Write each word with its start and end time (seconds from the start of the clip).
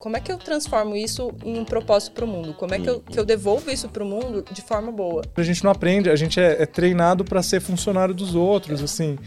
Como 0.00 0.16
é 0.16 0.20
que 0.20 0.30
eu 0.30 0.38
transformo 0.38 0.94
isso 0.94 1.34
em 1.44 1.58
um 1.58 1.64
propósito 1.64 2.12
para 2.12 2.24
o 2.24 2.28
mundo? 2.28 2.54
Como 2.54 2.72
é 2.72 2.78
que 2.78 2.88
eu, 2.88 3.00
que 3.00 3.18
eu 3.18 3.24
devolvo 3.24 3.68
isso 3.68 3.88
para 3.88 4.04
o 4.04 4.06
mundo 4.06 4.44
de 4.48 4.62
forma 4.62 4.92
boa? 4.92 5.24
A 5.36 5.42
gente 5.42 5.64
não 5.64 5.72
aprende, 5.72 6.08
a 6.08 6.14
gente 6.14 6.38
é, 6.38 6.62
é 6.62 6.66
treinado 6.66 7.24
para 7.24 7.42
ser 7.42 7.60
funcionário 7.60 8.14
dos 8.14 8.36
outros, 8.36 8.80
assim. 8.80 9.18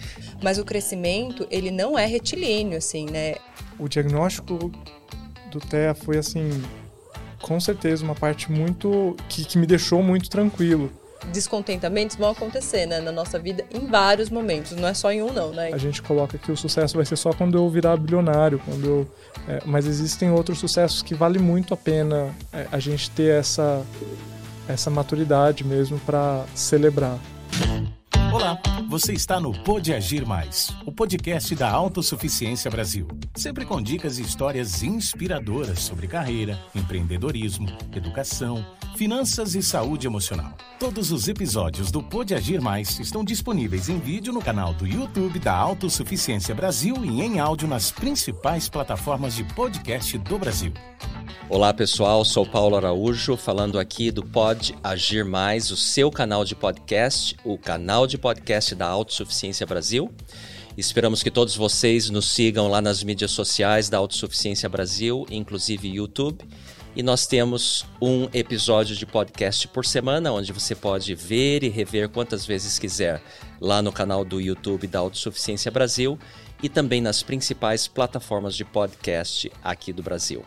Mas 0.42 0.57
o 0.57 0.63
crescimento, 0.63 1.46
ele 1.52 1.71
não 1.71 1.99
é 1.99 2.05
retilíneo, 2.05 2.78
assim, 2.78 3.05
né? 3.05 3.36
O 3.78 3.89
diagnóstico 3.89 4.71
do 5.52 5.60
TEA 5.60 5.94
foi, 5.94 6.18
assim, 6.18 6.63
com 7.42 7.60
certeza 7.60 8.06
uma 8.06 8.15
parte 8.15 8.49
muito... 8.49 9.17
que, 9.28 9.44
que 9.44 9.58
me 9.58 9.67
deixou 9.67 10.01
muito 10.01 10.29
tranquilo 10.29 10.90
descontentamentos 11.31 12.15
vão 12.15 12.31
acontecer 12.31 12.85
né, 12.85 12.99
na 12.99 13.12
nossa 13.12 13.38
vida 13.38 13.63
em 13.71 13.85
vários 13.88 14.29
momentos, 14.29 14.71
não 14.71 14.88
é 14.88 14.94
só 14.94 15.12
em 15.12 15.21
um 15.21 15.31
não, 15.31 15.51
né? 15.51 15.71
A 15.74 15.78
gente 15.78 16.02
coloca 16.02 16.38
que 16.38 16.52
o 16.52 16.58
sucesso 16.58 16.95
vai 16.95 17.05
ser 17.05 17.16
só 17.16 17.31
quando 17.34 17.58
eu 17.58 17.70
virar 17.70 17.98
bilionário, 17.98 18.59
quando 18.66 18.85
eu, 18.85 19.08
é, 19.48 19.62
mas 19.66 19.85
existem 19.85 20.31
outros 20.31 20.59
sucessos 20.59 21.02
que 21.02 21.13
vale 21.13 21.39
muito 21.39 21.73
a 21.73 21.77
pena 21.77 22.34
é, 22.52 22.67
a 22.71 22.80
gente 22.80 23.09
ter 23.11 23.39
essa 23.39 23.84
essa 24.67 24.89
maturidade 24.89 25.63
mesmo 25.63 25.99
para 25.99 26.45
celebrar. 26.55 27.20
Olá, 28.31 28.58
você 28.88 29.12
está 29.12 29.41
no 29.41 29.52
Pode 29.52 29.94
Agir 29.94 30.26
Mais, 30.26 30.73
o 30.85 30.91
podcast 30.91 31.53
da 31.53 31.70
Autossuficiência 31.70 32.72
Brasil. 32.72 33.05
Sempre 33.35 33.66
com 33.66 33.81
dicas 33.81 34.20
e 34.20 34.22
histórias 34.22 34.81
inspiradoras 34.81 35.80
sobre 35.80 36.08
carreira, 36.08 36.58
empreendedorismo, 36.73 37.67
educação, 37.94 38.66
finanças 38.95 39.53
e 39.53 39.62
saúde 39.62 40.08
emocional. 40.08 40.53
Todos 40.80 41.12
os 41.12 41.27
episódios 41.27 41.91
do 41.91 42.02
Pode 42.02 42.34
Agir 42.34 42.62
Mais 42.62 42.99
estão 42.99 43.22
disponíveis 43.22 43.89
em 43.89 43.99
vídeo 43.99 44.31
no 44.31 44.41
canal 44.41 44.73
do 44.73 44.88
YouTube 44.88 45.38
da 45.38 45.53
Autossuficiência 45.53 46.55
Brasil 46.55 47.03
e 47.03 47.22
em 47.22 47.38
áudio 47.41 47.67
nas 47.67 47.91
principais 47.91 48.70
plataformas 48.70 49.36
de 49.36 49.44
podcast 49.44 50.17
do 50.17 50.39
Brasil. 50.39 50.72
Olá 51.53 51.73
pessoal, 51.73 52.23
sou 52.23 52.45
Paulo 52.45 52.77
Araújo, 52.77 53.36
falando 53.36 53.77
aqui 53.77 54.09
do 54.09 54.23
Pode 54.23 54.73
Agir 54.81 55.25
Mais, 55.25 55.70
o 55.70 55.75
seu 55.75 56.09
canal 56.09 56.45
de 56.45 56.55
podcast, 56.55 57.36
o 57.44 57.58
canal 57.58 58.08
de 58.08 58.17
podcast 58.22 58.75
da 58.75 58.88
Autossuficiência 58.88 59.66
Brasil. 59.66 60.09
Esperamos 60.77 61.22
que 61.22 61.31
todos 61.31 61.55
vocês 61.55 62.09
nos 62.09 62.27
sigam 62.27 62.69
lá 62.69 62.80
nas 62.80 63.03
mídias 63.03 63.31
sociais 63.31 63.89
da 63.89 63.97
Autossuficiência 63.97 64.69
Brasil, 64.69 65.25
inclusive 65.30 65.89
YouTube. 65.89 66.45
E 66.95 67.02
nós 67.02 67.25
temos 67.25 67.86
um 68.02 68.30
episódio 68.33 68.95
de 68.95 69.05
podcast 69.05 69.67
por 69.69 69.86
semana, 69.86 70.31
onde 70.31 70.53
você 70.53 70.75
pode 70.75 71.16
ver 71.16 71.64
e 71.64 71.69
rever 71.69 72.09
quantas 72.09 72.45
vezes 72.45 72.77
quiser 72.77 73.22
lá 73.59 73.81
no 73.81 73.92
canal 73.92 74.23
do 74.23 74.39
YouTube 74.39 74.88
da 74.88 74.99
Autossuficiência 74.99 75.72
Brasil 75.72 76.19
e 76.61 76.69
também 76.69 77.02
nas 77.02 77.23
principais 77.23 77.88
plataformas 77.88 78.55
de 78.55 78.64
podcast 78.64 79.52
aqui 79.64 79.92
do 79.92 80.03
Brasil. 80.03 80.45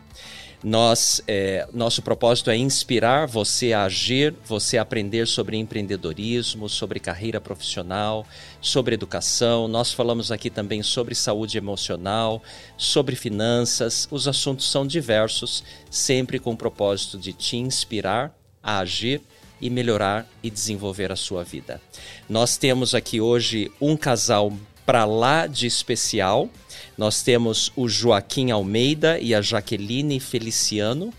Nós, 0.65 1.21
é, 1.27 1.67
nosso 1.71 2.01
propósito 2.01 2.49
é 2.49 2.57
inspirar 2.57 3.27
você 3.27 3.71
a 3.71 3.83
agir, 3.83 4.33
você 4.43 4.79
a 4.79 4.81
aprender 4.81 5.27
sobre 5.27 5.57
empreendedorismo, 5.57 6.67
sobre 6.67 6.99
carreira 6.99 7.39
profissional, 7.39 8.25
sobre 8.59 8.95
educação. 8.95 9.67
Nós 9.67 9.93
falamos 9.93 10.31
aqui 10.31 10.49
também 10.49 10.81
sobre 10.81 11.13
saúde 11.13 11.55
emocional, 11.55 12.41
sobre 12.75 13.15
finanças. 13.15 14.07
Os 14.09 14.27
assuntos 14.27 14.67
são 14.67 14.87
diversos, 14.87 15.63
sempre 15.87 16.39
com 16.39 16.53
o 16.53 16.57
propósito 16.57 17.19
de 17.19 17.31
te 17.31 17.57
inspirar 17.57 18.35
a 18.63 18.79
agir 18.79 19.21
e 19.61 19.69
melhorar 19.69 20.27
e 20.41 20.49
desenvolver 20.49 21.11
a 21.11 21.15
sua 21.15 21.43
vida. 21.43 21.79
Nós 22.27 22.57
temos 22.57 22.95
aqui 22.95 23.21
hoje 23.21 23.71
um 23.79 23.95
casal 23.95 24.51
para 24.85 25.05
lá 25.05 25.47
de 25.47 25.65
especial. 25.65 26.49
Nós 26.97 27.21
temos 27.21 27.71
o 27.75 27.89
Joaquim 27.89 28.51
Almeida 28.51 29.19
e 29.19 29.33
a 29.33 29.41
Jaqueline 29.41 30.19
Feliciano, 30.19 31.13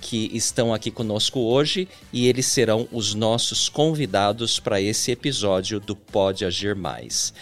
que 0.00 0.30
estão 0.32 0.72
aqui 0.72 0.90
conosco 0.90 1.40
hoje 1.40 1.86
e 2.12 2.26
eles 2.26 2.46
serão 2.46 2.88
os 2.90 3.14
nossos 3.14 3.68
convidados 3.68 4.58
para 4.58 4.80
esse 4.80 5.10
episódio 5.10 5.78
do 5.78 5.94
Pode 5.94 6.44
Agir 6.44 6.74
Mais. 6.74 7.34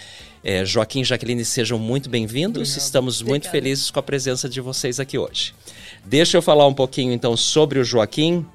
É, 0.43 0.65
Joaquim 0.65 1.00
e 1.00 1.05
Jaqueline, 1.05 1.44
sejam 1.44 1.78
muito 1.78 2.09
bem-vindos. 2.09 2.77
Estamos 2.77 3.22
muito 3.22 3.47
Obrigada. 3.47 3.50
felizes 3.50 3.91
com 3.91 3.99
a 3.99 4.03
presença 4.03 4.49
de 4.49 4.61
vocês 4.61 5.00
aqui 5.00 5.19
hoje. 5.19 5.55
Deixa 6.05 6.37
eu 6.37 6.43
falar 6.43 6.67
um 6.67 6.75
pouquinho 6.75 7.12
então 7.12 7.37
sobre 7.37 7.78
o 7.78 7.84
Joaquim. 7.84 8.47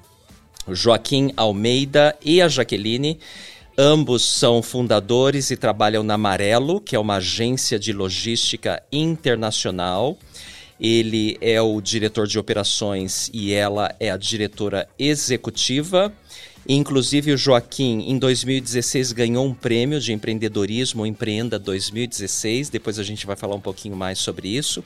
O 0.66 0.74
Joaquim 0.74 1.32
Almeida 1.36 2.16
e 2.24 2.40
a 2.40 2.48
Jaqueline 2.48 3.18
Ambos 3.76 4.22
são 4.22 4.62
fundadores 4.62 5.50
e 5.50 5.56
trabalham 5.56 6.04
na 6.04 6.14
Amarelo, 6.14 6.80
que 6.80 6.94
é 6.94 6.98
uma 6.98 7.16
agência 7.16 7.76
de 7.76 7.92
logística 7.92 8.80
internacional. 8.92 10.16
Ele 10.80 11.36
é 11.40 11.60
o 11.60 11.80
diretor 11.80 12.28
de 12.28 12.38
operações 12.38 13.28
e 13.32 13.52
ela 13.52 13.92
é 13.98 14.10
a 14.10 14.16
diretora 14.16 14.88
executiva. 14.96 16.12
Inclusive, 16.68 17.32
o 17.32 17.36
Joaquim, 17.36 18.04
em 18.08 18.16
2016, 18.16 19.12
ganhou 19.12 19.44
um 19.44 19.52
prêmio 19.52 20.00
de 20.00 20.12
empreendedorismo, 20.12 21.04
Empreenda 21.04 21.58
2016. 21.58 22.70
Depois 22.70 22.98
a 22.98 23.02
gente 23.02 23.26
vai 23.26 23.34
falar 23.36 23.56
um 23.56 23.60
pouquinho 23.60 23.96
mais 23.96 24.20
sobre 24.20 24.48
isso. 24.48 24.84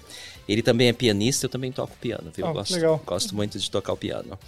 Ele 0.48 0.62
também 0.62 0.88
é 0.88 0.92
pianista, 0.94 1.44
eu 1.44 1.50
também 1.50 1.70
toco 1.70 1.94
piano, 2.00 2.32
viu? 2.34 2.46
Oh, 2.46 2.52
gosto, 2.54 2.72
legal. 2.72 3.02
gosto 3.04 3.34
muito 3.34 3.58
de 3.58 3.70
tocar 3.70 3.92
o 3.92 3.96
piano. 3.96 4.38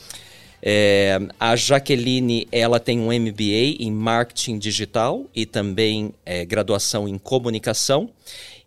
É, 0.63 1.19
a 1.39 1.57
Jaqueline 1.57 2.47
ela 2.53 2.79
tem 2.79 3.01
um 3.01 3.07
MBA 3.07 3.77
em 3.79 3.91
marketing 3.91 4.59
digital 4.59 5.27
e 5.35 5.47
também 5.47 6.13
é, 6.25 6.45
graduação 6.45 7.09
em 7.09 7.19
comunicação. 7.19 8.11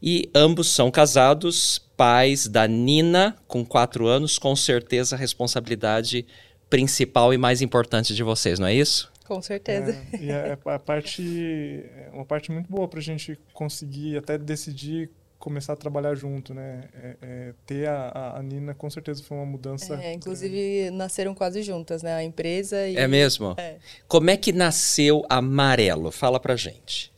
E 0.02 0.30
ambos 0.36 0.70
são 0.70 0.92
casados, 0.92 1.80
pais 1.96 2.48
da 2.48 2.68
Nina, 2.68 3.38
com 3.48 3.64
quatro 3.64 4.08
anos, 4.08 4.38
com 4.38 4.56
certeza 4.56 5.16
a 5.16 5.20
responsabilidade 5.20 6.26
principal 6.70 7.34
e 7.34 7.38
mais 7.38 7.62
importante 7.62 8.14
de 8.14 8.24
vocês, 8.24 8.60
não 8.60 8.68
é 8.68 8.74
isso? 8.74 9.12
Com 9.26 9.42
certeza. 9.42 9.96
É, 10.12 10.18
e 10.18 10.32
a, 10.32 10.58
a 10.76 10.80
parte, 10.80 11.86
é 11.96 12.10
uma 12.12 12.26
parte 12.26 12.52
muito 12.52 12.70
boa 12.70 12.88
para 12.88 13.00
a 13.00 13.04
gente 13.04 13.40
conseguir 13.54 14.18
até 14.18 14.38
decidir 14.38 15.10
começar 15.44 15.74
a 15.74 15.76
trabalhar 15.76 16.16
junto, 16.16 16.54
né? 16.54 16.86
É, 16.94 17.18
é, 17.22 17.54
ter 17.66 17.90
a, 17.90 18.38
a, 18.38 18.42
Nina 18.42 18.74
com 18.74 18.90
certeza 18.90 19.22
foi 19.22 19.36
uma 19.36 19.46
mudança. 19.46 20.02
É, 20.02 20.14
inclusive 20.14 20.90
nasceram 20.92 21.36
quase 21.36 21.62
juntas, 21.62 22.02
né? 22.02 22.14
A 22.16 22.24
empresa 22.24 22.88
e. 22.88 22.96
É 22.96 23.06
mesmo? 23.10 23.54
É. 23.58 23.76
Como 24.08 24.30
é 24.30 24.38
que 24.38 24.54
nasceu 24.54 25.26
Amarelo? 25.30 26.12
Fala 26.12 26.40
pra 26.40 26.56
gente. 26.56 27.12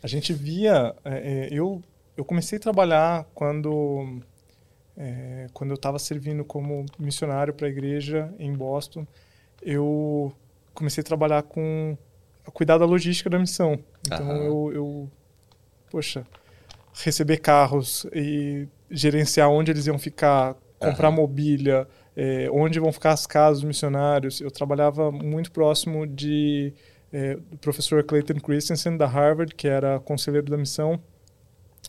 A 0.00 0.06
gente 0.06 0.32
via. 0.32 0.94
É, 1.04 1.10
é, 1.10 1.48
eu, 1.50 1.82
eu 2.16 2.24
comecei 2.24 2.56
a 2.56 2.60
trabalhar 2.60 3.26
quando. 3.34 4.20
É, 4.96 5.48
quando 5.52 5.70
eu 5.70 5.76
estava 5.76 5.98
servindo 5.98 6.44
como 6.44 6.86
missionário 6.96 7.52
para 7.52 7.66
a 7.66 7.70
igreja 7.70 8.32
em 8.38 8.52
Boston, 8.52 9.04
eu 9.60 10.32
comecei 10.72 11.00
a 11.00 11.04
trabalhar 11.04 11.42
com 11.42 11.98
a 12.46 12.50
cuidar 12.52 12.78
da 12.78 12.84
logística 12.84 13.28
da 13.28 13.40
missão. 13.40 13.76
Então 14.06 14.36
eu, 14.36 14.72
eu, 14.72 15.10
poxa, 15.90 16.24
receber 16.92 17.38
carros 17.38 18.06
e 18.12 18.68
gerenciar 18.90 19.48
onde 19.50 19.70
eles 19.70 19.86
iam 19.86 19.98
ficar, 19.98 20.56
comprar 20.78 21.08
uhum. 21.08 21.16
mobília, 21.16 21.88
é, 22.16 22.48
onde 22.50 22.78
vão 22.78 22.92
ficar 22.92 23.12
as 23.12 23.26
casas 23.26 23.60
dos 23.60 23.68
missionários. 23.68 24.40
Eu 24.40 24.50
trabalhava 24.50 25.10
muito 25.10 25.50
próximo 25.50 26.06
de 26.06 26.72
é, 27.12 27.36
do 27.36 27.58
professor 27.58 28.02
Clayton 28.02 28.40
Christensen 28.40 28.96
da 28.96 29.06
Harvard, 29.06 29.54
que 29.54 29.68
era 29.68 30.00
conselheiro 30.00 30.50
da 30.50 30.56
missão. 30.56 31.00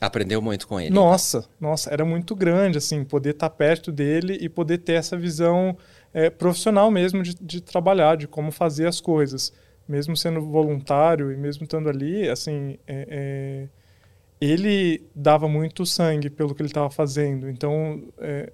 Aprendeu 0.01 0.41
muito 0.41 0.67
com 0.67 0.79
ele. 0.79 0.89
Nossa, 0.89 1.39
então. 1.39 1.69
nossa, 1.69 1.89
era 1.93 2.03
muito 2.03 2.35
grande 2.35 2.77
assim 2.77 3.03
poder 3.03 3.31
estar 3.31 3.49
perto 3.49 3.91
dele 3.91 4.37
e 4.41 4.49
poder 4.49 4.79
ter 4.79 4.93
essa 4.93 5.15
visão 5.15 5.77
é, 6.13 6.29
profissional 6.29 6.89
mesmo 6.91 7.21
de, 7.23 7.35
de 7.35 7.61
trabalhar, 7.61 8.17
de 8.17 8.27
como 8.27 8.51
fazer 8.51 8.87
as 8.87 8.99
coisas, 8.99 9.53
mesmo 9.87 10.17
sendo 10.17 10.41
voluntário 10.41 11.31
e 11.31 11.37
mesmo 11.37 11.63
estando 11.63 11.89
ali, 11.89 12.27
assim. 12.27 12.77
É, 12.87 13.67
é 13.69 13.82
ele 14.39 15.03
dava 15.15 15.47
muito 15.47 15.85
sangue 15.85 16.29
pelo 16.29 16.53
que 16.53 16.61
ele 16.61 16.69
estava 16.69 16.89
fazendo. 16.89 17.49
Então, 17.49 18.03
é, 18.19 18.51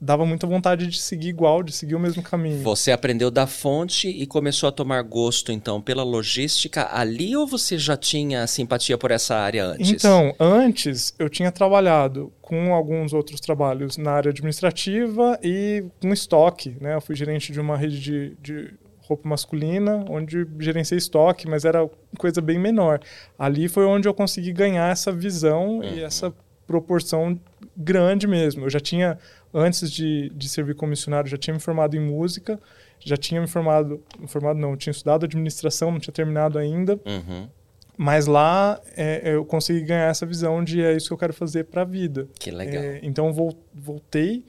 dava 0.00 0.24
muita 0.24 0.46
vontade 0.46 0.86
de 0.86 0.98
seguir 0.98 1.28
igual, 1.28 1.62
de 1.62 1.72
seguir 1.72 1.94
o 1.94 2.00
mesmo 2.00 2.22
caminho. 2.22 2.62
Você 2.62 2.90
aprendeu 2.90 3.30
da 3.30 3.46
fonte 3.46 4.08
e 4.08 4.26
começou 4.26 4.68
a 4.68 4.72
tomar 4.72 5.02
gosto, 5.02 5.52
então, 5.52 5.80
pela 5.80 6.02
logística 6.02 6.88
ali 6.90 7.36
ou 7.36 7.46
você 7.46 7.76
já 7.76 7.96
tinha 7.96 8.46
simpatia 8.46 8.96
por 8.96 9.10
essa 9.10 9.36
área 9.36 9.66
antes? 9.66 9.90
Então, 9.90 10.34
antes 10.40 11.14
eu 11.18 11.28
tinha 11.28 11.52
trabalhado 11.52 12.32
com 12.40 12.74
alguns 12.74 13.12
outros 13.12 13.40
trabalhos 13.40 13.96
na 13.98 14.12
área 14.12 14.30
administrativa 14.30 15.38
e 15.42 15.84
com 16.00 16.12
estoque. 16.12 16.76
Né? 16.80 16.94
Eu 16.94 17.00
fui 17.00 17.14
gerente 17.14 17.52
de 17.52 17.60
uma 17.60 17.76
rede 17.76 18.00
de, 18.00 18.36
de 18.40 18.74
roupa 19.10 19.28
masculina, 19.28 20.04
onde 20.08 20.46
gerenciei 20.58 20.98
estoque, 20.98 21.48
mas 21.48 21.64
era 21.64 21.88
coisa 22.16 22.40
bem 22.40 22.58
menor. 22.58 23.00
Ali 23.38 23.68
foi 23.68 23.84
onde 23.84 24.08
eu 24.08 24.14
consegui 24.14 24.52
ganhar 24.52 24.90
essa 24.90 25.12
visão 25.12 25.78
uhum. 25.78 25.84
e 25.84 26.02
essa 26.02 26.32
proporção 26.66 27.38
grande 27.76 28.26
mesmo. 28.26 28.64
Eu 28.64 28.70
já 28.70 28.80
tinha, 28.80 29.18
antes 29.52 29.90
de, 29.90 30.30
de 30.30 30.48
servir 30.48 30.74
como 30.74 30.90
missionário, 30.90 31.28
já 31.28 31.36
tinha 31.36 31.52
me 31.52 31.60
formado 31.60 31.96
em 31.96 32.00
música, 32.00 32.60
já 33.00 33.16
tinha 33.16 33.40
me 33.40 33.46
formado, 33.46 34.02
formado 34.26 34.58
não, 34.58 34.76
tinha 34.76 34.92
estudado 34.92 35.24
administração, 35.24 35.90
não 35.90 35.98
tinha 35.98 36.14
terminado 36.14 36.58
ainda. 36.58 37.00
Uhum. 37.04 37.48
Mas 37.96 38.26
lá 38.26 38.80
é, 38.96 39.34
eu 39.34 39.44
consegui 39.44 39.82
ganhar 39.82 40.08
essa 40.08 40.24
visão 40.24 40.64
de 40.64 40.80
é 40.80 40.96
isso 40.96 41.08
que 41.08 41.12
eu 41.12 41.18
quero 41.18 41.34
fazer 41.34 41.64
para 41.64 41.82
a 41.82 41.84
vida. 41.84 42.28
Que 42.38 42.50
legal. 42.50 42.82
É, 42.82 43.00
então 43.02 43.30
voltei 43.74 44.44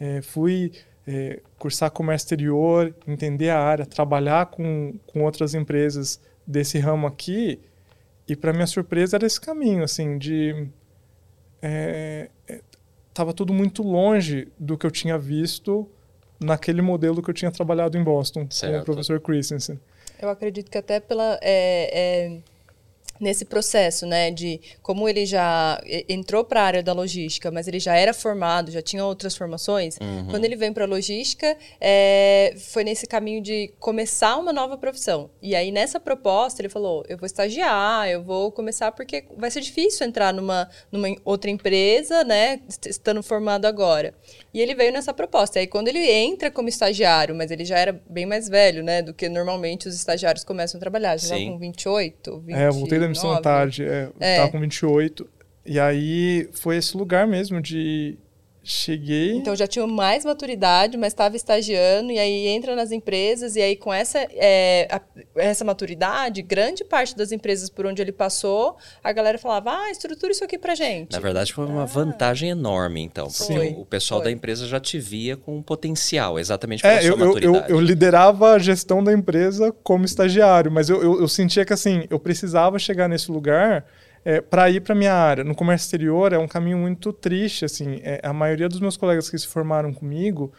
é, 0.00 0.22
fui 0.22 0.72
é, 1.06 1.40
cursar 1.58 1.90
comércio 1.90 2.26
exterior, 2.26 2.94
entender 3.06 3.50
a 3.50 3.58
área, 3.58 3.86
trabalhar 3.86 4.46
com, 4.46 4.94
com 5.06 5.24
outras 5.24 5.54
empresas 5.54 6.20
desse 6.46 6.78
ramo 6.78 7.06
aqui. 7.06 7.60
E 8.28 8.36
para 8.36 8.52
minha 8.52 8.66
surpresa 8.66 9.16
era 9.16 9.26
esse 9.26 9.40
caminho, 9.40 9.82
assim, 9.82 10.18
de 10.18 10.68
estava 13.08 13.30
é, 13.30 13.34
tudo 13.34 13.52
muito 13.52 13.82
longe 13.82 14.48
do 14.58 14.78
que 14.78 14.86
eu 14.86 14.90
tinha 14.90 15.18
visto 15.18 15.88
naquele 16.38 16.80
modelo 16.80 17.22
que 17.22 17.28
eu 17.28 17.34
tinha 17.34 17.50
trabalhado 17.50 17.98
em 17.98 18.02
Boston 18.02 18.46
certo. 18.48 18.74
com 18.74 18.80
o 18.80 18.84
professor 18.84 19.20
Christensen. 19.20 19.78
Eu 20.20 20.28
acredito 20.28 20.70
que 20.70 20.78
até 20.78 21.00
pela 21.00 21.38
é, 21.42 22.30
é 22.32 22.38
nesse 23.20 23.44
processo, 23.44 24.06
né, 24.06 24.30
de 24.30 24.60
como 24.82 25.08
ele 25.08 25.26
já 25.26 25.80
entrou 26.08 26.42
para 26.42 26.62
a 26.62 26.64
área 26.64 26.82
da 26.82 26.92
logística, 26.92 27.50
mas 27.50 27.68
ele 27.68 27.78
já 27.78 27.94
era 27.94 28.14
formado, 28.14 28.70
já 28.70 28.80
tinha 28.80 29.04
outras 29.04 29.36
formações. 29.36 29.98
Uhum. 30.00 30.28
Quando 30.30 30.44
ele 30.44 30.56
vem 30.56 30.72
para 30.72 30.84
a 30.84 30.88
logística, 30.88 31.56
é, 31.80 32.54
foi 32.56 32.82
nesse 32.82 33.06
caminho 33.06 33.42
de 33.42 33.72
começar 33.78 34.36
uma 34.36 34.52
nova 34.52 34.78
profissão. 34.78 35.30
E 35.42 35.54
aí 35.54 35.70
nessa 35.70 36.00
proposta 36.00 36.62
ele 36.62 36.68
falou: 36.68 37.04
eu 37.08 37.18
vou 37.18 37.26
estagiar, 37.26 38.08
eu 38.08 38.22
vou 38.22 38.50
começar 38.50 38.92
porque 38.92 39.24
vai 39.36 39.50
ser 39.50 39.60
difícil 39.60 40.06
entrar 40.06 40.32
numa, 40.32 40.68
numa 40.90 41.08
outra 41.24 41.50
empresa, 41.50 42.24
né, 42.24 42.60
estando 42.86 43.22
formado 43.22 43.66
agora. 43.66 44.14
E 44.52 44.60
ele 44.60 44.74
veio 44.74 44.92
nessa 44.92 45.12
proposta. 45.12 45.58
E 45.58 45.60
aí 45.60 45.66
quando 45.66 45.88
ele 45.88 46.10
entra 46.10 46.50
como 46.50 46.68
estagiário, 46.68 47.34
mas 47.34 47.50
ele 47.50 47.64
já 47.64 47.78
era 47.78 48.00
bem 48.08 48.24
mais 48.24 48.48
velho, 48.48 48.82
né, 48.82 49.02
do 49.02 49.12
que 49.12 49.28
normalmente 49.28 49.88
os 49.88 49.94
estagiários 49.94 50.44
começam 50.44 50.78
a 50.78 50.80
trabalhar, 50.80 51.18
já 51.18 51.36
com 51.36 51.58
28, 51.58 52.40
20. 52.40 52.56
É, 52.56 52.68
eu 52.68 52.72
voltei 52.72 52.98
da 52.98 53.09
missão 53.10 53.32
à 53.32 53.40
tarde, 53.40 53.84
é, 53.84 54.10
é. 54.18 54.36
tava 54.36 54.50
com 54.50 54.60
28. 54.60 55.28
E 55.66 55.78
aí 55.78 56.48
foi 56.52 56.76
esse 56.76 56.96
lugar 56.96 57.26
mesmo 57.26 57.60
de 57.60 58.16
cheguei. 58.62 59.32
Então 59.32 59.56
já 59.56 59.66
tinha 59.66 59.86
mais 59.86 60.24
maturidade, 60.24 60.96
mas 60.96 61.12
estava 61.12 61.36
estagiando, 61.36 62.12
e 62.12 62.18
aí 62.18 62.46
entra 62.48 62.76
nas 62.76 62.92
empresas, 62.92 63.56
e 63.56 63.62
aí 63.62 63.76
com 63.76 63.92
essa, 63.92 64.18
é, 64.32 64.88
a, 64.90 65.00
essa 65.36 65.64
maturidade, 65.64 66.42
grande 66.42 66.84
parte 66.84 67.16
das 67.16 67.32
empresas 67.32 67.70
por 67.70 67.86
onde 67.86 68.02
ele 68.02 68.12
passou, 68.12 68.76
a 69.02 69.12
galera 69.12 69.38
falava: 69.38 69.72
ah, 69.72 69.90
estrutura 69.90 70.32
isso 70.32 70.44
aqui 70.44 70.58
pra 70.58 70.74
gente. 70.74 71.12
Na 71.12 71.20
verdade, 71.20 71.52
foi 71.52 71.66
uma 71.66 71.82
ah. 71.82 71.86
vantagem 71.86 72.50
enorme, 72.50 73.00
então. 73.00 73.26
Porque 73.26 73.44
Sim. 73.44 73.76
o 73.78 73.84
pessoal 73.84 74.20
foi. 74.20 74.30
da 74.30 74.32
empresa 74.32 74.66
já 74.66 74.78
te 74.78 74.98
via 74.98 75.36
com 75.36 75.56
um 75.56 75.62
potencial, 75.62 76.38
exatamente 76.38 76.82
pela 76.82 76.94
é, 76.94 77.00
sua 77.00 77.10
eu, 77.10 77.16
maturidade. 77.16 77.70
Eu, 77.70 77.76
eu, 77.76 77.80
liderava 77.80 78.52
a 78.52 78.58
gestão 78.58 79.02
da 79.02 79.12
empresa 79.12 79.72
como 79.82 80.04
estagiário, 80.04 80.70
mas 80.70 80.88
eu, 80.88 81.02
eu, 81.02 81.20
eu 81.20 81.28
sentia 81.28 81.64
que 81.64 81.72
assim, 81.72 82.06
eu 82.10 82.18
precisava 82.18 82.78
chegar 82.78 83.08
nesse 83.08 83.30
lugar 83.30 83.84
é, 84.24 84.40
para 84.40 84.68
ir 84.70 84.80
para 84.80 84.94
minha 84.94 85.14
área. 85.14 85.44
No 85.44 85.54
comércio 85.54 85.86
exterior 85.86 86.32
é 86.32 86.38
um 86.38 86.48
caminho 86.48 86.78
muito 86.78 87.12
triste, 87.12 87.64
assim. 87.64 88.00
É, 88.02 88.20
a 88.22 88.32
maioria 88.32 88.68
dos 88.68 88.80
meus 88.80 88.96
colegas 88.96 89.30
que 89.30 89.38
se 89.38 89.46
formaram 89.46 89.92
comigo, 89.92 90.52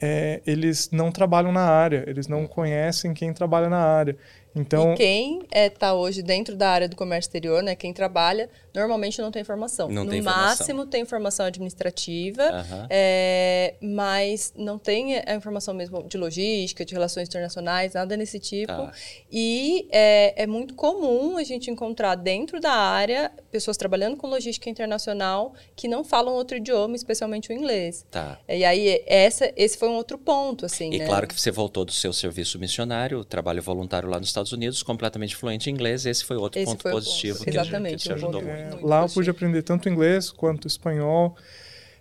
é, 0.00 0.40
eles 0.46 0.90
não 0.90 1.10
trabalham 1.10 1.52
na 1.52 1.62
área, 1.62 2.04
eles 2.06 2.26
não 2.26 2.46
conhecem 2.46 3.12
quem 3.12 3.32
trabalha 3.32 3.68
na 3.68 3.78
área. 3.78 4.16
Então, 4.54 4.92
e 4.92 4.96
quem 4.96 5.38
está 5.42 5.58
é, 5.58 5.68
tá 5.70 5.94
hoje 5.94 6.22
dentro 6.22 6.56
da 6.56 6.70
área 6.70 6.88
do 6.88 6.96
comércio 6.96 7.28
exterior, 7.28 7.62
né, 7.62 7.74
quem 7.74 7.92
trabalha, 7.92 8.48
normalmente 8.74 9.20
não 9.20 9.30
tem 9.30 9.44
formação. 9.44 9.88
Não 9.88 10.04
no 10.04 10.10
tem 10.10 10.22
máximo 10.22 10.86
tem 10.86 11.02
informação 11.02 11.46
administrativa, 11.46 12.42
uhum. 12.42 12.86
é, 12.88 13.74
mas 13.80 14.52
não 14.56 14.78
tem 14.78 15.18
a 15.18 15.34
informação 15.34 15.74
mesmo 15.74 16.02
de 16.04 16.16
logística, 16.16 16.84
de 16.84 16.94
relações 16.94 17.28
internacionais, 17.28 17.94
nada 17.94 18.16
nesse 18.16 18.38
tipo. 18.38 18.72
Tá. 18.72 18.92
E 19.30 19.86
é, 19.90 20.42
é, 20.42 20.46
muito 20.46 20.74
comum 20.74 21.36
a 21.36 21.44
gente 21.44 21.70
encontrar 21.70 22.14
dentro 22.14 22.60
da 22.60 22.72
área 22.72 23.30
pessoas 23.50 23.76
trabalhando 23.76 24.16
com 24.16 24.26
logística 24.26 24.70
internacional 24.70 25.54
que 25.74 25.88
não 25.88 26.04
falam 26.04 26.34
outro 26.34 26.56
idioma, 26.56 26.96
especialmente 26.96 27.50
o 27.50 27.52
inglês. 27.52 28.04
Tá. 28.10 28.38
E 28.48 28.64
aí 28.64 29.02
essa, 29.06 29.52
esse 29.56 29.76
foi 29.76 29.88
um 29.88 29.94
outro 29.94 30.18
ponto, 30.18 30.66
assim. 30.66 30.92
E 30.92 30.98
né? 30.98 31.06
claro 31.06 31.26
que 31.26 31.38
você 31.38 31.50
voltou 31.50 31.84
do 31.84 31.92
seu 31.92 32.12
serviço 32.12 32.58
missionário, 32.58 33.24
trabalho 33.24 33.62
voluntário 33.62 34.08
lá 34.08 34.18
nos 34.18 34.28
Estados 34.28 34.39
Estados 34.40 34.52
Unidos, 34.52 34.82
completamente 34.82 35.36
fluente 35.36 35.70
em 35.70 35.72
inglês. 35.72 36.06
Esse 36.06 36.24
foi 36.24 36.36
outro 36.36 36.58
Esse 36.58 36.70
ponto 36.70 36.82
foi 36.82 36.92
positivo 36.92 37.44
que, 37.44 37.50
Exatamente, 37.50 37.96
que 37.96 38.02
te 38.02 38.12
ajudou 38.12 38.42
muito. 38.42 38.56
É, 38.56 38.78
lá 38.82 39.02
eu 39.02 39.08
pude 39.08 39.28
aprender 39.28 39.62
tanto 39.62 39.88
inglês 39.88 40.30
quanto 40.30 40.66
espanhol, 40.66 41.36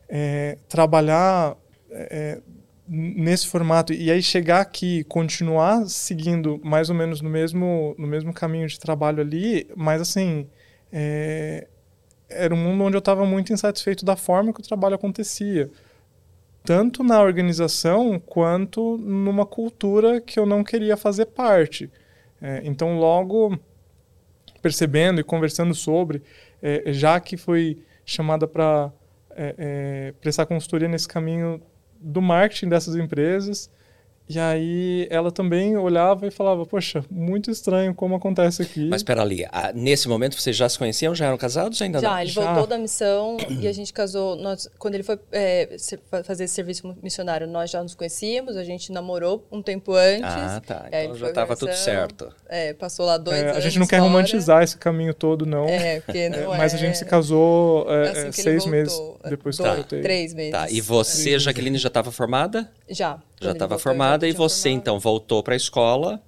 é, 0.07 0.57
trabalhar 0.67 1.55
é, 1.91 2.41
nesse 2.87 3.47
formato 3.47 3.93
e 3.93 4.09
aí 4.09 4.21
chegar 4.21 4.61
aqui, 4.61 5.03
continuar 5.03 5.85
seguindo 5.87 6.59
mais 6.63 6.89
ou 6.89 6.95
menos 6.95 7.21
no 7.21 7.29
mesmo 7.29 7.95
no 7.97 8.07
mesmo 8.07 8.33
caminho 8.33 8.67
de 8.67 8.79
trabalho 8.79 9.21
ali, 9.21 9.67
mas 9.75 10.01
assim 10.01 10.47
é, 10.91 11.67
era 12.29 12.53
um 12.53 12.57
mundo 12.57 12.83
onde 12.83 12.95
eu 12.95 12.99
estava 12.99 13.25
muito 13.25 13.53
insatisfeito 13.53 14.03
da 14.03 14.15
forma 14.15 14.53
que 14.53 14.59
o 14.59 14.63
trabalho 14.63 14.95
acontecia 14.95 15.69
tanto 16.63 17.03
na 17.03 17.21
organização 17.21 18.19
quanto 18.19 18.97
numa 18.97 19.45
cultura 19.45 20.19
que 20.21 20.39
eu 20.39 20.45
não 20.45 20.63
queria 20.63 20.97
fazer 20.97 21.25
parte. 21.25 21.89
É, 22.41 22.61
então, 22.63 22.97
logo 22.97 23.57
percebendo 24.61 25.19
e 25.19 25.23
conversando 25.23 25.73
sobre, 25.73 26.21
é, 26.61 26.91
já 26.91 27.19
que 27.19 27.37
foi 27.37 27.81
chamada 28.05 28.47
para 28.47 28.91
é, 29.31 29.55
é, 29.57 30.13
prestar 30.19 30.45
consultoria 30.45 30.87
nesse 30.87 31.07
caminho 31.07 31.61
do 31.99 32.21
marketing 32.21 32.69
dessas 32.69 32.95
empresas, 32.95 33.69
e 34.29 34.37
aí 34.37 35.07
ela 35.09 35.31
também 35.31 35.75
olhava 35.75 36.27
e 36.27 36.31
falava, 36.31 36.63
poxa, 36.63 37.03
muito 37.09 37.49
estranho 37.49 37.95
como 37.95 38.13
acontece 38.13 38.61
aqui. 38.61 38.87
Mas 38.87 39.01
espera 39.01 39.23
ali, 39.23 39.43
nesse 39.73 40.07
momento 40.07 40.39
vocês 40.39 40.55
já 40.55 40.69
se 40.69 40.77
conheciam, 40.77 41.15
já 41.15 41.25
eram 41.25 41.37
casados 41.37 41.81
ainda 41.81 41.99
já, 41.99 42.11
não? 42.11 42.19
Ele 42.19 42.29
já, 42.29 42.41
ele 42.41 42.49
voltou 42.51 42.67
da 42.67 42.77
missão 42.77 43.37
e 43.49 43.67
a 43.67 43.71
gente 43.71 43.91
casou. 43.91 44.35
Nós, 44.35 44.69
quando 44.77 44.93
ele 44.93 45.03
foi 45.03 45.17
é, 45.31 45.75
fazer 46.23 46.43
esse 46.43 46.53
serviço 46.53 46.95
missionário, 47.01 47.47
nós 47.47 47.71
já 47.71 47.81
nos 47.81 47.95
conhecíamos, 47.95 48.55
a 48.55 48.63
gente 48.63 48.91
namorou 48.91 49.47
um 49.51 49.63
tempo 49.63 49.93
antes. 49.93 50.23
Ah, 50.25 50.61
tá. 50.63 50.85
Então 50.91 51.15
já 51.15 51.29
estava 51.29 51.55
tudo 51.57 51.73
certo. 51.73 52.31
É, 52.47 52.73
passou 52.73 53.07
lá 53.07 53.17
dois 53.17 53.35
é, 53.35 53.49
A 53.49 53.59
gente 53.59 53.79
não 53.79 53.87
quer 53.87 53.97
fora. 53.97 54.09
romantizar 54.11 54.61
esse 54.61 54.77
caminho 54.77 55.13
todo, 55.13 55.43
não. 55.43 55.65
É, 55.67 56.01
porque 56.01 56.29
não 56.29 56.53
é. 56.53 56.57
Mas 56.59 56.75
a 56.75 56.77
gente 56.77 56.99
se 56.99 57.05
casou 57.05 57.91
é, 57.91 58.09
assim 58.09 58.31
seis 58.31 58.65
meses 58.67 58.95
depois 59.27 59.57
que 59.57 59.63
eu 59.63 59.73
voltei. 59.73 60.01
Três 60.01 60.35
meses. 60.35 60.51
Tá, 60.51 60.69
e 60.69 60.79
você, 60.81 61.39
Jaqueline, 61.39 61.79
já 61.79 61.87
estava 61.87 62.11
formada? 62.11 62.71
Já 62.87 63.19
já 63.41 63.51
estava 63.51 63.77
formada 63.79 64.27
e 64.27 64.31
você 64.31 64.69
formado. 64.69 64.81
então 64.81 64.99
voltou 64.99 65.41
para 65.43 65.53
a 65.53 65.57
escola 65.57 66.21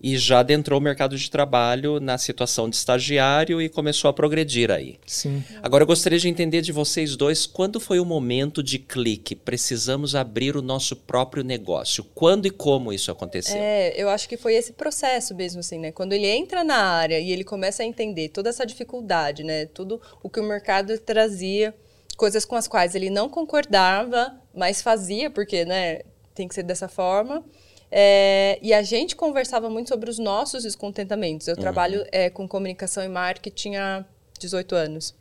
e 0.00 0.16
já 0.16 0.40
adentrou 0.40 0.78
o 0.78 0.82
mercado 0.82 1.16
de 1.16 1.30
trabalho 1.30 1.98
na 2.00 2.18
situação 2.18 2.68
de 2.68 2.76
estagiário 2.76 3.60
e 3.62 3.68
começou 3.68 4.08
a 4.08 4.12
progredir 4.12 4.70
aí. 4.70 4.98
Sim. 5.06 5.42
Agora 5.62 5.82
eu 5.82 5.86
gostaria 5.86 6.18
de 6.18 6.28
entender 6.28 6.60
de 6.60 6.70
vocês 6.70 7.16
dois 7.16 7.46
quando 7.46 7.80
foi 7.80 7.98
o 7.98 8.04
momento 8.04 8.62
de 8.62 8.78
clique. 8.78 9.34
Precisamos 9.34 10.14
abrir 10.14 10.56
o 10.56 10.62
nosso 10.62 10.94
próprio 10.94 11.42
negócio. 11.42 12.04
Quando 12.14 12.46
e 12.46 12.50
como 12.50 12.92
isso 12.92 13.10
aconteceu? 13.10 13.56
É, 13.56 14.00
eu 14.00 14.08
acho 14.08 14.28
que 14.28 14.36
foi 14.36 14.54
esse 14.54 14.74
processo 14.74 15.34
mesmo 15.34 15.60
assim, 15.60 15.78
né? 15.78 15.92
Quando 15.92 16.12
ele 16.12 16.26
entra 16.26 16.62
na 16.62 16.76
área 16.76 17.18
e 17.18 17.32
ele 17.32 17.44
começa 17.44 17.82
a 17.82 17.86
entender 17.86 18.28
toda 18.28 18.50
essa 18.50 18.66
dificuldade, 18.66 19.42
né? 19.42 19.66
Tudo 19.66 20.00
o 20.22 20.28
que 20.28 20.38
o 20.38 20.44
mercado 20.44 20.96
trazia, 20.98 21.74
coisas 22.16 22.44
com 22.44 22.54
as 22.54 22.68
quais 22.68 22.94
ele 22.94 23.08
não 23.08 23.30
concordava, 23.30 24.38
mas 24.54 24.82
fazia 24.82 25.30
porque, 25.30 25.64
né? 25.64 26.00
Tem 26.36 26.46
que 26.46 26.54
ser 26.54 26.62
dessa 26.62 26.88
forma. 26.88 27.44
É, 27.90 28.58
e 28.60 28.72
a 28.72 28.82
gente 28.82 29.16
conversava 29.16 29.70
muito 29.70 29.88
sobre 29.88 30.10
os 30.10 30.18
nossos 30.18 30.64
descontentamentos. 30.64 31.48
Eu 31.48 31.54
uhum. 31.54 31.60
trabalho 31.60 32.04
é, 32.12 32.28
com 32.28 32.46
comunicação 32.46 33.02
e 33.04 33.08
marketing 33.08 33.76
há 33.76 34.04
18 34.38 34.74
anos. 34.74 35.14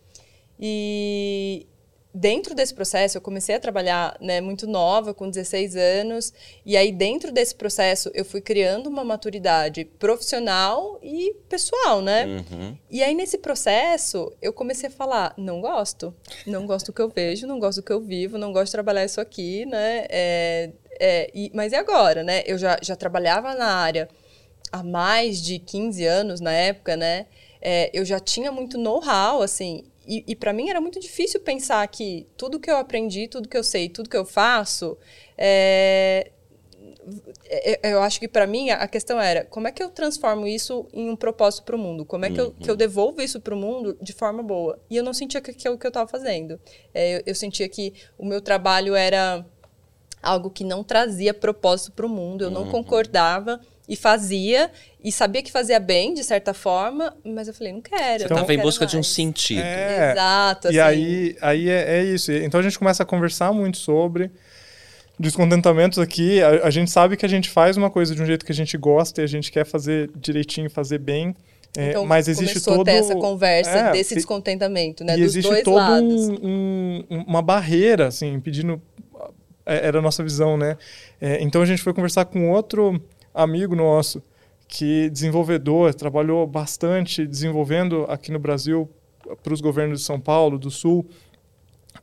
E 0.59 1.67
dentro 2.15 2.55
desse 2.55 2.73
processo, 2.73 3.17
eu 3.17 3.21
comecei 3.21 3.53
a 3.55 3.59
trabalhar 3.59 4.17
né, 4.21 4.39
muito 4.39 4.65
nova, 4.65 5.13
com 5.13 5.29
16 5.29 5.75
anos. 5.75 6.33
E 6.65 6.77
aí, 6.77 6.91
dentro 6.91 7.31
desse 7.31 7.53
processo, 7.53 8.09
eu 8.13 8.23
fui 8.23 8.39
criando 8.39 8.87
uma 8.87 9.03
maturidade 9.03 9.83
profissional 9.99 10.97
e 11.03 11.35
pessoal, 11.49 12.01
né? 12.01 12.25
Uhum. 12.25 12.77
E 12.89 13.03
aí, 13.03 13.13
nesse 13.13 13.37
processo, 13.37 14.31
eu 14.41 14.53
comecei 14.53 14.87
a 14.87 14.91
falar: 14.91 15.33
não 15.37 15.59
gosto. 15.59 16.15
Não 16.47 16.65
gosto 16.65 16.87
do 16.87 16.93
que 16.93 17.01
eu 17.01 17.09
vejo, 17.09 17.45
não 17.45 17.59
gosto 17.59 17.81
do 17.81 17.85
que 17.85 17.91
eu 17.91 18.01
vivo, 18.01 18.37
não 18.37 18.53
gosto 18.53 18.67
de 18.67 18.71
trabalhar 18.71 19.03
isso 19.03 19.19
aqui, 19.19 19.65
né? 19.65 20.05
É, 20.09 20.71
é, 20.99 21.29
e, 21.33 21.51
mas 21.53 21.71
e 21.71 21.75
agora, 21.75 22.23
né? 22.23 22.43
Eu 22.45 22.57
já, 22.57 22.77
já 22.81 22.95
trabalhava 22.95 23.53
na 23.55 23.67
área 23.67 24.09
há 24.71 24.83
mais 24.83 25.41
de 25.41 25.59
15 25.59 26.05
anos 26.05 26.41
na 26.41 26.51
época, 26.51 26.95
né? 26.95 27.27
É, 27.61 27.89
eu 27.93 28.05
já 28.05 28.19
tinha 28.19 28.51
muito 28.51 28.77
know-how, 28.77 29.41
assim, 29.41 29.85
e, 30.07 30.23
e 30.27 30.35
para 30.35 30.53
mim 30.53 30.69
era 30.69 30.79
muito 30.79 30.99
difícil 30.99 31.39
pensar 31.39 31.87
que 31.87 32.27
tudo 32.37 32.59
que 32.59 32.69
eu 32.69 32.77
aprendi, 32.77 33.27
tudo 33.27 33.49
que 33.49 33.57
eu 33.57 33.63
sei, 33.63 33.89
tudo 33.89 34.09
que 34.09 34.17
eu 34.17 34.25
faço, 34.25 34.97
é, 35.37 36.31
é 37.47 37.93
eu 37.93 38.01
acho 38.01 38.19
que 38.19 38.27
para 38.27 38.47
mim 38.47 38.69
a 38.69 38.87
questão 38.87 39.19
era 39.19 39.45
como 39.45 39.67
é 39.67 39.71
que 39.71 39.81
eu 39.81 39.89
transformo 39.89 40.47
isso 40.47 40.87
em 40.93 41.09
um 41.09 41.15
propósito 41.15 41.63
para 41.63 41.75
o 41.75 41.79
mundo? 41.79 42.05
Como 42.05 42.25
é 42.25 42.29
que, 42.29 42.39
eu, 42.39 42.51
que 42.51 42.69
eu 42.69 42.73
uhum. 42.73 42.77
devolvo 42.77 43.21
isso 43.21 43.39
para 43.39 43.53
o 43.53 43.57
mundo 43.57 43.97
de 44.01 44.13
forma 44.13 44.43
boa? 44.43 44.79
E 44.89 44.97
eu 44.97 45.03
não 45.03 45.13
sentia 45.13 45.41
que, 45.41 45.53
que 45.53 45.67
é 45.67 45.71
o 45.71 45.77
que 45.77 45.85
eu 45.85 45.89
estava 45.89 46.07
fazendo. 46.07 46.59
É, 46.93 47.17
eu, 47.17 47.23
eu 47.27 47.35
sentia 47.35 47.67
que 47.67 47.93
o 48.17 48.25
meu 48.25 48.41
trabalho 48.41 48.95
era 48.95 49.45
algo 50.25 50.49
que 50.49 50.63
não 50.63 50.83
trazia 50.83 51.33
propósito 51.33 51.91
para 51.91 52.05
o 52.05 52.09
mundo, 52.09 52.43
eu 52.43 52.49
não 52.49 52.63
uhum. 52.63 52.71
concordava 52.71 53.59
e 53.87 53.95
fazia 53.95 54.71
e 55.03 55.11
sabia 55.11 55.43
que 55.43 55.51
fazia 55.51 55.79
bem 55.79 56.13
de 56.13 56.23
certa 56.23 56.53
forma, 56.53 57.15
mas 57.23 57.47
eu 57.47 57.53
falei 57.53 57.71
não 57.71 57.81
quero. 57.81 58.23
Você 58.23 58.33
estava 58.33 58.53
em 58.53 58.57
busca 58.57 58.85
mais. 58.85 58.91
de 58.91 58.97
um 58.97 59.03
sentido. 59.03 59.61
É, 59.61 60.11
Exato. 60.11 60.71
E 60.71 60.79
assim. 60.79 60.79
aí, 60.79 61.37
aí 61.41 61.69
é, 61.69 61.99
é, 61.99 62.03
isso. 62.03 62.31
Então 62.31 62.59
a 62.59 62.63
gente 62.63 62.79
começa 62.79 63.03
a 63.03 63.05
conversar 63.05 63.53
muito 63.53 63.77
sobre 63.77 64.31
descontentamentos 65.19 65.99
aqui. 65.99 66.41
A, 66.41 66.67
a, 66.67 66.69
gente 66.69 66.89
sabe 66.89 67.15
que 67.15 67.25
a 67.25 67.29
gente 67.29 67.49
faz 67.49 67.77
uma 67.77 67.89
coisa 67.89 68.15
de 68.15 68.21
um 68.21 68.25
jeito 68.25 68.45
que 68.45 68.51
a 68.51 68.55
gente 68.55 68.75
gosta 68.77 69.21
e 69.21 69.23
a 69.23 69.27
gente 69.27 69.51
quer 69.51 69.65
fazer 69.65 70.09
direitinho, 70.15 70.69
fazer 70.69 70.97
bem. 70.97 71.35
É, 71.77 71.89
então, 71.89 72.05
mas 72.05 72.27
existe 72.27 72.61
todo 72.61 72.81
até 72.81 72.97
essa 72.97 73.15
conversa 73.15 73.69
é, 73.69 73.91
desse 73.91 74.15
descontentamento, 74.15 75.03
né? 75.03 75.17
E 75.17 75.21
dos 75.21 75.35
existe 75.35 75.61
todo 75.63 75.81
um, 75.81 77.03
um, 77.09 77.23
uma 77.27 77.41
barreira, 77.41 78.07
assim, 78.07 78.33
impedindo 78.33 78.81
era 79.65 79.99
a 79.99 80.01
nossa 80.01 80.23
visão, 80.23 80.57
né? 80.57 80.77
É, 81.19 81.41
então 81.41 81.61
a 81.61 81.65
gente 81.65 81.81
foi 81.81 81.93
conversar 81.93 82.25
com 82.25 82.51
outro 82.51 83.01
amigo 83.33 83.75
nosso 83.75 84.21
que 84.67 85.09
desenvolvedor, 85.09 85.93
trabalhou 85.93 86.45
bastante 86.47 87.25
desenvolvendo 87.25 88.05
aqui 88.09 88.31
no 88.31 88.39
Brasil 88.39 88.89
para 89.43 89.53
os 89.53 89.61
governos 89.61 89.99
de 89.99 90.05
São 90.05 90.19
Paulo, 90.19 90.57
do 90.57 90.71
Sul, 90.71 91.07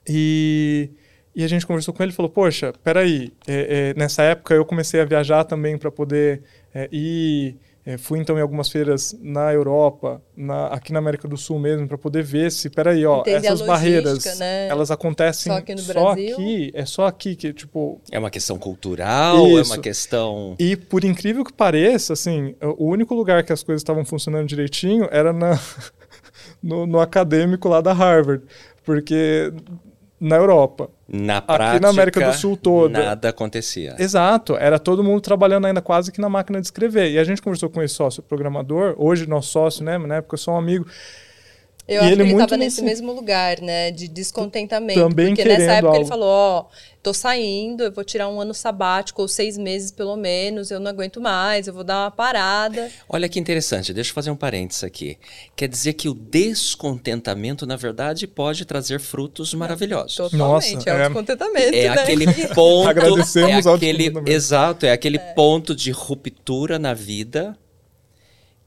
e, 0.09 0.91
e 1.35 1.45
a 1.45 1.49
gente 1.49 1.67
conversou 1.67 1.93
com 1.95 2.03
ele 2.03 2.13
e 2.13 2.15
falou, 2.15 2.31
poxa, 2.31 2.73
peraí, 2.83 3.33
é, 3.47 3.91
é, 3.91 3.95
nessa 3.99 4.23
época 4.23 4.55
eu 4.55 4.65
comecei 4.65 5.01
a 5.01 5.05
viajar 5.05 5.45
também 5.45 5.77
para 5.77 5.91
poder 5.91 6.43
é, 6.75 6.89
ir 6.93 7.57
é, 7.85 7.99
fui 7.99 8.21
então 8.21 8.39
em 8.39 8.41
algumas 8.41 8.69
feiras 8.69 9.17
na 9.21 9.53
Europa, 9.53 10.23
na, 10.37 10.69
aqui 10.69 10.93
na 10.93 11.01
América 11.01 11.27
do 11.27 11.37
Sul 11.37 11.59
mesmo, 11.59 11.89
para 11.89 11.99
poder 11.99 12.23
ver 12.23 12.53
se, 12.53 12.71
peraí, 12.71 13.05
ó, 13.05 13.21
Entende 13.23 13.47
essas 13.49 13.63
barreiras, 13.63 14.39
né? 14.39 14.69
elas 14.69 14.93
acontecem 14.93 15.53
só 15.53 15.59
aqui 15.59 15.75
no 15.75 15.81
só 15.81 15.93
Brasil? 15.93 16.35
aqui, 16.35 16.71
é 16.75 16.87
só 16.87 17.07
aqui 17.07 17.35
que, 17.35 17.53
tipo... 17.53 18.01
É 18.13 18.21
uma 18.21 18.31
questão 18.31 18.57
cultural, 18.57 19.49
Isso. 19.49 19.73
é 19.73 19.75
uma 19.75 19.83
questão... 19.83 20.55
E 20.61 20.77
por 20.77 21.05
incrível 21.05 21.45
que 21.45 21.53
pareça, 21.53 22.13
assim, 22.13 22.55
o 22.79 22.87
único 22.87 23.17
lugar 23.17 23.43
que 23.43 23.53
as 23.53 23.65
coisas 23.65 23.81
estavam 23.81 24.05
funcionando 24.05 24.47
direitinho 24.47 25.09
era 25.11 25.33
na, 25.33 25.59
no, 26.63 26.87
no 26.87 27.01
acadêmico 27.01 27.69
lá 27.69 27.81
da 27.81 27.93
Harvard, 27.93 28.45
porque 28.85 29.53
na 30.23 30.37
Europa. 30.37 30.89
Na 31.09 31.43
prática, 31.43 31.73
aqui 31.73 31.81
na 31.81 31.89
América 31.89 32.31
do 32.31 32.33
Sul 32.33 32.57
toda. 32.57 33.03
Nada 33.07 33.29
acontecia. 33.29 33.97
Exato. 33.99 34.57
Era 34.57 34.79
todo 34.79 35.03
mundo 35.03 35.21
trabalhando 35.21 35.67
ainda 35.67 35.83
quase 35.83 36.13
que 36.13 36.21
na 36.21 36.29
máquina 36.29 36.61
de 36.61 36.67
escrever. 36.69 37.11
E 37.11 37.19
a 37.19 37.25
gente 37.25 37.43
conversou 37.43 37.69
com 37.69 37.83
esse 37.83 37.95
sócio 37.95 38.23
programador, 38.23 38.95
hoje 38.97 39.27
nosso 39.29 39.51
sócio, 39.51 39.85
né? 39.85 39.99
Na 39.99 40.17
época 40.17 40.35
eu 40.35 40.39
sou 40.39 40.55
um 40.55 40.57
amigo. 40.57 40.87
Eu 41.87 41.97
e 41.97 41.99
acho 41.99 42.07
ele 42.07 42.17
que 42.17 42.23
ele 42.23 42.33
estava 42.33 42.57
nesse 42.57 42.83
mesmo 42.83 43.13
lugar, 43.13 43.61
né? 43.61 43.91
De 43.91 44.07
descontentamento. 44.07 45.01
Também 45.01 45.35
porque 45.35 45.45
nessa 45.45 45.73
época 45.73 45.89
algo. 45.89 45.97
ele 45.97 46.07
falou, 46.07 46.29
ó, 46.29 46.61
oh, 46.61 46.65
tô 47.03 47.13
saindo, 47.13 47.83
eu 47.83 47.93
vou 47.93 48.05
tirar 48.05 48.29
um 48.29 48.41
ano 48.41 48.55
sabático, 48.55 49.21
ou 49.21 49.27
seis 49.27 49.59
meses 49.59 49.91
pelo 49.91 50.17
menos, 50.17 50.71
eu 50.71 50.79
não 50.79 50.89
aguento 50.89 51.21
mais, 51.21 51.67
eu 51.67 51.75
vou 51.75 51.83
dar 51.83 52.05
uma 52.05 52.11
parada. 52.11 52.89
Olha 53.09 53.29
que 53.29 53.41
interessante, 53.41 53.93
deixa 53.93 54.11
eu 54.11 54.15
fazer 54.15 54.31
um 54.31 54.37
parênteses 54.37 54.85
aqui. 54.85 55.19
Quer 55.57 55.69
dizer 55.69 55.95
que 55.95 56.09
o 56.09 56.15
descontentamento, 56.15 57.67
na 57.67 57.75
verdade, 57.75 58.29
pode 58.29 58.65
trazer 58.65 59.01
frutos 59.01 59.53
maravilhosos. 59.53 60.15
Totalmente, 60.15 60.77
Nossa, 60.77 60.89
é, 60.89 60.93
é 60.93 60.95
o 60.95 60.99
descontentamento. 60.99 61.77
É 61.77 61.89
né? 61.89 62.03
aquele 62.03 62.27
ponto. 62.55 62.89
Agradecemos 62.89 63.67
é 63.67 63.75
aquele, 63.75 64.13
Exato, 64.27 64.87
é 64.87 64.93
aquele 64.93 65.17
é. 65.17 65.33
ponto 65.35 65.75
de 65.75 65.91
ruptura 65.91 66.79
na 66.79 66.95
vida 66.95 67.59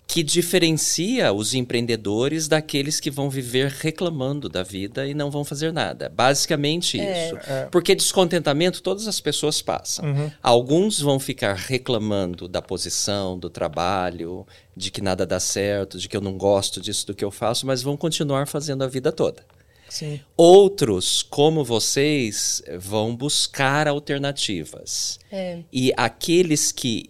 que 0.08 0.22
diferencia 0.24 1.34
os 1.34 1.54
empreendedores 1.54 2.48
daqueles 2.48 3.00
que 3.00 3.10
vão 3.10 3.30
viver 3.30 3.70
reclamando 3.70 4.48
da 4.48 4.64
vida 4.64 5.08
e 5.08 5.14
não 5.14 5.32
vão 5.32 5.44
fazer 5.44 5.74
nada. 5.74 6.10
Basicamente 6.10 7.00
é. 7.00 7.28
isso. 7.28 7.38
É. 7.50 7.68
Porque 7.72 7.96
descontentamento 7.96 8.82
todas 8.82 9.08
as 9.08 9.20
pessoas 9.20 9.62
passam. 9.62 10.06
Uhum. 10.06 10.32
Alguns 10.42 11.00
vão 11.00 11.20
ficar 11.20 11.56
reclamando 11.56 12.48
da 12.48 12.62
posição, 12.62 13.38
do 13.38 13.50
trabalho, 13.50 14.46
de 14.78 14.92
que 14.92 15.02
nada 15.02 15.26
dá 15.26 15.40
certo, 15.40 15.98
de 15.98 16.08
que 16.08 16.16
eu 16.16 16.22
não 16.22 16.38
gosto 16.38 16.80
disso 16.80 17.08
do 17.08 17.16
que 17.16 17.26
eu 17.26 17.32
faço, 17.32 17.66
mas 17.66 17.82
vão 17.82 17.98
continuar 17.98 18.48
fazendo 18.48 18.84
a 18.84 18.88
vida 18.88 19.12
toda. 19.12 19.44
Sim. 19.90 20.20
Outros, 20.36 21.24
como 21.24 21.64
vocês, 21.64 22.62
vão 22.80 23.16
buscar 23.16 23.88
alternativas. 23.88 25.20
É. 25.32 25.60
E 25.72 25.94
aqueles 25.96 26.72
que 26.72 27.10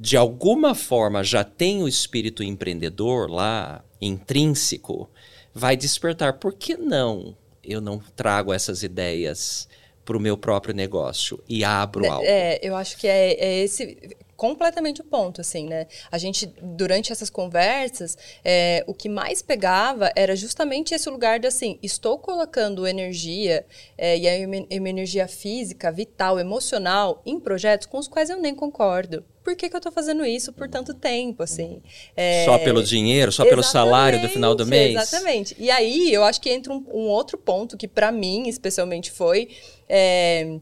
de 0.00 0.16
alguma 0.16 0.74
forma 0.74 1.22
já 1.22 1.44
tem 1.44 1.82
o 1.82 1.88
espírito 1.88 2.42
empreendedor 2.42 3.30
lá, 3.30 3.84
intrínseco, 4.00 5.10
vai 5.54 5.76
despertar. 5.76 6.38
Por 6.38 6.54
que 6.54 6.74
não 6.74 7.36
eu 7.62 7.82
não 7.82 7.98
trago 8.16 8.50
essas 8.50 8.82
ideias 8.82 9.68
para 10.02 10.16
o 10.16 10.20
meu 10.20 10.38
próprio 10.38 10.74
negócio 10.74 11.38
e 11.46 11.62
abro 11.62 12.06
é, 12.06 12.08
algo? 12.08 12.24
É, 12.26 12.58
eu 12.62 12.74
acho 12.74 12.96
que 12.96 13.06
é, 13.06 13.32
é 13.34 13.58
esse 13.58 14.16
completamente 14.40 15.02
o 15.02 15.04
ponto, 15.04 15.42
assim, 15.42 15.66
né? 15.66 15.86
A 16.10 16.16
gente, 16.16 16.46
durante 16.62 17.12
essas 17.12 17.28
conversas, 17.28 18.16
é, 18.42 18.82
o 18.86 18.94
que 18.94 19.06
mais 19.06 19.42
pegava 19.42 20.10
era 20.16 20.34
justamente 20.34 20.94
esse 20.94 21.10
lugar 21.10 21.38
de, 21.38 21.46
assim, 21.46 21.78
estou 21.82 22.16
colocando 22.16 22.86
energia, 22.86 23.66
é, 23.98 24.16
e 24.16 24.26
aí 24.26 24.46
uma, 24.46 24.56
uma 24.56 24.88
energia 24.88 25.28
física, 25.28 25.92
vital, 25.92 26.40
emocional, 26.40 27.20
em 27.26 27.38
projetos 27.38 27.86
com 27.86 27.98
os 27.98 28.08
quais 28.08 28.30
eu 28.30 28.40
nem 28.40 28.54
concordo 28.54 29.22
por 29.42 29.56
que, 29.56 29.70
que 29.70 29.74
eu 29.74 29.78
estou 29.78 29.90
fazendo 29.90 30.24
isso 30.24 30.52
por 30.52 30.68
tanto 30.68 30.92
tempo, 30.92 31.42
assim. 31.42 31.82
É... 32.14 32.44
Só 32.44 32.58
pelo 32.58 32.82
dinheiro, 32.82 33.32
só 33.32 33.42
pelo 33.42 33.62
salário 33.62 34.20
do 34.20 34.28
final 34.28 34.54
do 34.54 34.66
mês? 34.66 34.94
Exatamente. 34.94 35.56
E 35.58 35.70
aí, 35.70 36.12
eu 36.12 36.22
acho 36.22 36.40
que 36.42 36.50
entra 36.50 36.72
um, 36.72 36.84
um 36.92 37.08
outro 37.08 37.38
ponto 37.38 37.74
que, 37.76 37.88
para 37.88 38.12
mim, 38.12 38.48
especialmente, 38.48 39.10
foi... 39.10 39.48
É 39.88 40.60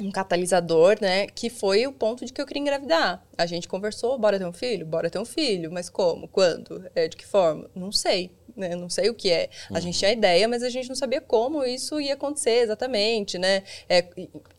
um 0.00 0.10
catalisador, 0.10 0.96
né? 1.00 1.26
Que 1.26 1.50
foi 1.50 1.86
o 1.86 1.92
ponto 1.92 2.24
de 2.24 2.32
que 2.32 2.40
eu 2.40 2.46
queria 2.46 2.62
engravidar. 2.62 3.22
A 3.36 3.46
gente 3.46 3.68
conversou, 3.68 4.18
bora 4.18 4.38
ter 4.38 4.46
um 4.46 4.52
filho? 4.52 4.86
Bora 4.86 5.10
ter 5.10 5.18
um 5.18 5.24
filho, 5.24 5.70
mas 5.70 5.88
como? 5.88 6.28
Quando? 6.28 6.88
É, 6.94 7.08
de 7.08 7.16
que 7.16 7.26
forma? 7.26 7.68
Não 7.74 7.92
sei 7.92 8.30
né? 8.60 8.76
Não 8.76 8.88
sei 8.88 9.10
o 9.10 9.14
que 9.14 9.30
é. 9.30 9.48
A 9.70 9.74
uhum. 9.74 9.80
gente 9.80 9.98
tinha 9.98 10.12
ideia, 10.12 10.46
mas 10.46 10.62
a 10.62 10.68
gente 10.68 10.88
não 10.88 10.94
sabia 10.94 11.20
como 11.20 11.64
isso 11.64 12.00
ia 12.00 12.14
acontecer 12.14 12.62
exatamente, 12.62 13.38
né? 13.38 13.62
É, 13.88 14.04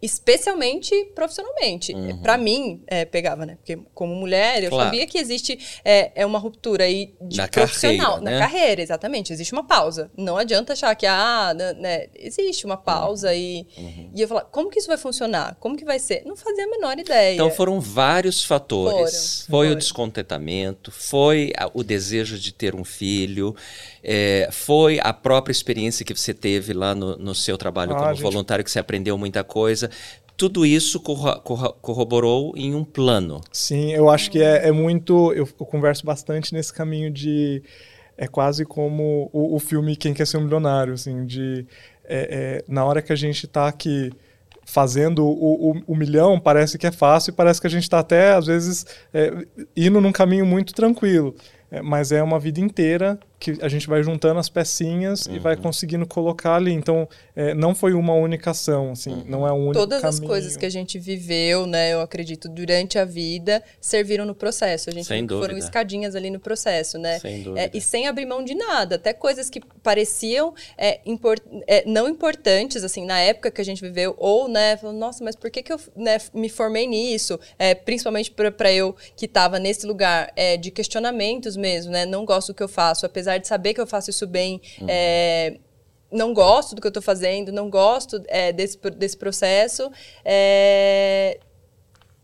especialmente 0.02 0.94
profissionalmente. 1.16 1.94
Uhum. 1.94 2.22
Para 2.22 2.38
mim, 2.38 2.84
é, 2.88 3.06
pegava, 3.06 3.46
né? 3.46 3.56
Porque 3.56 3.80
como 3.94 4.16
mulher, 4.16 4.64
eu 4.64 4.70
claro. 4.70 4.86
sabia 4.86 5.08
que 5.08 5.18
existe 5.18 5.58
é, 5.86 6.12
é 6.16 6.26
uma 6.26 6.40
ruptura 6.40 6.84
aí 6.84 7.14
de 7.22 7.38
na 7.38 7.48
profissional. 7.48 8.16
Carreira, 8.16 8.32
né? 8.32 8.32
Na 8.32 8.40
carreira, 8.40 8.82
exatamente. 8.82 9.32
Existe 9.32 9.54
uma 9.54 9.64
pausa. 9.64 10.12
Não 10.18 10.38
adianta 10.38 10.74
achar 10.74 10.94
que, 10.96 11.06
ah, 11.06 11.54
né, 11.56 11.74
né 11.74 12.08
existe 12.16 12.66
uma 12.66 12.78
pausa 12.78 13.30
uhum. 13.30 13.36
e... 13.36 13.68
Uhum. 13.78 14.12
E 14.14 14.22
eu 14.22 14.28
falar, 14.28 14.42
como 14.46 14.70
que 14.70 14.80
isso 14.80 14.88
vai 14.88 14.98
funcionar? 14.98 15.56
Como 15.60 15.78
que 15.78 15.86
vai 15.86 16.00
ser? 16.00 16.24
Não 16.26 16.36
fazia 16.36 16.66
a 16.66 16.68
menor 16.68 16.98
ideia. 16.98 17.36
Então 17.36 17.52
foram 17.52 17.80
vários 17.80 18.44
fatores. 18.44 19.46
Foram, 19.46 19.60
foi 19.60 19.68
foram. 19.68 19.72
o 19.72 19.76
descontentamento, 19.76 20.92
foi 20.92 21.54
o 21.74 21.84
desejo 21.84 22.38
de 22.40 22.54
ter 22.54 22.76
um 22.76 22.84
filho, 22.84 23.56
é, 24.04 24.50
foi 24.52 25.00
a 25.02 25.14
própria 25.14 25.52
experiência 25.52 26.06
que 26.06 26.14
você 26.14 26.34
teve 26.34 26.74
lá 26.74 26.96
no, 26.96 27.18
no 27.18 27.36
seu 27.36 27.58
trabalho 27.58 27.94
ah, 27.94 27.98
como 27.98 28.14
gente... 28.14 28.22
voluntário, 28.22 28.64
que 28.64 28.72
você 28.72 28.80
aprendeu 28.80 29.18
muita 29.18 29.44
coisa. 29.44 29.90
Tudo 30.36 30.66
isso 30.66 31.00
corro 31.00 31.40
corro 31.42 31.74
corroborou 31.82 32.54
em 32.56 32.74
um 32.74 32.84
plano. 32.84 33.42
Sim, 33.52 33.92
eu 33.94 34.10
acho 34.10 34.32
que 34.32 34.42
é, 34.42 34.68
é 34.68 34.72
muito. 34.72 35.32
Eu, 35.34 35.48
eu, 35.60 35.66
converso 35.66 36.06
bastante 36.06 36.54
nesse 36.54 36.74
caminho 36.74 37.12
de. 37.12 37.62
É 38.18 38.28
quase 38.28 38.66
como 38.66 39.30
o, 39.32 39.56
o 39.56 39.60
filme 39.60 39.96
Quem 39.96 40.14
Quer 40.14 40.26
Ser 40.26 40.38
um 40.38 40.42
Milionário, 40.42 40.94
assim, 40.94 41.26
de. 41.26 41.66
É, 42.06 42.60
é, 42.60 42.66
na 42.68 42.84
hora 42.84 43.02
que 43.02 43.14
a 43.14 43.16
gente 43.16 43.46
está 43.46 43.68
aqui 43.68 44.12
fazendo 44.66 45.26
o, 45.26 45.72
o, 45.72 45.84
o, 45.88 45.96
milhão, 45.96 46.40
parece 46.40 46.78
que 46.78 46.88
é 46.88 46.92
fácil 46.92 47.32
e 47.32 47.34
parece 47.34 47.60
que 47.60 47.68
a 47.68 47.70
gente 47.70 47.84
está 47.84 48.00
até, 48.00 48.34
às 48.34 48.46
vezes, 48.46 48.86
é, 49.14 49.46
indo 49.76 50.00
num 50.00 50.12
caminho 50.12 50.46
muito 50.46 50.74
tranquilo. 50.74 51.36
É, 51.70 51.82
mas 51.82 52.12
é 52.12 52.22
uma 52.22 52.40
vida 52.40 52.60
inteira 52.60 53.20
que 53.42 53.58
a 53.60 53.68
gente 53.68 53.88
vai 53.88 54.04
juntando 54.04 54.40
as 54.40 54.48
pecinhas 54.48 55.26
uhum. 55.26 55.36
e 55.36 55.40
vai 55.40 55.56
uhum. 55.56 55.64
conseguindo 55.64 56.06
colocar 56.06 56.56
ali. 56.58 56.72
Então, 56.72 57.10
é, 57.36 57.56
não 57.56 57.74
foi 57.74 57.94
uma 57.94 58.14
única 58.14 58.52
ação, 58.52 58.92
assim, 58.92 59.10
uhum. 59.10 59.24
não 59.28 59.48
é 59.48 59.52
um 59.52 59.64
único 59.66 59.74
Todas 59.74 60.00
caminho. 60.00 60.22
as 60.22 60.28
coisas 60.28 60.56
que 60.56 60.66
a 60.66 60.70
gente 60.70 61.00
viveu, 61.00 61.66
né, 61.66 61.92
eu 61.92 62.02
acredito, 62.02 62.48
durante 62.48 63.00
a 63.00 63.04
vida, 63.04 63.64
serviram 63.82 64.26
no 64.26 64.36
processo. 64.36 64.92
A 64.92 64.94
gente 64.94 65.08
sem 65.08 65.28
foram 65.28 65.40
dúvida. 65.42 65.58
escadinhas 65.58 66.16
ali 66.16 66.30
no 66.30 66.40
processo, 66.40 67.00
né? 67.00 67.18
Sem 67.18 67.42
dúvida. 67.42 67.62
É, 67.62 67.72
e 67.74 67.82
sem 67.82 68.08
abrir 68.08 68.28
mão 68.28 68.44
de 68.44 68.54
nada, 68.54 68.96
até 68.96 69.12
coisas 69.12 69.50
que 69.50 69.60
pareciam 69.82 70.54
é, 70.78 71.00
import, 71.04 71.42
é, 71.66 71.84
não 71.88 72.08
importantes, 72.08 72.84
assim, 72.84 73.06
na 73.06 73.20
época 73.20 73.50
que 73.50 73.60
a 73.60 73.66
gente 73.66 73.82
viveu, 73.82 74.14
ou, 74.20 74.48
né, 74.48 74.78
falando, 74.78 75.00
nossa, 75.00 75.24
mas 75.24 75.36
por 75.36 75.50
que, 75.50 75.64
que 75.64 75.74
eu 75.74 75.80
né, 75.96 76.20
me 76.32 76.48
formei 76.48 76.86
nisso? 76.86 77.40
É, 77.58 77.74
principalmente 77.74 78.30
para 78.30 78.72
eu 78.72 78.96
que 79.16 79.26
estava 79.26 79.58
nesse 79.58 79.88
lugar 79.88 80.32
é, 80.36 80.58
de 80.58 80.70
questionamentos 80.70 81.58
mesmo, 81.58 81.92
né? 81.92 82.06
Não 82.06 82.24
gosto 82.24 82.50
do 82.50 82.54
que 82.54 82.62
eu 82.62 82.70
faço, 82.70 83.04
apesar 83.04 83.31
apesar 83.32 83.38
de 83.38 83.48
saber 83.48 83.74
que 83.74 83.82
eu 83.82 83.88
faço 83.88 84.10
isso 84.10 84.28
bem, 84.28 84.62
uhum. 84.80 84.88
é, 84.90 85.58
não 86.12 86.34
gosto 86.34 86.76
do 86.76 86.82
que 86.82 86.88
eu 86.88 86.90
estou 86.90 87.04
fazendo, 87.04 87.52
não 87.52 87.70
gosto 87.70 88.22
é, 88.28 88.52
desse, 88.52 88.78
desse 88.78 89.18
processo. 89.18 89.90
É, 90.26 91.40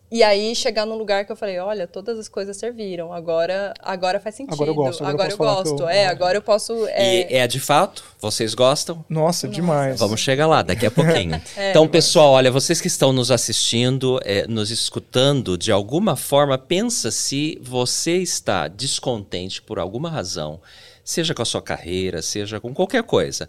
e 0.10 0.24
aí 0.24 0.56
chegar 0.56 0.86
num 0.86 0.96
lugar 0.96 1.26
que 1.26 1.32
eu 1.34 1.36
falei, 1.36 1.60
olha, 1.60 1.86
todas 1.86 2.18
as 2.18 2.30
coisas 2.30 2.56
serviram, 2.56 3.12
agora, 3.12 3.74
agora 3.82 4.22
faz 4.22 4.36
sentido. 4.36 4.54
Agora 4.54 4.70
eu 4.70 4.76
gosto. 4.76 5.04
Agora, 5.04 5.14
agora 5.14 5.32
eu, 5.34 5.38
gosto. 5.38 5.84
Eu... 5.84 5.90
É, 5.90 6.08
agora 6.08 6.38
eu 6.38 6.42
posso. 6.42 6.88
É... 6.88 7.30
E 7.30 7.36
é 7.36 7.46
de 7.46 7.60
fato? 7.60 8.06
Vocês 8.18 8.54
gostam? 8.54 9.04
Nossa, 9.10 9.48
Nossa. 9.48 9.50
demais. 9.50 10.00
Vamos 10.00 10.22
chegar 10.22 10.48
lá 10.48 10.62
daqui 10.62 10.86
a 10.86 10.92
pouquinho. 10.92 11.42
é, 11.58 11.72
então, 11.72 11.86
pessoal, 11.90 12.32
olha, 12.32 12.50
vocês 12.50 12.80
que 12.80 12.88
estão 12.88 13.12
nos 13.12 13.32
assistindo, 13.32 14.18
é, 14.24 14.48
nos 14.48 14.72
escutando, 14.72 15.58
de 15.58 15.74
alguma 15.74 16.16
forma, 16.16 16.58
pensa 16.58 17.12
se 17.12 17.60
você 17.62 18.16
está 18.18 18.70
descontente 18.70 19.62
por 19.62 19.78
alguma 19.78 20.10
razão 20.10 20.62
seja 21.08 21.34
com 21.34 21.42
a 21.42 21.46
sua 21.46 21.62
carreira, 21.62 22.22
seja 22.22 22.60
com 22.60 22.74
qualquer 22.74 23.04
coisa, 23.04 23.48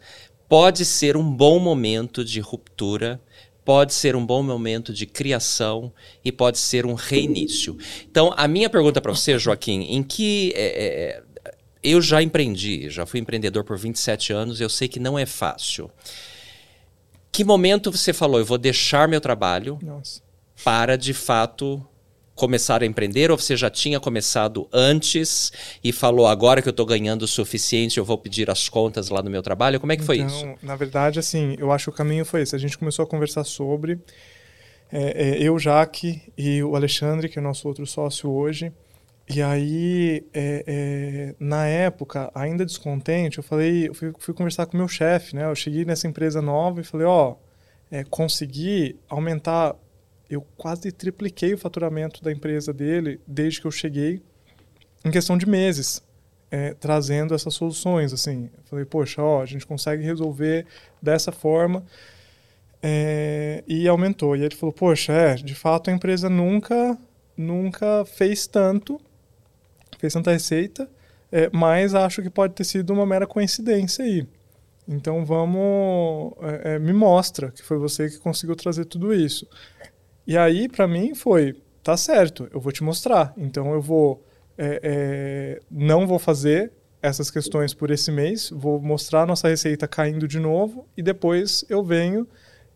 pode 0.48 0.84
ser 0.84 1.16
um 1.16 1.28
bom 1.28 1.58
momento 1.58 2.24
de 2.24 2.38
ruptura 2.38 3.20
pode 3.64 3.92
ser 3.92 4.16
um 4.16 4.24
bom 4.24 4.42
momento 4.42 4.94
de 4.94 5.04
criação 5.04 5.92
e 6.24 6.32
pode 6.32 6.56
ser 6.56 6.86
um 6.86 6.94
reinício. 6.94 7.76
Então, 8.10 8.32
a 8.34 8.48
minha 8.48 8.70
pergunta 8.70 8.98
para 8.98 9.12
você, 9.12 9.38
Joaquim, 9.38 9.82
em 9.82 10.02
que 10.02 10.54
é, 10.56 10.62
é, 10.64 11.22
eu 11.82 12.00
já 12.00 12.22
empreendi, 12.22 12.88
já 12.88 13.04
fui 13.04 13.20
empreendedor 13.20 13.64
por 13.64 13.76
27 13.76 14.32
anos, 14.32 14.58
eu 14.58 14.70
sei 14.70 14.88
que 14.88 14.98
não 14.98 15.18
é 15.18 15.26
fácil. 15.26 15.90
Que 17.30 17.44
momento 17.44 17.92
você 17.92 18.14
falou, 18.14 18.38
eu 18.38 18.44
vou 18.46 18.56
deixar 18.56 19.06
meu 19.06 19.20
trabalho 19.20 19.78
Nossa. 19.82 20.22
para 20.64 20.96
de 20.96 21.12
fato 21.12 21.86
começar 22.38 22.82
a 22.82 22.86
empreender 22.86 23.30
ou 23.30 23.36
você 23.36 23.56
já 23.56 23.68
tinha 23.68 23.98
começado 23.98 24.68
antes 24.72 25.52
e 25.82 25.92
falou 25.92 26.26
agora 26.26 26.62
que 26.62 26.68
eu 26.68 26.70
estou 26.70 26.86
ganhando 26.86 27.22
o 27.22 27.28
suficiente 27.28 27.98
eu 27.98 28.04
vou 28.04 28.16
pedir 28.16 28.48
as 28.48 28.68
contas 28.68 29.10
lá 29.10 29.20
no 29.22 29.28
meu 29.28 29.42
trabalho? 29.42 29.80
Como 29.80 29.92
é 29.92 29.96
que 29.96 30.04
foi 30.04 30.18
então, 30.18 30.28
isso? 30.28 30.46
Na 30.62 30.76
verdade, 30.76 31.18
assim, 31.18 31.56
eu 31.58 31.72
acho 31.72 31.86
que 31.86 31.90
o 31.90 31.92
caminho 31.92 32.24
foi 32.24 32.42
esse. 32.42 32.54
A 32.54 32.58
gente 32.58 32.78
começou 32.78 33.02
a 33.02 33.06
conversar 33.06 33.44
sobre 33.44 33.98
é, 34.90 35.40
é, 35.40 35.42
eu, 35.42 35.58
Jaque 35.58 36.22
e 36.36 36.62
o 36.62 36.74
Alexandre, 36.76 37.28
que 37.28 37.38
é 37.38 37.42
nosso 37.42 37.66
outro 37.68 37.86
sócio 37.86 38.30
hoje. 38.30 38.72
E 39.28 39.42
aí, 39.42 40.24
é, 40.32 40.64
é, 40.66 41.34
na 41.38 41.66
época, 41.66 42.30
ainda 42.34 42.64
descontente, 42.64 43.36
eu 43.36 43.44
falei, 43.44 43.88
eu 43.88 43.94
fui, 43.94 44.12
fui 44.18 44.32
conversar 44.32 44.64
com 44.64 44.74
o 44.74 44.78
meu 44.78 44.88
chefe, 44.88 45.36
né? 45.36 45.44
Eu 45.44 45.54
cheguei 45.54 45.84
nessa 45.84 46.06
empresa 46.06 46.40
nova 46.40 46.80
e 46.80 46.84
falei, 46.84 47.06
ó, 47.06 47.34
é, 47.90 48.04
consegui 48.04 48.96
aumentar 49.08 49.76
eu 50.28 50.46
quase 50.56 50.92
tripliquei 50.92 51.54
o 51.54 51.58
faturamento 51.58 52.22
da 52.22 52.30
empresa 52.30 52.72
dele 52.72 53.20
desde 53.26 53.60
que 53.60 53.66
eu 53.66 53.70
cheguei, 53.70 54.22
em 55.04 55.10
questão 55.10 55.38
de 55.38 55.48
meses, 55.48 56.02
é, 56.50 56.74
trazendo 56.74 57.34
essas 57.34 57.54
soluções. 57.54 58.12
Assim, 58.12 58.50
falei, 58.64 58.84
poxa, 58.84 59.22
ó, 59.22 59.42
a 59.42 59.46
gente 59.46 59.66
consegue 59.66 60.02
resolver 60.02 60.66
dessa 61.00 61.32
forma. 61.32 61.84
É, 62.82 63.64
e 63.66 63.88
aumentou. 63.88 64.36
E 64.36 64.44
ele 64.44 64.54
falou, 64.54 64.72
poxa, 64.72 65.12
é, 65.12 65.34
de 65.34 65.54
fato 65.54 65.90
a 65.90 65.92
empresa 65.92 66.30
nunca, 66.30 66.96
nunca 67.36 68.04
fez 68.04 68.46
tanto, 68.46 69.00
fez 69.98 70.12
tanta 70.12 70.30
receita, 70.30 70.88
é, 71.32 71.50
mas 71.52 71.94
acho 71.94 72.22
que 72.22 72.30
pode 72.30 72.54
ter 72.54 72.64
sido 72.64 72.92
uma 72.92 73.04
mera 73.04 73.26
coincidência 73.26 74.04
aí. 74.04 74.26
Então 74.88 75.22
vamos, 75.22 76.32
é, 76.40 76.74
é, 76.74 76.78
me 76.78 76.94
mostra 76.94 77.50
que 77.50 77.62
foi 77.62 77.76
você 77.76 78.08
que 78.08 78.18
conseguiu 78.18 78.56
trazer 78.56 78.86
tudo 78.86 79.12
isso. 79.12 79.46
E 80.28 80.36
aí, 80.36 80.68
para 80.68 80.86
mim, 80.86 81.14
foi: 81.14 81.56
tá 81.82 81.96
certo, 81.96 82.46
eu 82.52 82.60
vou 82.60 82.70
te 82.70 82.84
mostrar. 82.84 83.32
Então, 83.34 83.72
eu 83.72 83.80
vou. 83.80 84.22
É, 84.58 84.80
é, 84.82 85.60
não 85.70 86.06
vou 86.06 86.18
fazer 86.18 86.70
essas 87.00 87.30
questões 87.30 87.72
por 87.72 87.90
esse 87.90 88.10
mês, 88.10 88.50
vou 88.50 88.78
mostrar 88.78 89.24
nossa 89.24 89.48
receita 89.48 89.86
caindo 89.88 90.26
de 90.26 90.38
novo 90.38 90.84
e 90.96 91.02
depois 91.02 91.64
eu 91.68 91.82
venho 91.82 92.26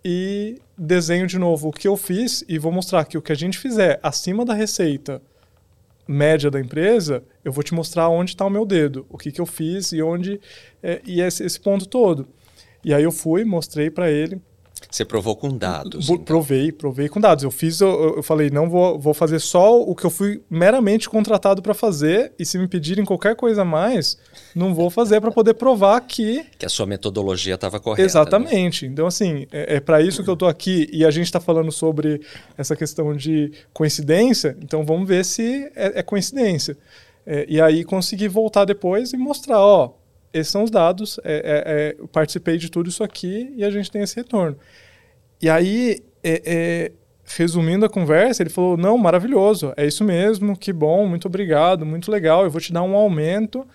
e 0.05 0.61
desenho 0.79 1.27
de 1.27 1.41
novo 1.41 1.69
o 1.69 1.73
que 1.73 1.89
eu 1.89 1.97
fiz 1.97 2.45
e 2.49 2.57
vou 2.57 2.71
mostrar 2.71 3.05
que 3.05 3.19
o 3.19 3.23
que 3.23 3.33
a 3.33 3.37
gente 3.37 3.59
fizer 3.59 3.99
acima 4.01 4.45
da 4.45 4.55
receita 4.55 5.21
média 6.07 6.53
da 6.53 6.61
empresa, 6.61 7.25
eu 7.45 7.51
vou 7.51 7.65
te 7.65 7.75
mostrar 7.75 8.09
onde 8.09 8.31
está 8.31 8.47
o 8.47 8.51
meu 8.51 8.65
dedo, 8.65 9.05
o 9.11 9.19
que, 9.19 9.33
que 9.33 9.41
eu 9.41 9.47
fiz 9.47 9.91
e 9.91 10.01
onde 10.01 10.41
é, 10.81 11.03
e 11.05 11.21
esse, 11.21 11.45
esse 11.45 11.59
ponto 11.59 11.87
todo. 11.87 12.29
E 12.85 12.95
aí 12.95 13.03
eu 13.03 13.13
fui, 13.13 13.45
mostrei 13.45 13.91
para 13.91 14.09
ele 14.09 14.41
você 14.91 15.05
provou 15.05 15.37
com 15.37 15.57
dados. 15.57 16.09
Então. 16.09 16.25
Provei, 16.25 16.73
provei 16.73 17.09
com 17.09 17.21
dados. 17.21 17.45
Eu 17.45 17.51
fiz, 17.51 17.81
eu, 17.81 18.17
eu, 18.17 18.23
falei, 18.23 18.51
não 18.51 18.69
vou, 18.69 18.99
vou 18.99 19.15
fazer 19.15 19.39
só 19.39 19.81
o 19.81 19.95
que 19.95 20.05
eu 20.05 20.11
fui 20.11 20.43
meramente 20.51 21.09
contratado 21.09 21.63
para 21.63 21.75
fazer, 21.75 22.33
e 22.39 22.45
se 22.45 22.59
me 22.59 22.69
pedirem 22.69 23.05
qualquer 23.05 23.37
coisa 23.37 23.63
a 23.63 23.65
mais, 23.65 24.19
não 24.55 24.75
vou 24.75 24.91
fazer 24.91 25.21
para 25.21 25.31
poder 25.31 25.55
provar 25.55 26.01
que. 26.01 26.45
Que 26.59 26.67
a 26.67 26.69
sua 26.69 26.87
metodologia 26.87 27.55
estava 27.55 27.81
correta. 27.81 28.03
Exatamente. 28.03 28.87
Né? 28.87 28.93
Então, 28.93 29.07
assim, 29.07 29.47
é, 29.53 29.77
é 29.77 29.81
para 29.81 30.01
isso 30.01 30.23
que 30.23 30.31
eu 30.31 30.35
estou 30.35 30.49
aqui, 30.49 30.89
e 30.93 31.05
a 31.05 31.11
gente 31.11 31.27
está 31.27 31.41
falando 31.41 31.73
sobre 31.73 32.21
essa 32.57 32.77
questão 32.77 33.17
de 33.17 33.53
coincidência, 33.73 34.57
então 34.63 34.85
vamos 34.85 35.09
ver 35.09 35.25
se 35.25 35.71
é, 35.75 36.01
é 36.01 36.03
coincidência. 36.03 36.77
É, 37.25 37.47
e 37.49 37.61
aí 37.61 37.85
consegui 37.85 38.27
voltar 38.29 38.65
depois 38.65 39.13
e 39.13 39.17
mostrar, 39.17 39.61
ó, 39.61 39.95
esses 40.33 40.51
são 40.51 40.63
os 40.63 40.71
dados, 40.71 41.21
é, 41.25 41.35
é, 41.35 42.03
é, 42.05 42.07
participei 42.09 42.57
de 42.57 42.71
tudo 42.71 42.89
isso 42.89 43.05
aqui 43.05 43.53
e 43.57 43.65
a 43.65 43.71
gente 43.71 43.91
tem 43.91 44.03
esse 44.03 44.17
retorno. 44.17 44.57
E 45.41 45.51
aí, 45.51 46.01
é, 46.23 46.43
é, 46.45 46.93
resumindo 47.25 47.85
a 47.85 47.89
conversa, 47.89 48.43
ele 48.43 48.51
falou: 48.51 48.77
Não, 48.77 48.97
maravilhoso, 48.97 49.73
é 49.77 49.87
isso 49.87 50.05
mesmo, 50.05 50.57
que 50.57 50.73
bom, 50.73 51.07
muito 51.07 51.27
obrigado, 51.27 51.85
muito 51.85 52.11
legal, 52.11 52.45
eu 52.45 52.51
vou 52.51 52.61
te 52.61 52.73
dar 52.73 52.83
um 52.83 52.95
aumento. 52.95 53.67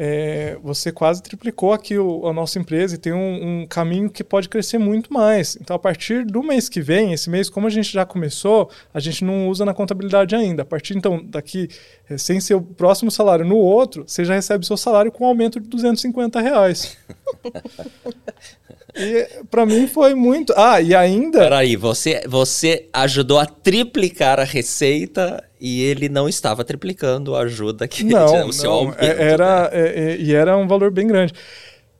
É, 0.00 0.56
você 0.62 0.92
quase 0.92 1.20
triplicou 1.20 1.72
aqui 1.72 1.98
o, 1.98 2.24
a 2.28 2.32
nossa 2.32 2.56
empresa 2.56 2.94
e 2.94 2.98
tem 2.98 3.12
um, 3.12 3.62
um, 3.62 3.66
caminho 3.66 4.08
que 4.08 4.22
pode 4.22 4.48
crescer 4.48 4.78
muito 4.78 5.12
mais. 5.12 5.58
Então, 5.60 5.74
a 5.74 5.78
partir 5.78 6.24
do 6.24 6.40
mês 6.40 6.68
que 6.68 6.80
vem, 6.80 7.12
esse 7.12 7.28
mês, 7.28 7.50
como 7.50 7.66
a 7.66 7.70
gente 7.70 7.92
já 7.92 8.06
começou, 8.06 8.70
a 8.94 9.00
gente 9.00 9.24
não 9.24 9.48
usa 9.48 9.64
na 9.64 9.74
contabilidade 9.74 10.36
ainda. 10.36 10.62
A 10.62 10.64
partir, 10.64 10.96
então, 10.96 11.20
daqui, 11.24 11.68
sem 12.16 12.40
seu 12.40 12.62
próximo 12.62 13.10
salário 13.10 13.44
no 13.44 13.56
outro, 13.56 14.04
você 14.06 14.24
já 14.24 14.34
recebe 14.34 14.64
seu 14.64 14.76
salário 14.76 15.12
com 15.12 15.24
um 15.24 15.26
aumento 15.26 15.60
de 15.60 15.68
250 15.68 16.40
reais. 16.40 16.96
E 18.98 19.28
para 19.48 19.64
mim 19.64 19.86
foi 19.86 20.14
muito. 20.14 20.52
Ah, 20.56 20.80
e 20.80 20.94
ainda. 20.94 21.38
Peraí, 21.38 21.76
você, 21.76 22.22
você 22.26 22.88
ajudou 22.92 23.38
a 23.38 23.46
triplicar 23.46 24.40
a 24.40 24.44
receita 24.44 25.42
e 25.60 25.82
ele 25.82 26.08
não 26.08 26.28
estava 26.28 26.64
triplicando 26.64 27.36
a 27.36 27.42
ajuda 27.42 27.86
que 27.86 28.02
não, 28.02 28.48
o 28.48 28.52
seu 28.52 28.70
não, 28.70 28.76
aumento. 28.76 29.00
É, 29.00 29.30
era, 29.30 29.62
né? 29.62 29.68
é, 29.72 29.80
é, 29.80 30.16
e 30.16 30.34
era 30.34 30.56
um 30.56 30.66
valor 30.66 30.90
bem 30.90 31.06
grande. 31.06 31.32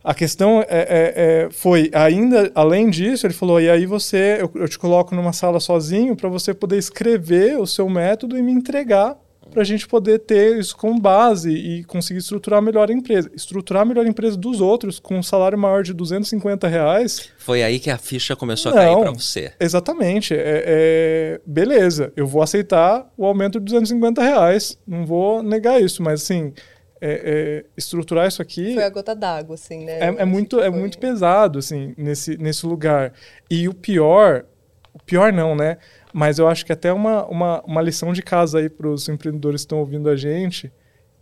A 0.03 0.15
questão 0.15 0.61
é, 0.63 0.67
é, 0.69 1.13
é, 1.17 1.49
foi, 1.51 1.91
ainda 1.93 2.51
além 2.55 2.91
disso, 2.91 3.27
ele 3.27 3.35
falou: 3.35 3.61
e 3.61 3.71
aí 3.71 3.87
você, 3.87 4.39
eu, 4.41 4.51
eu 4.55 4.69
te 4.69 4.79
coloco 4.79 5.15
numa 5.15 5.33
sala 5.33 5.61
sozinho 5.61 6.17
para 6.17 6.29
você 6.29 6.53
poder 6.53 6.79
escrever 6.79 7.59
o 7.59 7.67
seu 7.67 7.89
método 7.89 8.37
e 8.37 8.43
me 8.43 8.51
entregar 8.51 9.17
para 9.51 9.63
a 9.63 9.65
gente 9.65 9.87
poder 9.87 10.21
ter 10.21 10.59
isso 10.59 10.77
como 10.77 11.01
base 11.01 11.51
e 11.51 11.85
conseguir 11.85 12.19
estruturar 12.19 12.63
melhor 12.63 12.91
a 12.91 12.93
empresa. 12.93 13.31
Estruturar 13.35 13.85
melhor 13.85 14.05
a 14.05 14.09
empresa 14.09 14.37
dos 14.37 14.61
outros 14.61 14.99
com 14.99 15.19
um 15.19 15.23
salário 15.23 15.59
maior 15.59 15.83
de 15.83 15.93
250 15.93 16.69
reais. 16.69 17.31
Foi 17.39 17.63
aí 17.63 17.79
que 17.79 17.91
a 17.91 17.99
ficha 17.99 18.37
começou 18.37 18.73
Não, 18.73 18.79
a 18.79 18.85
cair 18.85 18.99
para 18.99 19.11
você. 19.13 19.53
Exatamente. 19.59 20.35
É, 20.35 20.65
é, 20.67 21.41
beleza, 21.45 22.13
eu 22.17 22.27
vou 22.27 22.43
aceitar 22.43 23.11
o 23.17 23.25
aumento 23.25 23.59
de 23.59 23.65
250 23.67 24.23
reais. 24.23 24.79
Não 24.87 25.05
vou 25.07 25.43
negar 25.43 25.81
isso, 25.81 26.03
mas 26.03 26.23
assim. 26.23 26.53
É, 27.01 27.11
é, 27.11 27.65
estruturar 27.77 28.27
isso 28.27 28.43
aqui. 28.43 28.75
Foi 28.75 28.83
a 28.83 28.91
gota 28.91 29.15
d'água, 29.15 29.55
assim, 29.55 29.85
né? 29.85 30.01
É, 30.01 30.07
é 30.07 30.25
muito, 30.25 30.59
é 30.59 30.69
muito 30.69 30.99
pesado, 30.99 31.61
assim, 31.61 31.95
nesse, 31.97 32.37
nesse 32.37 32.67
lugar. 32.67 33.13
E 33.49 33.69
o 33.69 33.73
pior, 33.73 34.45
o 34.93 34.99
pior 35.05 35.33
não, 35.33 35.55
né? 35.55 35.79
Mas 36.19 36.41
eu 36.41 36.49
acho 36.49 36.67
que 36.67 36.73
até 36.73 36.93
uma, 36.93 37.25
uma, 37.27 37.63
uma 37.63 37.81
lição 37.81 38.13
de 38.13 38.23
casa 38.23 38.59
aí 38.59 38.69
para 38.69 38.89
os 38.89 39.09
empreendedores 39.09 39.61
que 39.61 39.67
estão 39.67 39.79
ouvindo 39.79 40.11
a 40.11 40.17
gente 40.17 40.69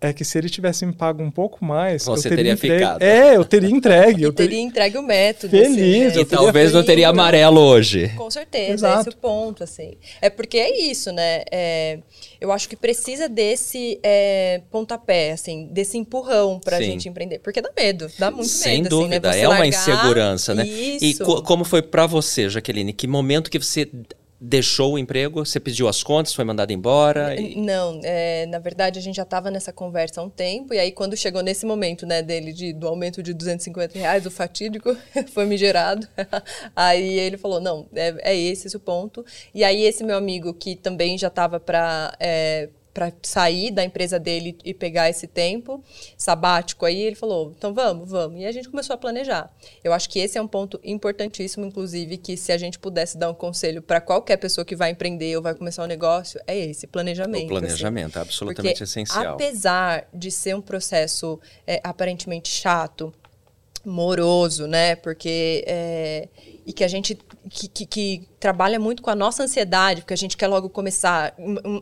é 0.00 0.10
que 0.10 0.24
se 0.24 0.38
ele 0.38 0.48
tivesse 0.48 0.86
me 0.86 0.92
pago 0.94 1.22
um 1.22 1.30
pouco 1.30 1.62
mais, 1.62 2.04
você 2.04 2.30
teria, 2.30 2.36
teria 2.36 2.52
entregue. 2.52 2.78
ficado. 2.78 3.02
É, 3.02 3.36
eu 3.36 3.44
teria 3.44 3.70
entregue. 3.70 4.22
eu 4.22 4.32
teria, 4.32 4.50
teria 4.50 4.64
entregue 4.64 4.98
o 4.98 5.02
método. 5.02 5.50
Feliz. 5.50 6.08
Assim, 6.08 6.16
né? 6.16 6.20
E 6.22 6.24
talvez 6.24 6.72
não 6.72 6.82
teria 6.82 7.10
amarelo 7.10 7.60
hoje. 7.60 8.08
Com 8.16 8.30
certeza, 8.30 8.72
Exato. 8.72 9.00
esse 9.00 9.08
é 9.08 9.12
o 9.12 9.16
ponto, 9.16 9.64
assim. 9.64 9.96
É 10.20 10.30
porque 10.30 10.56
é 10.58 10.78
isso, 10.80 11.12
né? 11.12 11.42
É, 11.50 11.98
eu 12.40 12.52
acho 12.52 12.66
que 12.66 12.76
precisa 12.76 13.28
desse 13.28 13.98
é, 14.02 14.62
pontapé, 14.70 15.32
assim, 15.32 15.68
desse 15.72 15.98
empurrão 15.98 16.58
para 16.58 16.78
a 16.78 16.80
gente 16.82 17.06
empreender. 17.06 17.38
Porque 17.40 17.60
dá 17.60 17.70
medo, 17.76 18.10
dá 18.18 18.30
muito 18.30 18.48
Sem 18.48 18.82
medo. 18.82 18.96
Sem 18.96 19.00
dúvida, 19.02 19.30
assim, 19.30 19.38
né? 19.40 19.44
é 19.44 19.48
uma 19.48 19.66
insegurança, 19.66 20.54
né? 20.54 20.66
Isso. 20.66 21.04
E 21.04 21.14
co 21.14 21.42
como 21.42 21.64
foi 21.64 21.82
para 21.82 22.06
você, 22.06 22.48
Jaqueline? 22.48 22.92
Que 22.92 23.06
momento 23.06 23.50
que 23.50 23.58
você 23.58 23.88
deixou 24.40 24.94
o 24.94 24.98
emprego? 24.98 25.44
Você 25.44 25.58
pediu 25.58 25.88
as 25.88 26.02
contas, 26.02 26.34
foi 26.34 26.44
mandado 26.44 26.72
embora? 26.72 27.34
E... 27.34 27.56
Não, 27.56 28.00
é, 28.04 28.46
na 28.46 28.58
verdade 28.58 28.98
a 28.98 29.02
gente 29.02 29.16
já 29.16 29.22
estava 29.22 29.50
nessa 29.50 29.72
conversa 29.72 30.20
há 30.20 30.24
um 30.24 30.30
tempo 30.30 30.74
e 30.74 30.78
aí 30.78 30.92
quando 30.92 31.16
chegou 31.16 31.42
nesse 31.42 31.64
momento, 31.64 32.06
né, 32.06 32.22
dele 32.22 32.52
de, 32.52 32.72
do 32.72 32.86
aumento 32.86 33.22
de 33.22 33.32
250 33.32 33.98
reais, 33.98 34.26
o 34.26 34.30
fatídico 34.30 34.96
foi 35.32 35.46
me 35.46 35.56
gerado. 35.56 36.06
aí 36.74 37.18
ele 37.18 37.36
falou, 37.36 37.60
não, 37.60 37.86
é, 37.94 38.32
é 38.32 38.36
esse, 38.36 38.66
esse 38.66 38.76
o 38.76 38.80
ponto. 38.80 39.24
E 39.54 39.64
aí 39.64 39.82
esse 39.82 40.04
meu 40.04 40.16
amigo 40.16 40.52
que 40.52 40.76
também 40.76 41.16
já 41.16 41.28
estava 41.28 41.58
para 41.58 42.14
é, 42.20 42.68
para 42.96 43.12
sair 43.20 43.70
da 43.70 43.84
empresa 43.84 44.18
dele 44.18 44.56
e 44.64 44.72
pegar 44.72 45.10
esse 45.10 45.26
tempo 45.26 45.84
sabático 46.16 46.86
aí, 46.86 46.98
ele 46.98 47.14
falou: 47.14 47.52
"Então 47.54 47.74
vamos, 47.74 48.10
vamos". 48.10 48.40
E 48.40 48.46
a 48.46 48.50
gente 48.50 48.70
começou 48.70 48.94
a 48.94 48.96
planejar. 48.96 49.54
Eu 49.84 49.92
acho 49.92 50.08
que 50.08 50.18
esse 50.18 50.38
é 50.38 50.40
um 50.40 50.48
ponto 50.48 50.80
importantíssimo, 50.82 51.66
inclusive, 51.66 52.16
que 52.16 52.38
se 52.38 52.52
a 52.52 52.56
gente 52.56 52.78
pudesse 52.78 53.18
dar 53.18 53.30
um 53.30 53.34
conselho 53.34 53.82
para 53.82 54.00
qualquer 54.00 54.38
pessoa 54.38 54.64
que 54.64 54.74
vai 54.74 54.92
empreender 54.92 55.36
ou 55.36 55.42
vai 55.42 55.54
começar 55.54 55.84
um 55.84 55.86
negócio, 55.86 56.40
é 56.46 56.56
esse 56.56 56.86
planejamento. 56.86 57.44
O 57.44 57.48
planejamento, 57.48 58.18
assim. 58.18 58.28
absolutamente 58.28 58.72
Porque, 58.72 58.84
essencial. 58.84 59.34
Apesar 59.34 60.08
de 60.14 60.30
ser 60.30 60.56
um 60.56 60.62
processo 60.62 61.38
é, 61.66 61.78
aparentemente 61.84 62.48
chato, 62.48 63.12
moroso, 63.84 64.66
né? 64.66 64.96
Porque 64.96 65.62
é, 65.66 66.28
e 66.66 66.72
que 66.72 66.82
a 66.82 66.88
gente 66.88 67.14
que, 67.50 67.68
que, 67.68 67.86
que, 67.86 68.28
trabalha 68.38 68.78
muito 68.78 69.02
com 69.02 69.10
a 69.10 69.14
nossa 69.14 69.42
ansiedade, 69.42 70.02
porque 70.02 70.14
a 70.14 70.16
gente 70.16 70.36
quer 70.36 70.46
logo 70.46 70.68
começar. 70.68 71.34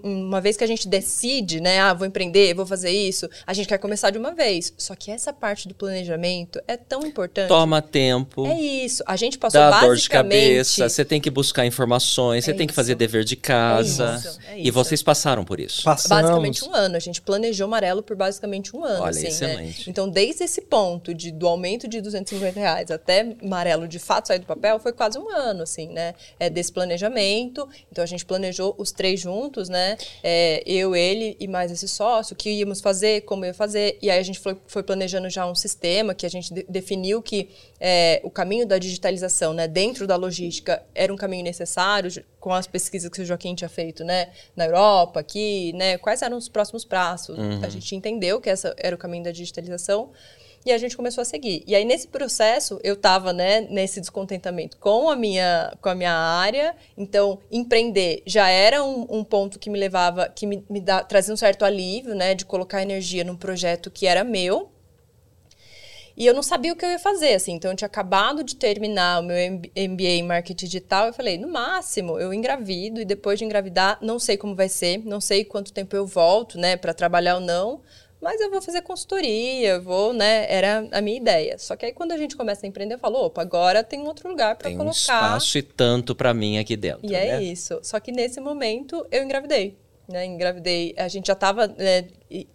Uma 0.02 0.40
vez 0.40 0.56
que 0.56 0.64
a 0.64 0.66
gente 0.66 0.88
decide, 0.88 1.60
né, 1.60 1.80
ah, 1.80 1.92
vou 1.92 2.06
empreender, 2.06 2.54
vou 2.54 2.64
fazer 2.64 2.90
isso, 2.90 3.28
a 3.46 3.52
gente 3.52 3.68
quer 3.68 3.78
começar 3.78 4.10
de 4.10 4.18
uma 4.18 4.32
vez. 4.32 4.72
Só 4.78 4.94
que 4.94 5.10
essa 5.10 5.32
parte 5.32 5.68
do 5.68 5.74
planejamento 5.74 6.60
é 6.66 6.76
tão 6.76 7.04
importante. 7.04 7.48
Toma 7.48 7.82
tempo. 7.82 8.46
É 8.46 8.58
isso. 8.58 9.02
A 9.06 9.16
gente 9.16 9.36
passou 9.36 9.60
dá 9.60 9.70
basicamente... 9.70 9.88
dor 9.88 9.96
de 9.96 10.08
cabeça, 10.08 10.88
você 10.88 11.04
tem 11.04 11.20
que 11.20 11.30
buscar 11.30 11.66
informações, 11.66 12.44
você 12.44 12.52
É 12.52 12.54
tem 12.54 12.66
que 12.66 12.72
isso. 12.72 12.76
fazer 12.76 12.94
dever 12.94 13.24
de 13.24 13.36
casa. 13.36 14.12
É 14.12 14.16
isso, 14.16 14.40
é 14.48 14.58
E 14.58 14.62
isso. 14.62 14.72
vocês 14.72 15.02
passaram 15.02 15.44
por 15.44 15.60
isso. 15.60 15.82
Passamos. 15.82 16.22
Basicamente 16.22 16.64
um 16.64 16.74
ano. 16.74 16.96
A 16.96 17.00
gente 17.00 17.20
planejou 17.20 17.66
amarelo 17.66 18.02
por 18.02 18.16
basicamente 18.16 18.74
um 18.74 18.84
ano. 18.84 19.02
Olha, 19.02 19.10
assim, 19.10 19.26
excelente. 19.26 19.80
Né? 19.80 19.84
Então, 19.88 20.08
desde 20.08 20.44
esse 20.44 20.62
ponto 20.62 21.12
de, 21.12 21.30
do 21.30 21.46
aumento 21.46 21.86
de 21.86 22.00
250 22.00 22.58
reais 22.58 22.90
até 22.90 23.34
amarelo 23.42 23.86
de 23.86 23.98
fato 23.98 24.28
sair 24.28 24.38
do 24.38 24.46
papel, 24.46 24.78
foi 24.78 24.92
quase 24.92 25.18
um 25.18 25.28
ano, 25.30 25.53
assim, 25.62 25.88
né? 25.88 26.14
É, 26.38 26.50
desse 26.50 26.72
planejamento. 26.72 27.68
Então, 27.90 28.02
a 28.02 28.06
gente 28.06 28.24
planejou 28.24 28.74
os 28.78 28.92
três 28.92 29.20
juntos, 29.20 29.68
né? 29.68 29.96
É, 30.22 30.62
eu, 30.66 30.94
ele 30.94 31.36
e 31.38 31.46
mais 31.48 31.70
esse 31.70 31.88
sócio, 31.88 32.34
o 32.34 32.36
que 32.36 32.50
íamos 32.50 32.80
fazer, 32.80 33.22
como 33.22 33.44
ia 33.44 33.54
fazer. 33.54 33.98
E 34.02 34.10
aí, 34.10 34.18
a 34.18 34.22
gente 34.22 34.38
foi, 34.38 34.56
foi 34.66 34.82
planejando 34.82 35.28
já 35.30 35.46
um 35.46 35.54
sistema 35.54 36.14
que 36.14 36.26
a 36.26 36.28
gente 36.30 36.52
de- 36.52 36.66
definiu 36.68 37.22
que 37.22 37.48
é, 37.80 38.20
o 38.24 38.30
caminho 38.30 38.66
da 38.66 38.78
digitalização, 38.78 39.52
né? 39.52 39.68
Dentro 39.68 40.06
da 40.06 40.16
logística, 40.16 40.82
era 40.94 41.12
um 41.12 41.16
caminho 41.16 41.44
necessário, 41.44 42.24
com 42.40 42.52
as 42.52 42.66
pesquisas 42.66 43.10
que 43.10 43.22
o 43.22 43.24
Joaquim 43.24 43.54
tinha 43.54 43.68
feito, 43.68 44.04
né? 44.04 44.28
Na 44.54 44.66
Europa, 44.66 45.20
aqui, 45.20 45.72
né? 45.74 45.96
Quais 45.98 46.20
eram 46.22 46.36
os 46.36 46.48
próximos 46.48 46.84
passos? 46.84 47.36
A 47.62 47.68
gente 47.68 47.94
entendeu 47.96 48.40
que 48.40 48.50
essa 48.50 48.74
era 48.78 48.94
o 48.94 48.98
caminho 48.98 49.24
da 49.24 49.30
digitalização 49.30 50.10
e 50.64 50.72
a 50.72 50.78
gente 50.78 50.96
começou 50.96 51.22
a 51.22 51.24
seguir. 51.24 51.62
E 51.66 51.74
aí 51.74 51.84
nesse 51.84 52.08
processo 52.08 52.80
eu 52.82 52.94
estava, 52.94 53.32
né, 53.32 53.62
nesse 53.62 54.00
descontentamento 54.00 54.76
com 54.78 55.10
a 55.10 55.16
minha 55.16 55.72
com 55.80 55.88
a 55.88 55.94
minha 55.94 56.12
área. 56.12 56.74
Então 56.96 57.38
empreender 57.50 58.22
já 58.26 58.48
era 58.48 58.82
um, 58.82 59.06
um 59.10 59.24
ponto 59.24 59.58
que 59.58 59.68
me 59.68 59.78
levava, 59.78 60.28
que 60.28 60.46
me, 60.46 60.64
me 60.68 60.80
dá, 60.80 61.02
trazia 61.02 61.34
um 61.34 61.36
certo 61.36 61.64
alívio, 61.64 62.14
né, 62.14 62.34
de 62.34 62.44
colocar 62.44 62.82
energia 62.82 63.24
num 63.24 63.36
projeto 63.36 63.90
que 63.90 64.06
era 64.06 64.24
meu. 64.24 64.70
E 66.16 66.26
eu 66.26 66.34
não 66.34 66.44
sabia 66.44 66.72
o 66.72 66.76
que 66.76 66.84
eu 66.84 66.90
ia 66.90 66.98
fazer, 66.98 67.34
assim. 67.34 67.52
Então, 67.54 67.72
eu 67.72 67.76
tinha 67.76 67.86
acabado 67.86 68.44
de 68.44 68.54
terminar 68.54 69.20
o 69.20 69.24
meu 69.24 69.36
MBA 69.50 70.04
em 70.04 70.22
marketing 70.22 70.66
digital. 70.66 71.08
Eu 71.08 71.12
falei, 71.12 71.36
no 71.36 71.48
máximo, 71.48 72.18
eu 72.20 72.32
engravido 72.32 73.00
e 73.00 73.04
depois 73.04 73.38
de 73.38 73.44
engravidar, 73.44 73.98
não 74.00 74.18
sei 74.18 74.36
como 74.36 74.54
vai 74.54 74.68
ser, 74.68 74.98
não 75.04 75.20
sei 75.20 75.44
quanto 75.44 75.72
tempo 75.72 75.96
eu 75.96 76.06
volto, 76.06 76.56
né, 76.56 76.76
para 76.76 76.94
trabalhar 76.94 77.34
ou 77.34 77.40
não. 77.40 77.80
Mas 78.24 78.40
eu 78.40 78.50
vou 78.50 78.62
fazer 78.62 78.80
consultoria, 78.80 79.68
eu 79.68 79.82
vou, 79.82 80.14
né? 80.14 80.50
Era 80.50 80.88
a 80.92 81.02
minha 81.02 81.18
ideia. 81.18 81.58
Só 81.58 81.76
que 81.76 81.84
aí, 81.84 81.92
quando 81.92 82.12
a 82.12 82.16
gente 82.16 82.34
começa 82.34 82.64
a 82.64 82.66
empreender, 82.66 82.94
eu 82.94 82.98
falo, 82.98 83.18
opa, 83.18 83.42
agora 83.42 83.84
tem 83.84 84.00
um 84.00 84.06
outro 84.06 84.30
lugar 84.30 84.56
para 84.56 84.68
Tem 84.68 84.76
um 84.76 84.78
colocar. 84.78 84.96
espaço 84.96 85.58
e 85.58 85.62
tanto 85.62 86.14
pra 86.14 86.32
mim 86.32 86.56
aqui 86.56 86.74
dentro. 86.74 87.04
E 87.04 87.14
é 87.14 87.36
né? 87.36 87.42
isso. 87.42 87.78
Só 87.82 88.00
que 88.00 88.10
nesse 88.10 88.40
momento 88.40 89.06
eu 89.10 89.22
engravidei. 89.22 89.76
Né? 90.08 90.24
Engravidei. 90.24 90.94
A 90.96 91.06
gente 91.06 91.26
já 91.26 91.34
estava 91.34 91.66
né, 91.66 92.06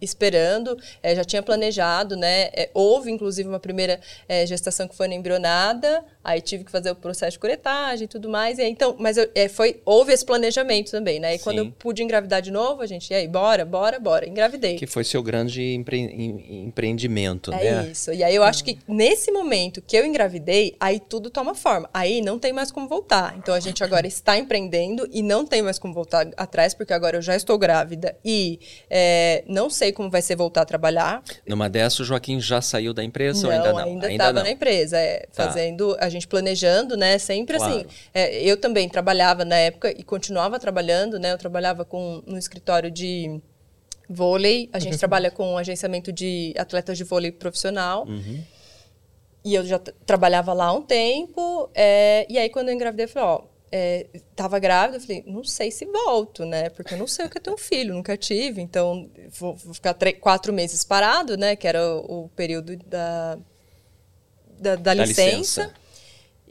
esperando, 0.02 0.78
eh, 1.02 1.16
já 1.16 1.24
tinha 1.24 1.42
planejado, 1.42 2.16
né? 2.16 2.50
Eh, 2.54 2.70
houve, 2.74 3.12
inclusive, 3.12 3.48
uma 3.48 3.60
primeira 3.60 4.00
eh, 4.28 4.46
gestação 4.46 4.88
que 4.88 4.96
foi 4.96 5.08
na 5.08 5.16
embrionada, 5.16 6.04
aí 6.24 6.42
tive 6.42 6.64
que 6.64 6.72
fazer 6.72 6.92
o 6.92 6.96
processo 6.96 7.32
de 7.34 7.40
curetagem 7.40 8.06
e 8.06 8.08
tudo 8.08 8.30
mais. 8.30 8.58
E 8.58 8.62
aí, 8.64 8.70
então, 8.70 8.96
mas 9.00 9.18
eu, 9.18 9.30
eh, 9.36 9.48
foi, 9.48 9.82
houve 9.86 10.12
esse 10.14 10.26
planejamento 10.26 10.92
também, 10.92 11.20
né? 11.20 11.36
E 11.36 11.40
quando 11.40 11.60
Sim. 11.62 11.68
eu 11.68 11.72
pude 11.78 12.04
engravidar 12.04 12.42
de 12.42 12.52
novo, 12.52 12.82
a 12.82 12.86
gente, 12.86 13.10
e 13.12 13.14
aí, 13.14 13.28
bora, 13.28 13.64
bora, 13.66 14.00
bora. 14.00 14.28
Engravidei. 14.28 14.76
Que 14.76 14.88
foi 14.88 15.04
seu 15.04 15.22
grande 15.24 15.62
empre- 15.76 15.98
em- 15.98 16.66
empreendimento, 16.68 17.54
É 17.54 17.72
né? 17.84 17.90
isso. 17.92 18.12
E 18.12 18.24
aí 18.24 18.36
eu 18.36 18.44
acho 18.44 18.64
que 18.64 18.78
nesse 18.88 19.32
momento 19.32 19.82
que 19.82 19.96
eu 19.98 20.06
engravidei, 20.06 20.76
aí 20.80 21.00
tudo 21.00 21.30
toma 21.30 21.56
forma. 21.56 21.90
Aí 21.94 22.22
não 22.22 22.38
tem 22.40 22.52
mais 22.54 22.72
como 22.72 22.88
voltar. 22.88 23.36
Então 23.38 23.54
a 23.54 23.60
gente 23.60 23.84
agora 23.84 24.08
está 24.08 24.38
empreendendo 24.38 25.08
e 25.12 25.22
não 25.22 25.46
tem 25.46 25.62
mais 25.62 25.78
como 25.80 25.94
voltar 25.94 26.28
atrás, 26.38 26.74
porque 26.74 26.94
agora 26.94 27.18
eu 27.18 27.22
já 27.22 27.36
estou 27.36 27.58
grávida 27.58 28.16
e 28.24 28.60
é, 28.90 29.44
não 29.60 29.69
sei 29.69 29.91
como 29.91 30.10
vai 30.10 30.22
ser 30.22 30.38
voltar 30.38 30.62
a 30.62 30.65
trabalhar. 30.65 31.22
Numa 31.45 31.69
dessa, 31.69 32.02
o 32.02 32.06
Joaquim 32.06 32.39
já 32.39 32.62
saiu 32.62 32.93
da 32.93 33.04
empresa 33.04 33.43
não, 33.43 33.50
ou 33.50 33.56
ainda 33.56 33.72
não? 33.74 33.80
ainda 33.80 34.12
estava 34.12 34.41
na 34.43 34.50
empresa, 34.50 34.98
é, 34.98 35.28
Tá. 35.34 35.43
fazendo, 35.45 35.98
a 36.00 36.08
gente 36.08 36.26
planejando, 36.28 36.95
né? 36.95 37.17
Sempre 37.17 37.58
Claro. 37.58 37.76
assim. 37.76 37.86
É, 38.13 38.41
eu 38.41 38.56
também 38.56 38.88
trabalhava 38.88 39.43
na 39.43 39.58
época 39.58 39.91
e 39.91 40.02
continuava 40.04 40.58
trabalhando, 40.60 41.19
né? 41.19 41.34
Eu 41.34 41.38
trabalhava 41.38 41.84
com 41.84 42.24
no 42.26 42.38
escritório 42.38 42.89
de 42.89 43.39
vôlei. 44.10 44.69
A 44.72 44.80
gente 44.80 44.98
trabalha 44.98 45.30
com 45.30 45.58
agenciamento 45.58 46.12
de 46.12 46.54
atletas 46.58 46.98
de 46.98 47.04
vôlei 47.04 47.32
profissional. 47.32 48.06
Uhum. 48.08 48.41
E 49.43 49.56
eu 49.56 49.65
já 49.65 49.80
trabalhava 50.06 50.54
lá 50.54 50.65
há 50.67 50.74
um 50.74 50.82
tempo. 50.82 51.69
é, 51.76 52.26
e 52.30 52.38
aí, 52.38 52.50
quando 52.50 52.69
eu 52.69 52.76
engravidei, 52.76 53.06
eu 53.06 53.10
falei, 53.10 53.28
ó, 53.30 53.41
é, 53.72 54.08
tava 54.36 54.58
grávida, 54.60 54.98
eu 54.98 55.02
falei, 55.02 55.24
não 55.28 55.44
sei 55.44 55.70
se 55.72 55.86
volto, 55.86 56.46
né? 56.46 56.70
Porque 56.70 56.94
eu 56.94 56.98
não 56.98 57.08
sei 57.08 57.26
o 57.26 57.30
que 57.30 57.38
é 57.38 57.42
ter 57.42 57.52
um 57.52 57.58
filho, 57.58 57.94
nunca 57.94 58.18
tive. 58.18 58.62
Então, 58.62 59.10
vou, 59.40 59.56
vou 59.56 59.74
ficar 59.74 59.94
tre- 59.94 60.14
quatro 60.14 60.52
meses 60.54 60.84
parado, 60.84 61.38
né? 61.38 61.56
Que 61.56 61.68
era 61.68 61.82
o, 61.96 62.26
o 62.26 62.30
período 62.30 62.76
da, 62.78 63.38
da, 64.60 64.76
da 64.76 64.94
Dá 64.94 65.06
licença. 65.06 65.64
licença. 65.64 65.74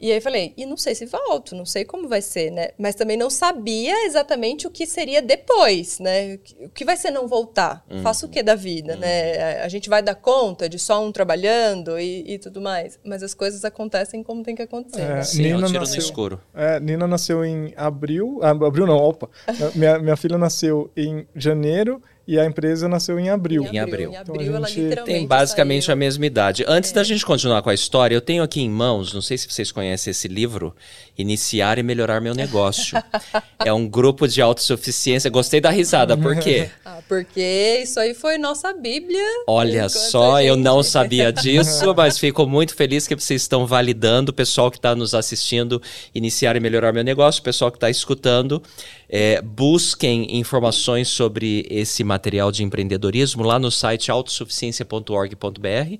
E 0.01 0.11
aí 0.13 0.21
falei, 0.21 0.53
e 0.55 0.65
não 0.65 0.77
sei 0.77 0.95
se 0.95 1.05
volto, 1.05 1.53
não 1.55 1.65
sei 1.65 1.83
como 1.83 2.07
vai 2.07 2.21
ser, 2.21 2.51
né? 2.51 2.69
Mas 2.77 2.95
também 2.95 3.17
não 3.17 3.29
sabia 3.29 4.05
exatamente 4.05 4.65
o 4.65 4.71
que 4.71 4.85
seria 4.85 5.21
depois, 5.21 5.99
né? 5.99 6.35
O 6.61 6.69
que- 6.69 6.85
vai 6.85 6.95
ser 6.95 7.11
não 7.11 7.27
voltar? 7.27 7.83
Uhum. 7.91 8.01
Faço 8.01 8.25
o 8.25 8.29
que 8.29 8.41
da 8.41 8.55
vida, 8.55 8.95
né? 8.95 9.61
A 9.61 9.67
gente 9.67 9.89
vai 9.89 10.01
dar 10.01 10.15
conta 10.15 10.69
de 10.69 10.79
só 10.79 11.03
um 11.03 11.11
trabalhando 11.11 11.99
e, 11.99 12.23
e 12.33 12.39
tudo 12.39 12.61
mais. 12.61 12.97
Mas 13.03 13.21
as 13.23 13.33
coisas 13.33 13.65
acontecem 13.65 14.23
como 14.23 14.41
tem 14.43 14.55
que 14.55 14.61
acontecer. 14.61 15.01
É, 15.01 15.07
né? 15.15 15.21
Sim, 15.23 15.41
é 15.41 15.43
Nina 15.47 15.57
tiro 15.67 15.71
no 15.73 15.79
nasceu- 15.79 15.99
escuro. 15.99 16.41
É, 16.53 16.79
Nina 16.79 17.05
nasceu 17.07 17.43
em 17.43 17.73
abril. 17.75 18.39
ah, 18.41 18.51
abril 18.51 18.87
não, 18.87 18.97
opa. 18.97 19.29
minha, 19.75 19.99
minha 19.99 20.15
filha 20.15 20.37
nasceu 20.37 20.89
em 20.95 21.27
janeiro 21.35 22.01
e 22.31 22.39
a 22.39 22.45
empresa 22.45 22.87
nasceu 22.87 23.19
em 23.19 23.27
abril. 23.27 23.65
Em 23.71 23.79
abril. 23.79 24.11
Em 24.11 24.15
Então, 24.15 24.35
abril, 24.35 24.53
a 24.53 24.57
ela 24.57 24.67
gente 24.67 24.81
literalmente 24.81 25.17
Tem 25.17 25.25
basicamente 25.27 25.85
saiu. 25.87 25.93
a 25.93 25.95
mesma 25.95 26.25
idade. 26.27 26.63
Antes 26.67 26.91
É. 26.91 26.93
da 26.93 27.03
gente 27.03 27.25
continuar 27.25 27.63
com 27.63 27.71
a 27.71 27.73
história, 27.73 28.13
eu 28.13 28.21
tenho 28.21 28.43
aqui 28.43 28.61
em 28.61 28.69
mãos, 28.69 29.11
não 29.15 29.21
sei 29.21 29.35
se 29.35 29.47
vocês 29.51 29.71
conhecem 29.71 30.11
esse 30.11 30.27
livro, 30.27 30.75
Iniciar 31.17 31.79
e 31.79 31.83
Melhorar 31.83 32.21
Meu 32.21 32.35
Negócio. 32.35 33.01
é 33.65 33.73
um 33.73 33.87
grupo 33.87 34.27
de 34.27 34.41
autossuficiência. 34.43 35.27
Gostei 35.31 35.59
da 35.59 35.71
risada, 35.71 36.15
por 36.15 36.35
quê? 36.37 36.69
Ah, 36.85 36.98
porque 37.09 37.81
isso 37.83 37.99
aí 37.99 38.13
foi 38.13 38.37
nossa 38.37 38.71
Bíblia. 38.71 39.19
Olha 39.47 39.89
só, 39.89 40.35
a 40.35 40.43
eu 40.43 40.53
gente- 40.53 40.63
não 40.63 40.83
sabia 40.83 41.33
disso, 41.33 41.91
mas 41.97 42.19
fico 42.19 42.45
muito 42.45 42.75
feliz 42.75 43.07
que 43.07 43.15
vocês 43.15 43.41
estão 43.41 43.65
validando, 43.65 44.29
o 44.29 44.33
pessoal 44.33 44.69
que 44.69 44.77
está 44.77 44.95
nos 44.95 45.15
assistindo, 45.15 45.81
iniciar 46.13 46.55
e 46.55 46.59
melhorar 46.59 46.93
meu 46.93 47.03
negócio, 47.03 47.41
o 47.41 47.43
pessoal 47.43 47.71
que 47.71 47.77
está 47.77 47.89
escutando, 47.89 48.61
é, 49.09 49.41
busquem 49.41 50.37
informações 50.37 51.07
sobre 51.07 51.65
esse 51.67 52.03
material 52.03 52.51
de 52.51 52.63
empreendedorismo 52.63 53.41
lá 53.41 53.57
no 53.57 53.71
site 53.71 54.11
autossuficiência.org.br. 54.11 55.97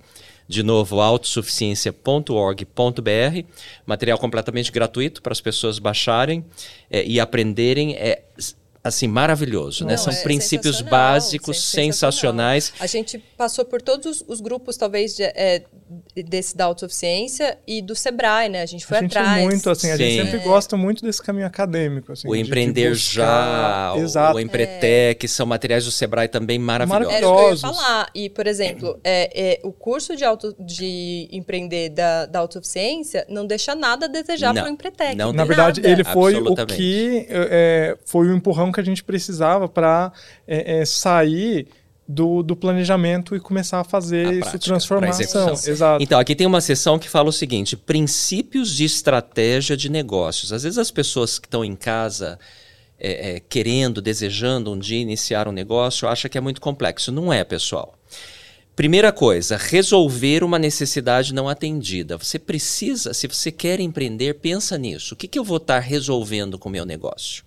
De 0.48 0.63
novo, 0.63 1.00
autossuficiência.org.br. 1.00 3.45
Material 3.86 4.17
completamente 4.17 4.72
gratuito 4.72 5.22
para 5.22 5.32
as 5.32 5.41
pessoas 5.41 5.80
baixarem 5.80 6.43
é, 6.89 7.06
e 7.06 7.19
aprenderem. 7.19 7.95
É, 7.95 8.24
assim, 8.84 9.08
maravilhoso, 9.08 9.86
né? 9.86 9.92
Não, 9.92 9.98
São 9.98 10.13
é 10.13 10.22
princípios 10.22 10.78
sensacional, 10.78 11.12
básicos, 11.13 11.62
sen- 11.63 11.92
sensacionais. 11.92 12.74
A 12.80 12.88
gente 12.88 13.18
passou 13.38 13.65
por 13.65 13.82
todos 13.82 14.22
os, 14.22 14.26
os 14.28 14.42
grupos, 14.42 14.78
talvez, 14.78 15.15
de, 15.15 15.24
é, 15.24 15.63
desse 16.15 16.56
da 16.56 16.65
autossuficiência 16.65 17.58
e 17.68 17.82
do 17.82 17.96
Sebrae, 17.96 18.48
né? 18.50 18.62
A 18.62 18.65
gente 18.65 18.86
foi 18.86 18.98
a 18.98 19.02
gente 19.02 19.18
atrás. 19.18 19.42
é 19.42 19.46
muito 19.46 19.70
assim, 19.70 19.92
a 19.92 19.98
gente 19.98 20.12
Sim. 20.12 20.24
sempre 20.24 20.39
gosta 20.39 20.78
muito 20.78 21.04
desse 21.04 21.22
caminho 21.22 21.46
acadêmico. 21.48 22.12
Assim, 22.12 22.28
O 22.28 22.32
de- 22.32 22.42
de 22.42 22.48
Empreender 22.48 22.89
buscar- 22.92 23.96
Já, 23.96 24.02
Exato. 24.02 24.38
o 24.38 24.39
Empretec, 24.39 25.28
são 25.28 25.46
materiais 25.46 25.86
do 25.86 25.92
Sebrae 25.92 26.28
também 26.28 26.58
maravilhosos. 26.58 27.13
Era 27.13 27.18
o 27.18 27.20
que 27.20 27.26
eu 27.26 27.30
ia 27.30 27.36
Maravilhosos. 27.44 27.78
falar. 27.82 28.10
E, 28.15 28.30
por 28.30 28.48
exemplo, 28.48 29.00
é, 29.04 29.30
é, 29.54 29.60
o 29.63 29.72
curso 29.72 30.15
de, 30.15 30.24
auto, 30.24 30.56
de 30.60 31.28
empreender 31.32 31.89
da, 31.89 32.26
da 32.26 32.39
autossuficiência 32.39 33.26
não 33.30 33.46
deixa 33.46 33.76
nada 33.76 34.06
a 34.06 34.10
desejar 34.10 34.54
para 34.54 34.65
o 34.65 34.70
Empretec. 34.70 35.15
não 35.15 35.34
Na 35.34 35.44
verdade, 35.46 35.82
Nada. 35.82 35.92
ele 35.94 36.04
foi 36.04 36.34
o 36.36 36.38
Absolutamente. 36.38 36.76
que 36.78 37.26
é, 37.30 37.98
foi 38.06 38.28
o 38.28 38.36
empurrão 38.36 38.69
que 38.72 38.80
a 38.80 38.84
gente 38.84 39.04
precisava 39.04 39.68
para 39.68 40.12
sair 40.86 41.68
do, 42.10 42.42
do 42.42 42.56
planejamento 42.56 43.36
e 43.36 43.40
começar 43.40 43.80
a 43.80 43.84
fazer 43.84 44.26
A 44.26 44.32
isso 44.32 44.40
prática, 44.40 44.60
transformar 44.60 45.10
ação. 45.10 45.22
execução. 45.22 45.72
Exato. 45.72 46.04
Então, 46.04 46.20
aqui 46.20 46.36
tem 46.36 46.48
uma 46.48 46.60
seção 46.60 46.98
que 46.98 47.08
fala 47.08 47.30
o 47.30 47.32
seguinte: 47.32 47.78
princípios 47.78 48.76
de 48.76 48.84
estratégia 48.84 49.78
de 49.78 49.90
negócios. 49.90 50.52
Às 50.52 50.64
vezes 50.64 50.80
as 50.80 50.90
pessoas 50.90 51.38
que 51.38 51.46
estão 51.46 51.64
em 51.64 51.76
casa 51.76 52.40
é, 53.00 53.36
é, 53.36 53.40
querendo, 53.40 54.02
desejando 54.02 54.72
um 54.72 54.80
dia 54.80 55.00
iniciar 55.00 55.48
um 55.48 55.52
negócio, 55.52 56.08
acham 56.08 56.30
que 56.30 56.38
é 56.38 56.42
muito 56.42 56.60
complexo. 56.60 57.12
Não 57.12 57.32
é, 57.32 57.44
pessoal. 57.44 57.96
Primeira 58.76 59.12
coisa, 59.12 59.58
resolver 59.58 60.44
uma 60.44 60.58
necessidade 60.58 61.34
não 61.34 61.48
atendida. 61.48 62.18
Você 62.18 62.40
precisa, 62.40 63.14
se 63.14 63.28
você 63.28 63.52
quer 63.52 63.80
empreender, 63.80 64.36
pensa 64.36 64.78
nisso. 64.78 65.14
O 65.14 65.18
que, 65.18 65.28
que 65.28 65.38
eu 65.38 65.44
vou 65.44 65.58
estar 65.58 65.80
resolvendo 65.80 66.58
com 66.58 66.70
o 66.70 66.72
meu 66.72 66.86
negócio? 66.86 67.44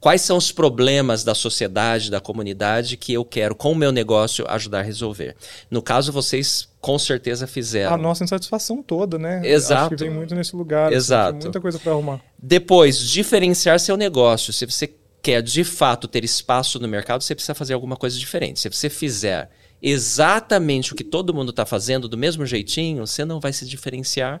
Quais 0.00 0.22
são 0.22 0.36
os 0.36 0.52
problemas 0.52 1.24
da 1.24 1.34
sociedade, 1.34 2.10
da 2.10 2.20
comunidade 2.20 2.96
que 2.96 3.12
eu 3.12 3.24
quero, 3.24 3.54
com 3.54 3.72
o 3.72 3.74
meu 3.74 3.90
negócio, 3.90 4.44
ajudar 4.48 4.78
a 4.78 4.82
resolver? 4.82 5.34
No 5.68 5.82
caso, 5.82 6.12
vocês 6.12 6.68
com 6.80 6.96
certeza 6.98 7.48
fizeram. 7.48 7.94
A 7.94 7.98
nossa 7.98 8.22
insatisfação 8.22 8.80
toda, 8.80 9.18
né? 9.18 9.42
Exato. 9.44 9.80
Acho 9.80 9.96
que 9.96 10.04
vem 10.04 10.10
muito 10.10 10.34
nesse 10.36 10.54
lugar. 10.54 10.92
Exato. 10.92 11.38
Assim, 11.38 11.46
muita 11.46 11.60
coisa 11.60 11.78
para 11.80 11.92
arrumar. 11.92 12.20
Depois, 12.38 12.98
diferenciar 13.00 13.80
seu 13.80 13.96
negócio. 13.96 14.52
Se 14.52 14.64
você 14.64 14.94
quer 15.20 15.42
de 15.42 15.64
fato 15.64 16.06
ter 16.06 16.24
espaço 16.24 16.78
no 16.78 16.86
mercado, 16.86 17.22
você 17.22 17.34
precisa 17.34 17.54
fazer 17.54 17.74
alguma 17.74 17.96
coisa 17.96 18.16
diferente. 18.16 18.60
Se 18.60 18.68
você 18.68 18.88
fizer 18.88 19.50
exatamente 19.82 20.92
o 20.92 20.96
que 20.96 21.04
todo 21.04 21.34
mundo 21.34 21.50
está 21.50 21.66
fazendo 21.66 22.08
do 22.08 22.16
mesmo 22.16 22.46
jeitinho, 22.46 23.04
você 23.04 23.24
não 23.24 23.40
vai 23.40 23.52
se 23.52 23.66
diferenciar. 23.66 24.40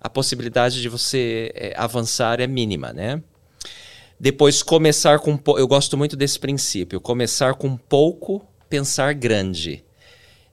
A 0.00 0.08
possibilidade 0.08 0.82
de 0.82 0.88
você 0.88 1.52
é, 1.54 1.74
avançar 1.76 2.40
é 2.40 2.46
mínima, 2.46 2.92
né? 2.92 3.22
Depois, 4.20 4.62
começar 4.62 5.18
com. 5.20 5.38
Eu 5.56 5.68
gosto 5.68 5.96
muito 5.96 6.16
desse 6.16 6.38
princípio. 6.38 7.00
Começar 7.00 7.54
com 7.54 7.76
pouco, 7.76 8.44
pensar 8.68 9.14
grande. 9.14 9.84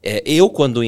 É, 0.04 0.22
eu, 0.26 0.50
quando 0.50 0.82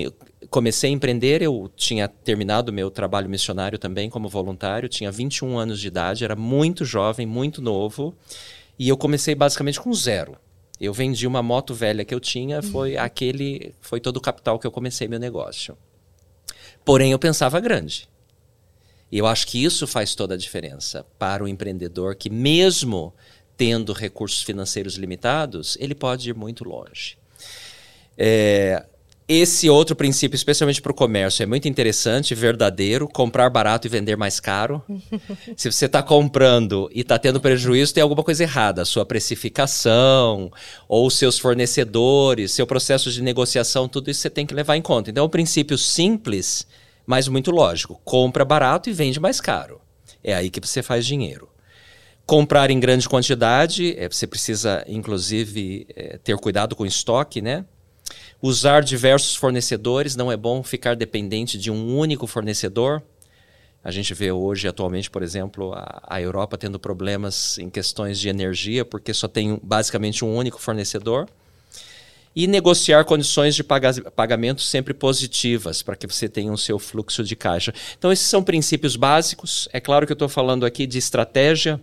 comecei 0.49 0.89
a 0.89 0.93
empreender, 0.93 1.41
eu 1.41 1.69
tinha 1.75 2.07
terminado 2.07 2.71
meu 2.71 2.89
trabalho 2.89 3.29
missionário 3.29 3.77
também 3.77 4.09
como 4.09 4.29
voluntário, 4.29 4.87
tinha 4.87 5.11
21 5.11 5.57
anos 5.57 5.79
de 5.79 5.87
idade, 5.87 6.23
era 6.23 6.35
muito 6.35 6.85
jovem, 6.85 7.25
muito 7.25 7.61
novo, 7.61 8.15
e 8.77 8.87
eu 8.87 8.95
comecei 8.95 9.35
basicamente 9.35 9.79
com 9.79 9.93
zero. 9.93 10.37
Eu 10.79 10.93
vendi 10.93 11.25
uma 11.25 11.41
moto 11.41 11.73
velha 11.73 12.05
que 12.05 12.13
eu 12.13 12.19
tinha, 12.19 12.61
foi 12.61 12.95
uhum. 12.95 13.01
aquele, 13.01 13.73
foi 13.81 13.99
todo 13.99 14.17
o 14.17 14.21
capital 14.21 14.59
que 14.59 14.67
eu 14.67 14.71
comecei 14.71 15.07
meu 15.07 15.19
negócio. 15.19 15.75
Porém, 16.85 17.11
eu 17.11 17.19
pensava 17.19 17.59
grande. 17.59 18.07
E 19.11 19.17
eu 19.17 19.25
acho 19.25 19.47
que 19.47 19.63
isso 19.63 19.87
faz 19.87 20.15
toda 20.15 20.33
a 20.33 20.37
diferença 20.37 21.05
para 21.17 21.43
o 21.43 21.47
empreendedor 21.47 22.15
que, 22.15 22.29
mesmo 22.29 23.13
tendo 23.55 23.93
recursos 23.93 24.43
financeiros 24.43 24.95
limitados, 24.95 25.77
ele 25.79 25.95
pode 25.95 26.29
ir 26.29 26.35
muito 26.35 26.63
longe. 26.63 27.17
É, 28.17 28.85
esse 29.29 29.69
outro 29.69 29.93
princípio, 29.93 30.37
especialmente 30.37 30.81
para 30.81 30.91
o 30.91 30.95
comércio, 30.95 31.43
é 31.43 31.45
muito 31.45 31.67
interessante, 31.67 32.33
verdadeiro, 32.33 33.09
comprar 33.09 33.49
barato 33.49 33.85
e 33.85 33.89
vender 33.89 34.15
mais 34.15 34.39
caro. 34.39 34.81
Se 35.57 35.69
você 35.69 35.85
está 35.85 36.01
comprando 36.01 36.89
e 36.93 37.01
está 37.01 37.19
tendo 37.19 37.41
prejuízo, 37.41 37.93
tem 37.93 38.01
alguma 38.01 38.23
coisa 38.23 38.43
errada. 38.43 38.83
A 38.83 38.85
sua 38.85 39.05
precificação, 39.05 40.49
ou 40.87 41.09
seus 41.09 41.37
fornecedores, 41.37 42.53
seu 42.53 42.65
processo 42.65 43.11
de 43.11 43.21
negociação, 43.21 43.89
tudo 43.89 44.09
isso 44.09 44.21
você 44.21 44.29
tem 44.29 44.45
que 44.45 44.53
levar 44.53 44.77
em 44.77 44.81
conta. 44.81 45.09
Então, 45.09 45.23
é 45.23 45.27
um 45.27 45.29
princípio 45.29 45.77
simples 45.77 46.65
mas 47.07 47.29
muito 47.29 47.51
lógico. 47.51 48.01
Compra 48.03 48.43
barato 48.43 48.89
e 48.89 48.93
vende 48.93 49.17
mais 49.17 49.39
caro. 49.39 49.79
É 50.21 50.35
aí 50.35 50.49
que 50.49 50.59
você 50.59 50.83
faz 50.83 51.05
dinheiro. 51.05 51.49
Comprar 52.25 52.69
em 52.69 52.79
grande 52.81 53.07
quantidade, 53.07 53.97
é, 53.97 54.09
você 54.09 54.27
precisa, 54.27 54.83
inclusive, 54.85 55.87
é, 55.95 56.17
ter 56.17 56.35
cuidado 56.37 56.75
com 56.75 56.83
o 56.83 56.85
estoque, 56.85 57.41
né? 57.41 57.63
Usar 58.41 58.83
diversos 58.83 59.35
fornecedores, 59.35 60.17
não 60.17 60.29
é 60.29 60.35
bom 60.35 60.61
ficar 60.61 60.97
dependente 60.97 61.57
de 61.57 61.71
um 61.71 61.97
único 61.97 62.27
fornecedor. 62.27 63.01
A 63.81 63.89
gente 63.89 64.13
vê 64.13 64.29
hoje, 64.29 64.67
atualmente, 64.67 65.09
por 65.09 65.23
exemplo, 65.23 65.71
a, 65.73 66.03
a 66.05 66.21
Europa 66.21 66.57
tendo 66.57 66.77
problemas 66.77 67.57
em 67.57 67.69
questões 67.69 68.19
de 68.19 68.27
energia, 68.27 68.83
porque 68.83 69.13
só 69.13 69.29
tem 69.29 69.57
basicamente 69.63 70.25
um 70.25 70.35
único 70.35 70.59
fornecedor 70.59 71.29
e 72.37 72.45
negociar 72.45 73.03
condições 73.03 73.55
de 73.55 73.63
pagamento 73.63 74.61
sempre 74.61 74.93
positivas 74.93 75.81
para 75.81 75.95
que 75.95 76.05
você 76.05 76.29
tenha 76.29 76.53
o 76.53 76.57
seu 76.57 76.77
fluxo 76.77 77.23
de 77.23 77.35
caixa. 77.35 77.73
Então, 77.97 78.11
esses 78.11 78.27
são 78.27 78.43
princípios 78.43 78.95
básicos. 78.95 79.67
É 79.73 79.79
claro 79.79 80.05
que 80.05 80.11
eu 80.11 80.15
estou 80.15 80.29
falando 80.29 80.63
aqui 80.63 80.85
de 80.85 80.99
estratégia. 80.99 81.81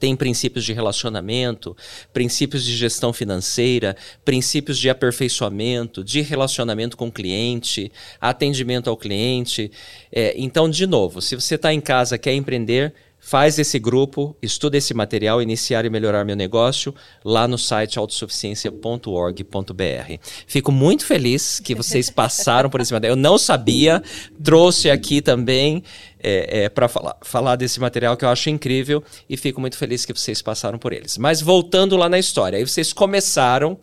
Tem 0.00 0.16
princípios 0.16 0.64
de 0.64 0.72
relacionamento, 0.72 1.76
princípios 2.10 2.64
de 2.64 2.74
gestão 2.74 3.12
financeira, 3.12 3.94
princípios 4.24 4.78
de 4.78 4.88
aperfeiçoamento, 4.88 6.02
de 6.02 6.22
relacionamento 6.22 6.96
com 6.96 7.08
o 7.08 7.12
cliente, 7.12 7.92
atendimento 8.18 8.88
ao 8.88 8.96
cliente. 8.96 9.70
É, 10.10 10.34
então, 10.38 10.70
de 10.70 10.86
novo, 10.86 11.20
se 11.20 11.34
você 11.34 11.56
está 11.56 11.70
em 11.74 11.82
casa, 11.82 12.16
quer 12.16 12.32
empreender, 12.32 12.94
Faz 13.26 13.58
esse 13.58 13.80
grupo, 13.80 14.36
estuda 14.40 14.76
esse 14.76 14.94
material, 14.94 15.42
iniciar 15.42 15.84
e 15.84 15.90
melhorar 15.90 16.24
meu 16.24 16.36
negócio 16.36 16.94
lá 17.24 17.48
no 17.48 17.58
site 17.58 17.98
autossuficiência.org.br. 17.98 20.18
Fico 20.46 20.70
muito 20.70 21.04
feliz 21.04 21.58
que 21.58 21.74
vocês 21.74 22.08
passaram 22.08 22.70
por 22.70 22.80
esse 22.80 22.92
material. 22.92 23.16
Eu 23.16 23.20
não 23.20 23.36
sabia, 23.36 24.00
trouxe 24.44 24.88
aqui 24.88 25.20
também 25.20 25.82
é, 26.20 26.66
é, 26.66 26.68
para 26.68 26.86
falar, 26.86 27.16
falar 27.20 27.56
desse 27.56 27.80
material 27.80 28.16
que 28.16 28.24
eu 28.24 28.28
acho 28.28 28.48
incrível 28.48 29.02
e 29.28 29.36
fico 29.36 29.60
muito 29.60 29.76
feliz 29.76 30.04
que 30.04 30.12
vocês 30.12 30.40
passaram 30.40 30.78
por 30.78 30.92
eles. 30.92 31.18
Mas 31.18 31.40
voltando 31.40 31.96
lá 31.96 32.08
na 32.08 32.20
história, 32.20 32.58
aí 32.58 32.64
vocês 32.64 32.92
começaram, 32.92 33.76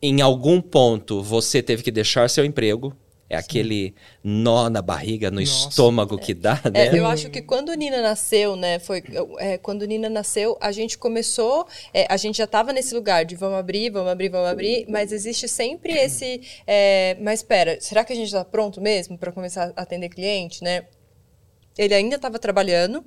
em 0.00 0.20
algum 0.20 0.60
ponto 0.60 1.20
você 1.20 1.64
teve 1.64 1.82
que 1.82 1.90
deixar 1.90 2.30
seu 2.30 2.44
emprego, 2.44 2.96
é 3.32 3.36
aquele 3.38 3.94
nó 4.22 4.68
na 4.68 4.82
barriga, 4.82 5.30
no 5.30 5.40
Nossa. 5.40 5.70
estômago 5.70 6.18
que 6.18 6.34
dá, 6.34 6.60
é, 6.64 6.70
né? 6.70 6.86
É, 6.88 6.98
eu 6.98 7.06
acho 7.06 7.30
que 7.30 7.40
quando 7.40 7.72
Nina 7.72 8.02
nasceu, 8.02 8.56
né? 8.56 8.78
Foi 8.78 9.02
é, 9.38 9.56
quando 9.56 9.86
Nina 9.86 10.10
nasceu, 10.10 10.58
a 10.60 10.70
gente 10.70 10.98
começou, 10.98 11.66
é, 11.94 12.06
a 12.10 12.18
gente 12.18 12.36
já 12.36 12.44
estava 12.44 12.74
nesse 12.74 12.94
lugar 12.94 13.24
de 13.24 13.34
vamos 13.34 13.58
abrir, 13.58 13.88
vamos 13.88 14.12
abrir, 14.12 14.28
vamos 14.28 14.50
abrir, 14.50 14.84
mas 14.86 15.12
existe 15.12 15.48
sempre 15.48 15.94
esse, 15.94 16.42
é, 16.66 17.16
mas 17.22 17.40
espera, 17.40 17.80
será 17.80 18.04
que 18.04 18.12
a 18.12 18.16
gente 18.16 18.26
está 18.26 18.44
pronto 18.44 18.82
mesmo 18.82 19.16
para 19.16 19.32
começar 19.32 19.72
a 19.74 19.80
atender 19.80 20.10
cliente, 20.10 20.62
né? 20.62 20.84
Ele 21.78 21.94
ainda 21.94 22.16
estava 22.16 22.38
trabalhando 22.38 23.02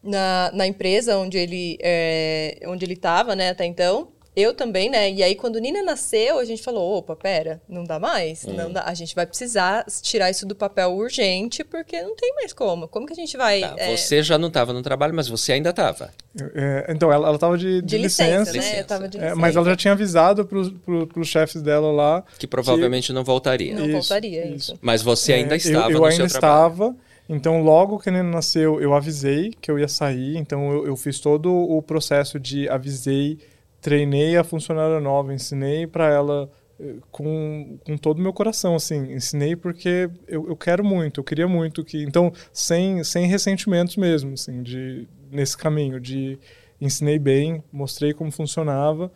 na, 0.00 0.52
na 0.54 0.68
empresa 0.68 1.18
onde 1.18 1.36
ele 1.36 1.78
é, 1.82 2.60
onde 2.66 2.84
ele 2.84 2.94
estava, 2.94 3.34
né? 3.34 3.50
Até 3.50 3.64
então. 3.64 4.12
Eu 4.34 4.54
também, 4.54 4.88
né? 4.88 5.10
E 5.10 5.22
aí, 5.22 5.34
quando 5.34 5.58
Nina 5.58 5.82
nasceu, 5.82 6.38
a 6.38 6.44
gente 6.44 6.62
falou: 6.62 6.96
opa, 6.96 7.14
pera, 7.14 7.60
não 7.68 7.84
dá 7.84 7.98
mais? 7.98 8.46
Hum. 8.46 8.54
Não 8.54 8.72
dá. 8.72 8.84
A 8.86 8.94
gente 8.94 9.14
vai 9.14 9.26
precisar 9.26 9.84
tirar 10.00 10.30
isso 10.30 10.46
do 10.46 10.54
papel 10.54 10.90
urgente, 10.94 11.62
porque 11.62 12.00
não 12.00 12.16
tem 12.16 12.34
mais 12.34 12.52
como. 12.54 12.88
Como 12.88 13.06
que 13.06 13.12
a 13.12 13.16
gente 13.16 13.36
vai. 13.36 13.60
Tá, 13.60 13.74
é... 13.76 13.94
Você 13.94 14.22
já 14.22 14.38
não 14.38 14.48
estava 14.48 14.72
no 14.72 14.80
trabalho, 14.80 15.12
mas 15.12 15.28
você 15.28 15.52
ainda 15.52 15.68
estava. 15.68 16.10
É, 16.54 16.86
então, 16.88 17.12
ela 17.12 17.34
estava 17.34 17.58
de, 17.58 17.82
de, 17.82 17.82
de, 17.82 17.98
licença. 17.98 18.52
licença. 18.52 18.74
Né? 18.74 18.80
Eu 18.80 18.86
tava 18.86 19.06
de 19.06 19.18
licença. 19.18 19.34
É, 19.34 19.36
mas 19.38 19.54
ela 19.54 19.66
já 19.66 19.76
tinha 19.76 19.92
avisado 19.92 20.46
para 20.46 21.20
os 21.20 21.28
chefes 21.28 21.60
dela 21.60 21.92
lá. 21.92 22.24
Que 22.38 22.46
provavelmente 22.46 23.08
que... 23.08 23.12
não 23.12 23.24
voltaria. 23.24 23.74
Não 23.74 23.84
isso, 23.84 23.92
voltaria, 23.92 24.46
isso. 24.46 24.72
isso. 24.72 24.78
Mas 24.80 25.02
você 25.02 25.34
ainda 25.34 25.56
estava 25.56 25.90
eu, 25.90 25.96
eu 25.96 26.00
no 26.00 26.04
ainda 26.06 26.28
seu 26.28 26.40
trabalho. 26.40 26.72
estava. 26.72 26.96
Então, 27.28 27.62
logo 27.62 27.98
que 27.98 28.08
a 28.08 28.12
Nina 28.12 28.24
nasceu, 28.24 28.80
eu 28.80 28.94
avisei 28.94 29.52
que 29.60 29.70
eu 29.70 29.78
ia 29.78 29.88
sair. 29.88 30.38
Então, 30.38 30.72
eu, 30.72 30.86
eu 30.86 30.96
fiz 30.96 31.20
todo 31.20 31.52
o 31.52 31.82
processo 31.82 32.40
de 32.40 32.66
avisei 32.68 33.38
treinei 33.82 34.36
a 34.36 34.44
funcionária 34.44 35.00
nova, 35.00 35.34
ensinei 35.34 35.86
para 35.86 36.08
ela 36.08 36.48
eh, 36.80 36.94
com, 37.10 37.76
com 37.84 37.98
todo 37.98 38.20
o 38.20 38.22
meu 38.22 38.32
coração, 38.32 38.76
assim, 38.76 39.12
ensinei 39.12 39.56
porque 39.56 40.08
eu, 40.28 40.48
eu 40.48 40.56
quero 40.56 40.84
muito, 40.84 41.20
eu 41.20 41.24
queria 41.24 41.48
muito 41.48 41.84
que, 41.84 42.02
então, 42.02 42.32
sem, 42.52 43.02
sem 43.02 43.26
ressentimentos 43.26 43.96
mesmo, 43.96 44.34
assim, 44.34 44.62
de, 44.62 45.08
nesse 45.30 45.58
caminho, 45.58 46.00
de 46.00 46.38
ensinei 46.80 47.18
bem, 47.18 47.62
mostrei 47.72 48.14
como 48.14 48.30
funcionava, 48.30 49.12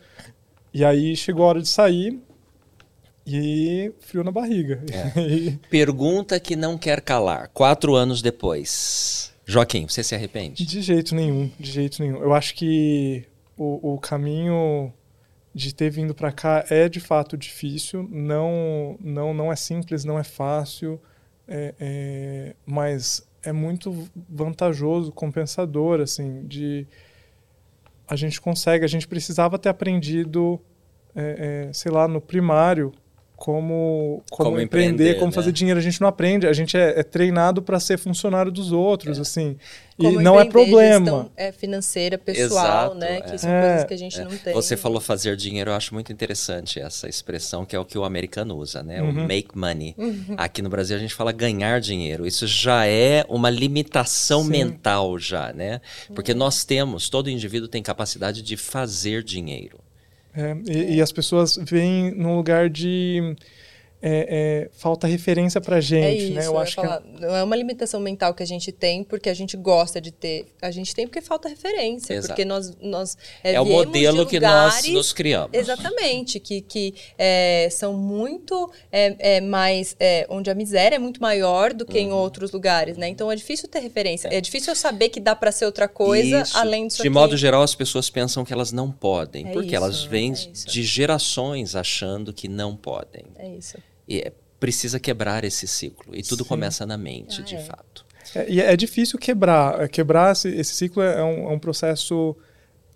e 0.75 0.85
aí 0.85 1.17
chegou 1.17 1.45
a 1.45 1.49
hora 1.49 1.63
de 1.63 1.69
sair, 1.69 2.21
e 3.25 3.93
frio 4.01 4.23
na 4.23 4.31
barriga. 4.31 4.85
É. 4.93 5.57
Pergunta 5.69 6.39
que 6.39 6.55
não 6.55 6.77
quer 6.77 7.01
calar, 7.01 7.49
quatro 7.49 7.95
anos 7.95 8.21
depois. 8.23 9.33
Joaquim, 9.45 9.89
você 9.89 10.03
se 10.03 10.15
arrepende? 10.15 10.65
De 10.65 10.81
jeito 10.81 11.15
nenhum, 11.15 11.51
de 11.59 11.71
jeito 11.71 12.03
nenhum. 12.03 12.19
Eu 12.19 12.35
acho 12.35 12.55
que 12.55 13.25
o, 13.57 13.95
o 13.95 13.99
caminho 13.99 14.92
de 15.55 15.75
ter 15.75 15.90
vindo 15.90 16.14
para 16.14 16.31
cá 16.31 16.64
é 16.69 16.88
de 16.88 17.01
fato 17.01 17.37
difícil, 17.37 18.07
não, 18.11 18.99
não, 19.01 19.33
não 19.33 19.51
é 19.51 19.57
simples, 19.57 20.05
não 20.05 20.19
é 20.19 20.25
fácil, 20.25 21.01
é, 21.49 21.75
é, 21.81 22.57
mas 22.66 23.27
é 23.42 23.53
muito 23.53 24.07
vantajoso, 24.29 25.11
compensador, 25.12 26.01
assim, 26.01 26.47
de 26.47 26.87
a 28.07 28.14
gente 28.14 28.40
consegue, 28.40 28.85
a 28.85 28.88
gente 28.88 29.09
precisava 29.09 29.59
ter 29.59 29.69
aprendido, 29.69 30.61
é, 31.14 31.69
é 31.69 31.73
sei 31.73 31.90
lá, 31.90 32.07
no 32.07 32.21
primário, 32.21 32.92
como, 33.37 34.22
como, 34.31 34.51
como 34.51 34.61
empreender, 34.61 34.94
empreender, 34.94 35.14
como 35.18 35.27
né? 35.27 35.35
fazer 35.35 35.53
dinheiro. 35.53 35.79
A 35.79 35.83
gente 35.83 36.01
não 36.01 36.09
aprende, 36.09 36.46
a 36.46 36.53
gente 36.55 36.75
é, 36.75 37.01
é 37.01 37.03
treinado 37.03 37.61
para 37.61 37.79
ser 37.79 37.99
funcionário 37.99 38.51
dos 38.51 38.72
outros, 38.72 39.18
é. 39.18 39.20
assim. 39.20 39.57
Como 39.99 40.20
e 40.20 40.25
não 40.25 40.40
é 40.40 40.44
problema. 40.46 41.31
É 41.37 41.53
financeira, 41.53 42.18
pessoal, 42.18 42.46
Exato, 42.46 42.94
né? 42.96 43.20
Que 43.20 43.35
é. 43.35 43.38
são 43.38 43.51
coisas 43.51 43.85
que 43.85 43.94
a 43.94 43.96
gente 43.96 44.20
é. 44.20 44.25
não 44.25 44.37
tem. 44.37 44.55
Você 44.55 44.77
falou 44.77 45.01
fazer 45.01 45.37
dinheiro, 45.37 45.70
eu 45.70 45.75
acho 45.75 45.92
muito 45.92 46.11
interessante 46.12 46.81
essa 46.81 47.09
expressão, 47.09 47.64
que 47.64 47.77
é 47.77 47.79
o 47.79 47.85
que 47.85 47.99
o 47.99 48.05
americano 48.05 48.57
usa, 48.57 48.83
né? 48.83 49.03
Uhum. 49.03 49.11
O 49.11 49.27
make 49.27 49.57
money. 49.57 49.94
Uhum. 49.99 50.35
Aqui 50.38 50.62
no 50.62 50.70
Brasil 50.70 50.96
a 50.96 51.01
gente 51.01 51.14
fala 51.14 51.31
ganhar 51.31 51.79
dinheiro. 51.81 52.27
Isso 52.27 52.46
já 52.46 52.87
é 52.87 53.25
uma 53.29 53.51
limitação 53.51 54.44
Sim. 54.44 54.51
mental, 54.51 55.18
já, 55.18 55.53
né? 55.53 55.81
Porque 56.14 56.33
uhum. 56.33 56.38
nós 56.38 56.64
temos, 56.64 57.11
todo 57.11 57.31
indivíduo 57.31 57.68
tem 57.68 57.83
capacidade 57.83 58.42
de 58.42 58.57
fazer 58.57 59.22
dinheiro. 59.22 59.86
É, 60.37 60.55
e, 60.70 60.96
e, 60.96 61.01
as 61.01 61.11
pessoas 61.11 61.57
vêm 61.57 62.11
num 62.14 62.37
lugar 62.37 62.68
de, 62.68 63.35
é, 64.03 64.67
é, 64.67 64.71
falta 64.79 65.07
referência 65.07 65.61
pra 65.61 65.79
É 65.79 65.81
gente, 65.81 66.25
isso, 66.25 66.33
né? 66.35 66.47
eu 66.47 66.53
Eu 66.53 66.59
acho 66.59 66.77
que 66.77 66.83
falar. 66.83 67.03
Não 67.05 67.35
é 67.35 67.43
uma 67.43 67.57
limitação 67.57 67.99
mental 68.01 68.35
que 68.35 68.43
a 68.43 68.47
gente 68.47 68.71
tem 68.71 69.03
porque 69.03 69.29
a 69.29 69.35
gente 69.35 69.57
gosta 69.57 70.01
de 70.01 70.13
ter. 70.13 70.47
A 70.63 70.71
gente 70.71 70.95
tem 70.95 71.07
porque 71.07 71.21
falta 71.21 71.49
referência. 71.49 72.15
Exato. 72.15 72.29
Porque 72.29 72.45
nós, 72.45 72.77
nós 72.81 73.17
É, 73.43 73.61
o 73.61 73.65
viemos 73.65 73.87
modelo 73.87 74.25
de 74.25 74.31
que 74.31 74.41
nós 74.41 74.75
lugares- 74.77 74.91
nos 74.93 75.13
criamos. 75.13 75.51
Exatamente, 75.53 76.39
que, 76.41 76.61
que 76.61 76.95
é, 77.19 77.69
são 77.71 77.95
muito 77.95 78.71
é, 78.93 79.37
é, 79.37 79.41
mais. 79.41 79.97
é, 79.99 80.27
onde 80.29 80.51
a 80.51 80.55
miséria 80.55 80.97
é 80.97 80.99
muito 80.99 81.21
maior 81.21 81.73
do 81.73 81.85
que 81.87 81.99
em 81.99 82.09
Uhum. 82.09 82.17
outros 82.19 82.53
lugares, 82.53 82.97
né? 82.97 83.09
Então 83.09 83.31
é 83.33 83.37
difícil 83.37 83.69
ter 83.69 83.81
referência. 83.81 84.29
É, 84.29 84.41
difícil 84.41 84.73
eu 84.73 84.77
saber 84.77 85.09
que 85.09 85.19
dá 85.21 85.35
para 85.35 85.51
ser 85.51 85.65
outra 85.65 85.89
coisa 85.89 86.43
Isso. 86.43 86.57
além 86.57 86.87
disso 86.87 87.03
De 87.03 87.09
aqui. 87.09 87.11
modo 87.15 87.37
geral, 87.37 87.63
as 87.63 87.75
pessoas 87.75 88.09
pensam 88.11 88.45
que 88.45 88.53
elas 88.53 88.73
não 88.73 88.91
podem, 88.91 89.49
É 89.49 89.53
porque 89.53 89.69
isso, 89.69 89.77
elas 89.77 90.05
vêm 90.05 90.33
é 90.33 90.35
de 90.71 90.83
gerações 90.83 91.75
achando 91.75 92.33
que 92.33 92.49
não 92.49 92.77
podem. 92.77 93.25
É 93.39 93.49
isso. 93.49 93.77
E 94.09 94.21
é- 94.21 94.33
precisa 94.59 94.99
quebrar 94.99 95.45
esse 95.45 95.66
ciclo. 95.66 96.14
E 96.16 96.23
tudo 96.23 96.42
Sim. 96.42 96.49
começa 96.49 96.87
na 96.87 96.97
mente, 96.97 97.40
Ah, 97.40 97.45
de 97.45 97.55
é. 97.57 97.61
fato. 97.61 98.07
É, 98.35 98.51
e 98.51 98.61
é 98.61 98.77
difícil 98.77 99.19
quebrar. 99.19 99.83
É, 99.83 99.88
Quebrar 99.88 100.33
esse, 100.33 100.49
esse 100.49 100.75
ciclo 100.75 101.03
é 101.03 101.23
um, 101.23 101.51
é 101.51 101.53
um 101.53 101.59
processo 101.59 102.35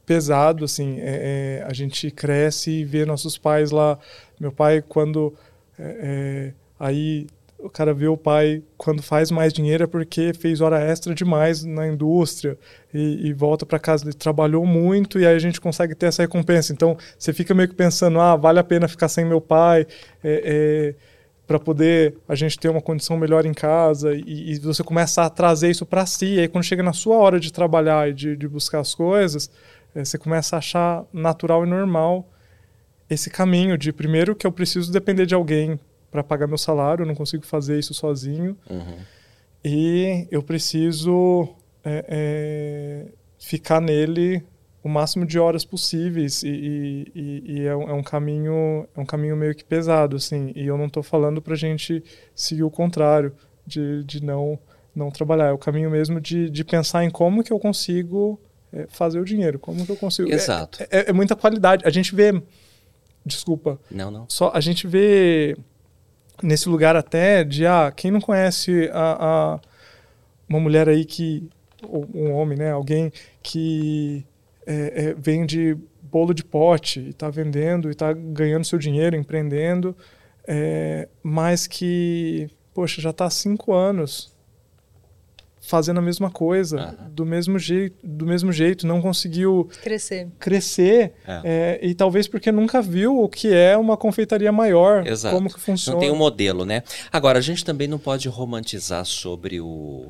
pesado, 0.07 0.65
assim. 0.65 0.99
É- 1.01 1.61
é, 1.63 1.65
a 1.69 1.73
gente 1.73 2.11
cresce 2.11 2.71
e 2.71 2.85
vê 2.85 3.05
nossos 3.05 3.37
pais 3.39 3.71
lá. 3.71 3.99
Meu 4.39 4.51
pai, 4.53 4.83
quando... 4.83 5.35
é, 5.79 5.97
é, 6.03 6.55
aí 6.79 7.27
o 7.63 7.71
cara 7.71 7.93
vê 7.93 8.09
o 8.09 8.17
pai 8.17 8.63
quando 8.77 9.03
faz 9.03 9.31
mais 9.31 9.53
dinheiro 9.53 9.85
é 9.85 9.87
porque 9.87 10.33
fez 10.33 10.61
hora 10.61 10.81
extra 10.81 11.15
demais 11.15 11.65
na 11.65 11.87
indústria 11.87 12.59
e, 12.93 13.29
e 13.29 13.33
volta 13.33 13.67
para 13.67 13.79
casa. 13.79 14.05
Ele 14.05 14.13
trabalhou 14.13 14.65
muito 14.65 15.19
e 15.19 15.27
aí 15.27 15.35
a 15.35 15.39
gente 15.39 15.61
consegue 15.61 15.95
ter 15.95 16.07
essa 16.07 16.23
recompensa. 16.23 16.73
Então 16.73 16.97
você 17.19 17.33
fica 17.33 17.55
meio 17.55 17.69
que 17.69 17.75
pensando 17.75 18.21
ah 18.21 18.37
vale 18.37 18.59
a 18.59 18.65
pena 18.65 18.89
ficar 18.89 19.09
sem 19.09 19.25
meu 19.25 19.41
pai 19.41 19.87
é, 20.25 20.95
para 21.47 21.59
poder 21.59 22.17
a 22.29 22.35
gente 22.35 22.59
ter 22.59 22.69
uma 22.69 22.81
condição 22.81 23.17
melhor 23.17 23.45
em 23.45 23.55
casa 23.55 24.15
e, 24.15 24.53
e 24.53 24.59
você 24.59 24.83
começa 24.83 25.23
a 25.23 25.31
trazer 25.31 25.71
isso 25.71 25.85
para 25.85 26.07
si. 26.07 26.35
E 26.35 26.41
aí 26.41 26.49
quando 26.49 26.65
chega 26.65 26.83
na 26.83 26.93
sua 26.93 27.17
hora 27.17 27.39
de 27.39 27.53
trabalhar 27.53 28.09
e 28.09 28.15
de, 28.15 28.37
de 28.37 28.49
buscar 28.49 28.81
as 28.81 28.95
coisas 28.95 29.51
é, 29.95 30.05
você 30.05 30.17
começa 30.17 30.57
a 30.57 30.59
achar 30.59 31.05
natural 31.13 31.67
e 31.67 31.69
normal 31.69 32.29
esse 33.09 33.29
caminho 33.29 33.77
de 33.77 33.93
primeiro 33.93 34.37
que 34.37 34.47
eu 34.47 34.53
preciso 34.53 34.93
depender 34.93 35.27
de 35.27 35.35
alguém 35.35 35.79
para 36.11 36.23
pagar 36.25 36.47
meu 36.47 36.59
salário, 36.59 37.03
eu 37.03 37.07
não 37.07 37.15
consigo 37.15 37.45
fazer 37.47 37.79
isso 37.79 37.95
sozinho. 37.95 38.57
Uhum. 38.69 38.97
E 39.65 40.27
eu 40.31 40.43
preciso 40.43 41.49
é, 41.85 42.05
é, 42.09 43.13
ficar 43.39 43.81
nele 43.81 44.43
o 44.83 44.89
máximo 44.89 45.27
de 45.27 45.39
horas 45.39 45.63
possíveis 45.65 46.43
e, 46.43 47.07
e- 47.15 47.43
e- 47.47 47.67
é, 47.67 47.77
um, 47.77 47.83
é 47.91 47.93
um 47.93 48.03
caminho 48.03 48.89
é 48.97 49.01
um 49.01 49.05
caminho 49.05 49.37
meio 49.37 49.55
que 49.55 49.63
pesado 49.63 50.17
assim 50.17 50.53
e 50.57 50.67
eu 50.67 50.79
não 50.79 50.87
estou 50.87 51.03
falando 51.03 51.43
para 51.43 51.55
gente 51.55 52.03
seguir 52.35 52.63
o 52.63 52.71
contrário 52.71 53.35
de, 53.67 54.03
de 54.05 54.23
não 54.25 54.59
não 54.97 55.11
trabalhar 55.11 55.49
é 55.49 55.53
o 55.53 55.59
caminho 55.59 55.91
mesmo 55.91 56.19
de, 56.19 56.49
de 56.49 56.65
pensar 56.65 57.05
em 57.05 57.11
como 57.11 57.45
que 57.45 57.53
eu 57.53 57.59
consigo 57.61 58.41
é, 58.73 58.87
fazer 58.89 59.21
o 59.21 59.25
dinheiro 59.25 59.59
como 59.59 59.85
que 59.85 59.93
eu 59.93 59.97
consigo 59.97 60.31
É- 60.31 60.35
Exato. 60.35 60.83
é, 60.91 61.11
é 61.11 61.13
muita 61.13 61.37
qualidade 61.37 61.85
a 61.87 61.91
gente 61.91 62.15
vê 62.15 62.43
desculpa 63.25 63.79
Não, 63.91 64.11
não. 64.11 64.25
só 64.31 64.51
a 64.55 64.61
gente 64.61 64.87
vê 64.87 65.59
nesse 66.43 66.69
lugar 66.69 66.97
até 66.97 67.45
de 67.45 67.67
ah, 67.67 67.93
quem 67.95 68.11
não 68.11 68.21
conhece 68.21 68.89
a, 68.93 69.55
a- 69.55 69.61
uma 70.49 70.61
mulher 70.61 70.89
aí 70.89 71.05
que 71.05 71.49
ou 71.83 72.07
um 72.15 72.33
homem, 72.33 72.59
né, 72.59 72.73
alguém 72.73 73.11
que 73.43 74.25
é, 74.67 75.07
é, 75.11 75.15
vende 75.15 75.77
bolo 76.03 76.35
de 76.35 76.45
pote 76.45 77.01
e 77.01 77.09
está 77.11 77.31
vendendo 77.31 77.89
e 77.89 77.93
está 77.93 78.13
ganhando 78.13 78.65
seu 78.67 78.79
dinheiro, 78.79 79.17
empreendendo, 79.17 79.97
é, 80.47 81.09
mas 81.23 81.67
que 81.67 82.49
poxa 82.75 83.01
já 83.01 83.11
está 83.11 83.25
há 83.27 83.31
cinco 83.31 83.73
anos 83.73 84.31
fazendo 85.61 85.99
a 85.99 86.03
mesma 86.03 86.31
coisa 86.31 86.81
Aham. 86.81 87.11
do 87.11 87.25
mesmo 87.27 87.59
jeito, 87.59 87.97
do 88.03 88.25
mesmo 88.27 88.51
jeito, 88.53 88.87
não 88.87 89.01
conseguiu 89.03 89.69
Crescer. 89.83 90.29
crescer 90.39 91.13
É. 91.27 91.79
é, 91.83 91.87
e 91.87 91.95
talvez 91.95 92.27
porque 92.27 92.51
nunca 92.51 92.81
viu 92.81 93.23
o 93.23 93.29
que 93.29 93.53
é 93.53 93.77
uma 93.77 93.97
confeitaria 93.97 94.51
maior, 94.51 95.07
Exato. 95.07 95.35
como 95.37 95.53
que 95.53 95.61
funciona. 95.61 95.95
Não 95.97 96.01
tem 96.01 96.11
um 96.11 96.17
modelo, 96.17 96.65
né? 96.65 96.83
Agora, 97.13 97.39
a 97.39 97.43
gente 97.43 97.65
também 97.65 97.87
não 97.87 97.99
pode 97.99 98.29
romantizar 98.29 99.05
sobre 99.05 99.61
o, 99.61 100.09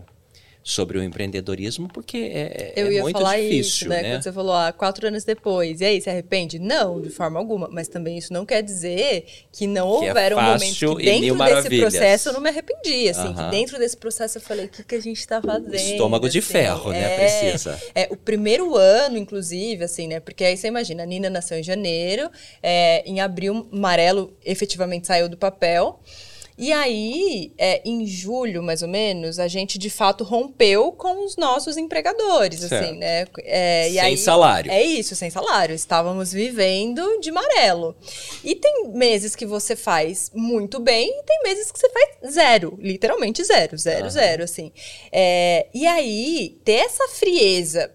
sobre 0.71 0.99
o 0.99 1.03
empreendedorismo, 1.03 1.89
porque 1.89 2.17
é, 2.17 2.73
é 2.77 2.83
Eu 2.83 2.93
ia 2.93 3.03
muito 3.03 3.19
falar 3.19 3.37
difícil, 3.37 3.61
isso, 3.61 3.89
né? 3.89 4.03
né? 4.03 4.11
Quando 4.13 4.23
você 4.23 4.33
falou, 4.33 4.55
ah, 4.55 4.73
quatro 4.73 5.07
anos 5.07 5.25
depois. 5.25 5.81
E 5.81 5.85
aí, 5.85 6.01
se 6.01 6.09
arrepende? 6.09 6.59
Não, 6.59 7.01
de 7.01 7.11
forma 7.11 7.39
alguma. 7.39 7.69
Mas 7.71 7.89
também 7.89 8.17
isso 8.17 8.33
não 8.33 8.47
quer 8.47 8.63
dizer 8.63 9.25
que 9.53 9.67
não 9.67 10.01
Que 10.01 10.07
é 10.07 10.09
houveram 10.09 10.37
fácil 10.37 10.89
momentos 10.89 11.05
que 11.05 11.11
dentro 11.11 11.39
desse 11.39 11.81
processo 11.81 12.29
eu 12.29 12.33
não 12.33 12.41
me 12.41 12.49
arrependi. 12.49 13.09
Assim, 13.09 13.29
Aham. 13.29 13.45
que 13.45 13.51
dentro 13.51 13.79
desse 13.79 13.97
processo 13.97 14.39
eu 14.39 14.43
falei, 14.43 14.67
o 14.67 14.69
que, 14.69 14.83
que 14.85 14.95
a 14.95 15.01
gente 15.01 15.27
tá 15.27 15.43
fazendo? 15.43 15.75
Estômago 15.75 16.29
de 16.29 16.39
assim? 16.39 16.49
ferro, 16.49 16.91
né? 16.91 17.03
É, 17.03 17.19
Precisa. 17.19 17.83
É, 17.95 18.09
o 18.11 18.17
primeiro 18.17 18.77
ano, 18.77 19.17
inclusive, 19.17 19.85
assim, 19.85 20.07
né? 20.09 20.21
Porque 20.21 20.45
aí 20.45 20.57
você 20.57 20.69
imagina, 20.69 21.03
a 21.03 21.07
Nina 21.07 21.29
nasceu 21.29 21.59
em 21.59 21.63
janeiro, 21.63 22.31
é, 22.63 23.03
em 23.05 23.21
abril, 23.21 23.69
Amarelo 23.73 24.37
efetivamente 24.45 25.07
saiu 25.07 25.29
do 25.29 25.37
papel. 25.37 26.01
E 26.63 26.75
aí, 26.75 27.53
é, 27.57 27.81
em 27.87 28.07
julho, 28.07 28.63
mais 28.63 28.83
ou 28.83 28.89
menos, 28.89 29.39
a 29.39 29.49
gente 29.49 29.79
de 29.79 29.89
fato 29.89 30.23
rompeu 30.25 30.93
com 30.93 31.25
os 31.25 31.39
nossos 31.39 31.79
empregadores, 31.79 32.61
Certo. 32.61 32.85
assim, 32.85 32.99
né? 32.99 33.25
É, 33.45 33.89
e 33.89 33.93
Sem 33.93 34.01
aí- 34.01 34.17
salário. 34.19 34.71
É 34.71 34.83
isso, 34.83 35.17
sem 35.17 35.31
salário. 35.31 35.75
Estávamos 35.75 36.33
vivendo 36.35 37.19
de 37.19 37.31
amarelo. 37.31 37.97
E 38.45 38.55
tem 38.55 38.89
meses 38.93 39.35
que 39.35 39.47
você 39.47 39.75
faz 39.75 40.31
muito 40.35 40.79
bem 40.79 41.09
e 41.09 41.23
tem 41.23 41.41
meses 41.45 41.73
que 41.73 41.79
você 41.79 41.89
faz 41.89 42.33
zero. 42.35 42.79
Literalmente 42.79 43.43
zero, 43.43 43.79
zero, 43.79 44.01
Aham. 44.03 44.11
zero, 44.11 44.45
assim. 44.45 44.71
É, 45.11 45.67
e 45.73 45.87
aí, 45.87 46.59
ter 46.63 46.73
essa 46.85 47.09
frieza 47.09 47.91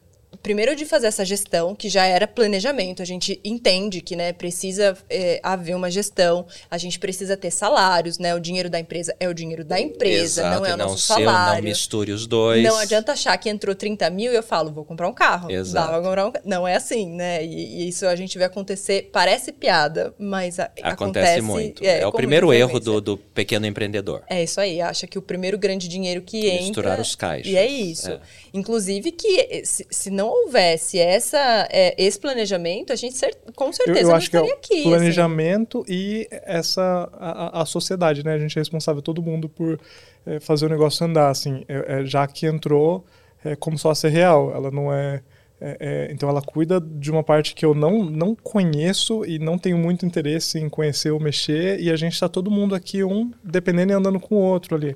primeiro 0.46 0.76
de 0.76 0.86
fazer 0.86 1.08
essa 1.08 1.26
gestão, 1.26 1.74
que 1.74 1.90
já 1.90 2.06
era 2.06 2.28
planejamento, 2.28 3.02
a 3.02 3.06
gente 3.06 3.40
entende 3.44 4.00
que 4.00 4.16
né, 4.16 4.32
precisa 4.32 4.96
é, 5.10 5.40
haver 5.42 5.76
uma 5.76 5.90
gestão, 5.90 6.46
a 6.70 6.78
gente 6.78 7.00
precisa 7.00 7.36
ter 7.36 7.50
salários, 7.50 8.20
né? 8.20 8.36
O 8.36 8.40
dinheiro 8.40 8.70
da 8.70 8.80
empresa 8.80 9.16
é 9.20 9.28
o 9.28 9.34
dinheiro 9.34 9.66
da 9.66 9.80
empresa, 9.80 10.42
Exato, 10.42 10.60
não 10.60 10.66
é 10.68 10.74
o 10.76 10.78
não 10.78 10.86
nosso 10.90 11.00
seu, 11.00 11.16
salário. 11.16 11.64
não 11.64 11.68
misture 11.68 12.12
os 12.12 12.28
dois. 12.28 12.64
Não 12.64 12.78
adianta 12.78 13.14
achar 13.14 13.36
que 13.40 13.50
entrou 13.50 13.74
30 13.74 14.08
mil 14.12 14.32
e 14.32 14.36
eu 14.36 14.44
falo, 14.44 14.72
vou 14.72 14.86
comprar 14.86 15.08
um 15.08 15.14
carro. 15.14 15.50
Exato. 15.50 15.88
Dá 15.88 15.94
pra 15.94 16.08
comprar 16.08 16.28
um 16.28 16.34
Não 16.48 16.68
é 16.68 16.76
assim, 16.76 17.10
né? 17.10 17.44
E, 17.44 17.84
e 17.86 17.88
isso 17.90 18.06
a 18.06 18.16
gente 18.16 18.38
vê 18.38 18.44
acontecer, 18.44 19.10
parece 19.12 19.52
piada, 19.52 20.14
mas 20.20 20.60
a- 20.60 20.66
Acontece, 20.66 20.90
acontece, 20.94 21.42
muito. 21.42 21.84
É, 21.84 22.06
o 22.06 22.12
com 22.12 22.18
primeiro 22.18 22.54
erro 22.54 22.80
do, 22.80 23.02
do 23.02 23.18
pequeno 23.18 23.66
empreendedor. 23.66 24.22
É 24.30 24.44
isso 24.44 24.62
aí, 24.62 24.80
acha 24.80 25.08
que 25.08 25.18
o 25.18 25.24
primeiro 25.24 25.58
grande 25.58 25.88
dinheiro 25.88 26.22
que 26.22 26.48
entra. 26.48 26.62
Misturar 26.66 27.00
os 27.00 27.16
caixas. 27.16 27.48
E 27.52 27.58
é 27.58 27.66
isso. 27.66 28.12
É. 28.12 28.20
Inclusive 28.54 29.12
que 29.12 29.66
se, 29.66 29.88
se 29.90 30.12
não 30.12 30.35
houvesse 30.44 31.00
essa, 31.00 31.68
eh, 31.72 31.96
esse 31.98 32.20
planejamento, 32.20 32.92
a 32.92 32.96
gente 32.96 33.16
cer- 33.18 33.36
com 33.56 33.66
Eu, 33.68 33.74
certeza 33.74 34.00
eu 34.02 34.08
não 34.10 34.16
acho 34.16 34.30
que 34.30 34.38
é 34.38 34.42
o 34.42 34.46
aqui. 34.46 34.74
assim. 34.80 34.84
planejamento 34.90 35.86
e 35.88 36.28
essa 36.32 37.10
a, 37.14 37.62
a- 37.62 37.66
sociedade, 37.66 38.24
né? 38.24 38.34
A 38.34 38.40
gente 38.40 38.58
é 38.58 38.62
responsável 38.62 39.02
todo 39.02 39.22
mundo 39.22 39.48
por 39.50 39.80
é, 40.26 40.40
fazer 40.40 40.66
o 40.66 40.70
negócio 40.70 41.06
andar, 41.06 41.30
assim. 41.30 41.64
É, 41.68 42.02
é, 42.02 42.06
já 42.06 42.26
que 42.28 42.46
entrou 42.46 43.06
é, 43.44 43.56
como 43.56 43.78
sócia 43.78 44.10
real, 44.10 44.52
ela 44.56 44.72
não 44.72 44.92
é, 44.94 45.22
é, 45.62 45.78
é, 45.80 46.08
então 46.12 46.28
ela 46.28 46.42
cuida 46.42 46.82
de 46.82 47.10
uma 47.12 47.24
parte 47.24 47.54
que 47.56 47.64
eu 47.66 47.74
não 47.74 48.04
não 48.04 48.36
conheço 48.36 49.24
e 49.26 49.40
não 49.40 49.58
tenho 49.58 49.78
muito 49.78 50.06
interesse 50.06 50.60
em 50.60 50.68
conhecer 50.70 51.12
ou 51.12 51.20
mexer 51.20 51.80
e 51.80 51.90
a 51.92 51.96
gente 51.96 52.14
está 52.14 52.28
todo 52.28 52.50
mundo 52.52 52.76
aqui 52.76 53.04
um 53.04 53.32
dependendo 53.44 53.94
e 53.94 53.96
andando 53.96 54.20
com 54.20 54.36
o 54.36 54.40
outro 54.42 54.76
ali. 54.76 54.96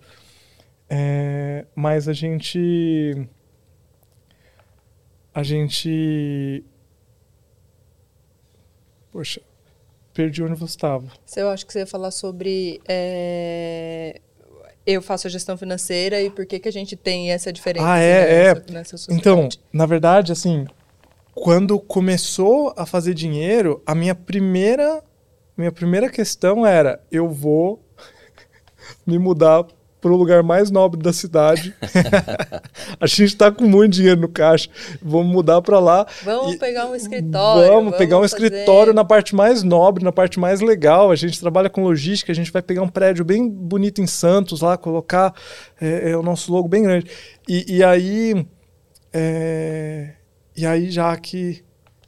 É, 0.90 1.66
mas 1.76 2.08
a 2.08 2.14
gente 2.14 3.16
a 5.34 5.44
gente 5.44 6.64
Poxa, 9.12 9.42
perdi 10.14 10.44
onde 10.44 10.54
você 10.60 10.66
estava. 10.76 11.08
Eu 11.36 11.50
acho 11.50 11.66
que 11.66 11.74
você 11.74 11.80
ia 11.80 11.88
falar 11.88 12.12
sobre. 12.12 12.80
eh, 12.88 14.22
eu 14.86 15.02
faço 15.02 15.28
a 15.28 15.30
gestão 15.30 15.58
financeira 15.58 16.22
e 16.22 16.30
por 16.30 16.46
que, 16.46 16.60
que 16.60 16.68
a 16.70 16.72
gente 16.72 16.96
tem 16.96 17.32
essa 17.32 17.52
diferença 17.52 17.88
Ah, 17.88 17.98
é, 18.00 18.54
nessa, 18.54 18.66
é. 18.68 18.74
nessa. 18.74 19.14
Então, 19.14 19.50
na 19.74 19.86
verdade, 19.86 20.32
assim, 20.32 20.66
quando 21.34 21.80
começou 21.80 22.74
a 22.78 22.86
fazer 22.86 23.14
dinheiro, 23.14 23.82
a 23.86 23.94
minha 23.96 24.14
primeira, 24.16 25.04
minha 25.58 25.72
primeira 25.72 26.10
questão 26.10 26.66
era: 26.66 27.04
eu 27.12 27.30
vou 27.30 27.84
me 29.06 29.18
mudar 29.18 29.66
para 30.02 30.12
o 30.12 30.16
lugar 30.16 30.42
mais 30.44 30.72
nobre 30.72 31.02
da 31.02 31.12
cidade. 31.12 31.76
a 33.00 33.06
gente 33.06 33.26
está 33.26 33.52
com 33.52 33.66
muito 33.66 33.94
dinheiro 33.94 34.22
no 34.22 34.30
caixa, 34.30 34.70
vamos 35.02 35.32
mudar 35.32 35.62
para 35.62 35.80
lá. 35.80 36.06
Vamos 36.24 36.56
E- 36.56 36.58
pegar 36.58 36.86
um 36.88 36.96
escritório. 36.96 37.68
Vamos, 37.74 37.98
pegar 37.98 38.18
um 38.18 38.22
fazer- 38.22 38.46
escritório 38.46 38.94
na 38.94 39.04
parte 39.04 39.36
mais 39.36 39.62
nobre, 39.64 40.04
na 40.04 40.12
parte 40.12 40.40
mais 40.40 40.62
legal. 40.62 41.12
A 41.12 41.16
gente 41.16 41.40
trabalha 41.40 41.70
com 41.70 41.84
logística, 41.84 42.32
a 42.32 42.36
gente 42.36 42.52
vai 42.52 42.62
pegar 42.62 42.82
um 42.82 42.88
prédio 42.90 43.26
bem 43.26 43.50
bonito 43.50 44.02
em 44.02 44.08
Santos 44.08 44.62
lá, 44.62 44.78
colocar 44.78 45.34
é, 45.80 46.12
é, 46.12 46.18
o 46.18 46.24
nosso 46.24 46.52
logo 46.52 46.68
bem 46.68 46.84
grande. 46.84 47.06
E, 47.48 47.78
e 47.78 47.84
aí, 47.84 48.46
é, 49.12 50.14
e 50.56 50.66
aí 50.66 50.90
já 50.92 51.16
que 51.18 51.64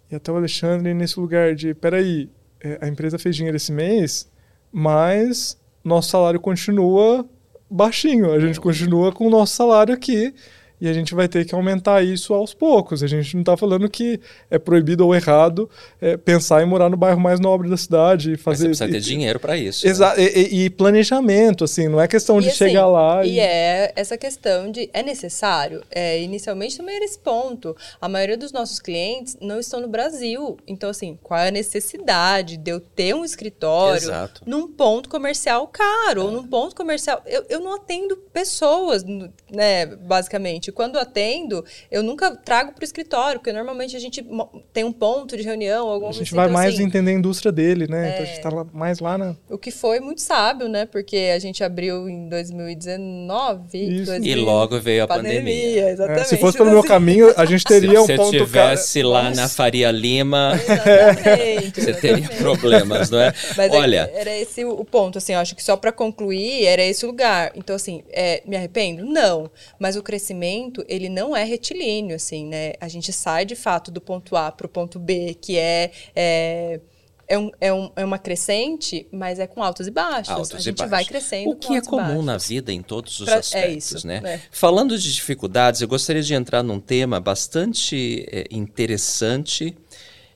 e 0.09 0.15
até 0.15 0.31
o 0.31 0.35
Alexandre 0.35 0.93
nesse 0.93 1.17
lugar 1.19 1.55
de, 1.55 1.73
peraí, 1.73 2.29
é, 2.61 2.77
a 2.81 2.87
empresa 2.87 3.17
fez 3.17 3.35
dinheiro 3.35 3.55
esse 3.55 3.71
mês, 3.71 4.29
mas 4.71 5.57
nosso 5.83 6.09
salário 6.09 6.39
continua 6.39 7.25
baixinho, 7.71 8.31
a 8.31 8.39
gente 8.39 8.59
continua 8.59 9.13
com 9.13 9.25
o 9.25 9.29
nosso 9.29 9.55
salário 9.55 9.93
aqui 9.93 10.33
e 10.81 10.89
a 10.89 10.93
gente 10.93 11.13
vai 11.13 11.27
ter 11.27 11.45
que 11.45 11.53
aumentar 11.53 12.03
isso 12.03 12.33
aos 12.33 12.55
poucos. 12.55 13.03
A 13.03 13.07
gente 13.07 13.35
não 13.35 13.41
está 13.41 13.55
falando 13.55 13.87
que 13.87 14.19
é 14.49 14.57
proibido 14.57 15.05
ou 15.05 15.13
errado 15.13 15.69
é, 16.01 16.17
pensar 16.17 16.63
em 16.63 16.65
morar 16.65 16.89
no 16.89 16.97
bairro 16.97 17.19
mais 17.19 17.39
nobre 17.39 17.69
da 17.69 17.77
cidade 17.77 18.33
e 18.33 18.37
fazer. 18.37 18.69
Mas 18.69 18.79
você 18.79 18.85
precisa 18.85 19.07
ter 19.07 19.13
dinheiro 19.13 19.39
para 19.39 19.55
isso. 19.55 19.87
Exato. 19.87 20.19
Né? 20.19 20.27
E, 20.27 20.65
e, 20.65 20.69
planejamento, 20.71 21.65
assim, 21.65 21.87
não 21.87 22.01
é 22.01 22.07
questão 22.07 22.39
e 22.39 22.41
de 22.41 22.49
assim, 22.49 22.57
chegar 22.57 22.87
lá. 22.87 23.23
E... 23.23 23.33
e... 23.35 23.39
é 23.39 23.93
essa 23.95 24.17
questão 24.17 24.71
de 24.71 24.89
é 24.91 25.03
necessário. 25.03 25.83
É, 25.91 26.19
inicialmente 26.19 26.75
também 26.75 26.95
era 26.95 27.05
esse 27.05 27.19
ponto. 27.19 27.77
A 28.01 28.09
maioria 28.09 28.37
dos 28.37 28.51
nossos 28.51 28.79
clientes 28.79 29.37
não 29.39 29.59
estão 29.59 29.79
no 29.79 29.87
Brasil. 29.87 30.57
Então, 30.67 30.89
assim, 30.89 31.19
qual 31.21 31.39
é 31.39 31.49
a 31.49 31.51
necessidade 31.51 32.57
de 32.57 32.71
eu 32.71 32.79
ter 32.79 33.13
um 33.13 33.23
escritório 33.23 33.97
Exato. 33.97 34.41
num 34.47 34.67
ponto 34.67 35.07
comercial 35.09 35.67
caro, 35.67 36.21
é. 36.21 36.23
ou 36.23 36.31
num 36.31 36.47
ponto 36.47 36.75
comercial. 36.75 37.21
Eu, 37.27 37.45
eu 37.49 37.59
não 37.59 37.75
atendo 37.75 38.17
pessoas, 38.17 39.03
né, 39.51 39.85
basicamente 39.85 40.70
quando 40.71 40.97
atendo, 40.97 41.63
eu 41.89 42.03
nunca 42.03 42.35
trago 42.35 42.73
para 42.73 42.81
o 42.81 42.85
escritório, 42.85 43.39
porque 43.39 43.53
normalmente 43.53 43.95
a 43.95 43.99
gente 43.99 44.25
tem 44.73 44.83
um 44.83 44.91
ponto 44.91 45.35
de 45.35 45.43
reunião, 45.43 45.87
alguma 45.87 46.09
A 46.09 46.13
gente 46.13 46.27
assim, 46.27 46.35
vai 46.35 46.45
então, 46.45 46.53
mais 46.53 46.73
assim, 46.73 46.83
entender 46.83 47.11
a 47.11 47.13
indústria 47.13 47.51
dele, 47.51 47.87
né? 47.87 48.09
É... 48.09 48.11
Então 48.11 48.23
a 48.23 48.25
gente 48.25 48.37
está 48.37 48.65
mais 48.73 48.99
lá 48.99 49.17
na. 49.17 49.35
O 49.49 49.57
que 49.57 49.71
foi 49.71 49.99
muito 49.99 50.21
sábio, 50.21 50.67
né? 50.67 50.85
Porque 50.85 51.31
a 51.33 51.39
gente 51.39 51.63
abriu 51.63 52.09
em 52.09 52.29
2019. 52.29 53.77
Isso. 53.77 54.05
2000, 54.05 54.31
e 54.31 54.35
logo 54.35 54.79
veio 54.79 55.03
a 55.03 55.07
pandemia. 55.07 55.39
pandemia. 55.39 55.89
Exatamente. 55.89 56.21
É, 56.21 56.23
se 56.25 56.37
fosse 56.37 56.57
pelo 56.57 56.71
meu 56.71 56.83
caminho, 56.83 57.33
a 57.35 57.45
gente 57.45 57.63
teria 57.65 57.91
se 57.91 57.97
um 57.99 58.05
você 58.05 58.15
ponto. 58.15 58.35
estivesse 58.35 59.03
lá 59.03 59.29
na 59.31 59.47
Faria 59.47 59.91
Lima, 59.91 60.53
Exatamente, 60.53 61.81
você 61.81 61.93
teria 61.93 62.29
problemas, 62.29 63.09
não 63.09 63.19
é? 63.19 63.33
Mas 63.55 63.71
Olha, 63.71 64.09
é, 64.13 64.21
era 64.21 64.37
esse 64.37 64.63
o 64.65 64.83
ponto, 64.85 65.17
assim, 65.17 65.33
eu 65.33 65.39
acho 65.39 65.55
que 65.55 65.63
só 65.63 65.75
para 65.75 65.91
concluir, 65.91 66.65
era 66.65 66.83
esse 66.83 67.05
o 67.05 67.07
lugar. 67.07 67.51
Então, 67.55 67.75
assim, 67.75 68.03
é, 68.11 68.41
me 68.45 68.55
arrependo? 68.55 69.05
Não. 69.05 69.49
Mas 69.79 69.95
o 69.95 70.03
crescimento, 70.03 70.60
ele 70.87 71.09
não 71.09 71.35
é 71.35 71.43
retilíneo, 71.43 72.15
assim, 72.15 72.45
né? 72.45 72.73
A 72.79 72.87
gente 72.87 73.13
sai, 73.13 73.45
de 73.45 73.55
fato, 73.55 73.89
do 73.89 74.01
ponto 74.01 74.35
A 74.35 74.51
para 74.51 74.65
o 74.65 74.69
ponto 74.69 74.99
B, 74.99 75.35
que 75.39 75.57
é... 75.57 75.91
é 76.15 76.79
é, 77.27 77.37
um, 77.37 77.49
é, 77.61 77.73
um, 77.73 77.91
é, 77.95 78.03
uma 78.03 78.19
crescente, 78.19 79.07
mas 79.09 79.39
é 79.39 79.47
com 79.47 79.63
altos 79.63 79.87
e 79.87 79.91
baixos. 79.91 80.33
Altos 80.33 80.53
a 80.53 80.59
gente 80.59 80.79
baixos. 80.79 80.91
vai 80.91 81.05
crescendo. 81.05 81.51
O 81.51 81.55
que 81.55 81.73
é 81.73 81.81
comum 81.81 82.21
na 82.21 82.37
vida 82.37 82.73
em 82.73 82.81
todos 82.81 83.21
os 83.21 83.25
pra, 83.25 83.37
aspectos, 83.37 83.71
é 83.71 83.73
isso, 83.73 84.05
né? 84.05 84.21
É. 84.25 84.41
Falando 84.51 84.99
de 84.99 85.13
dificuldades, 85.13 85.79
eu 85.79 85.87
gostaria 85.87 86.21
de 86.21 86.33
entrar 86.33 86.61
num 86.61 86.77
tema 86.77 87.21
bastante 87.21 88.25
é, 88.29 88.47
interessante. 88.51 89.73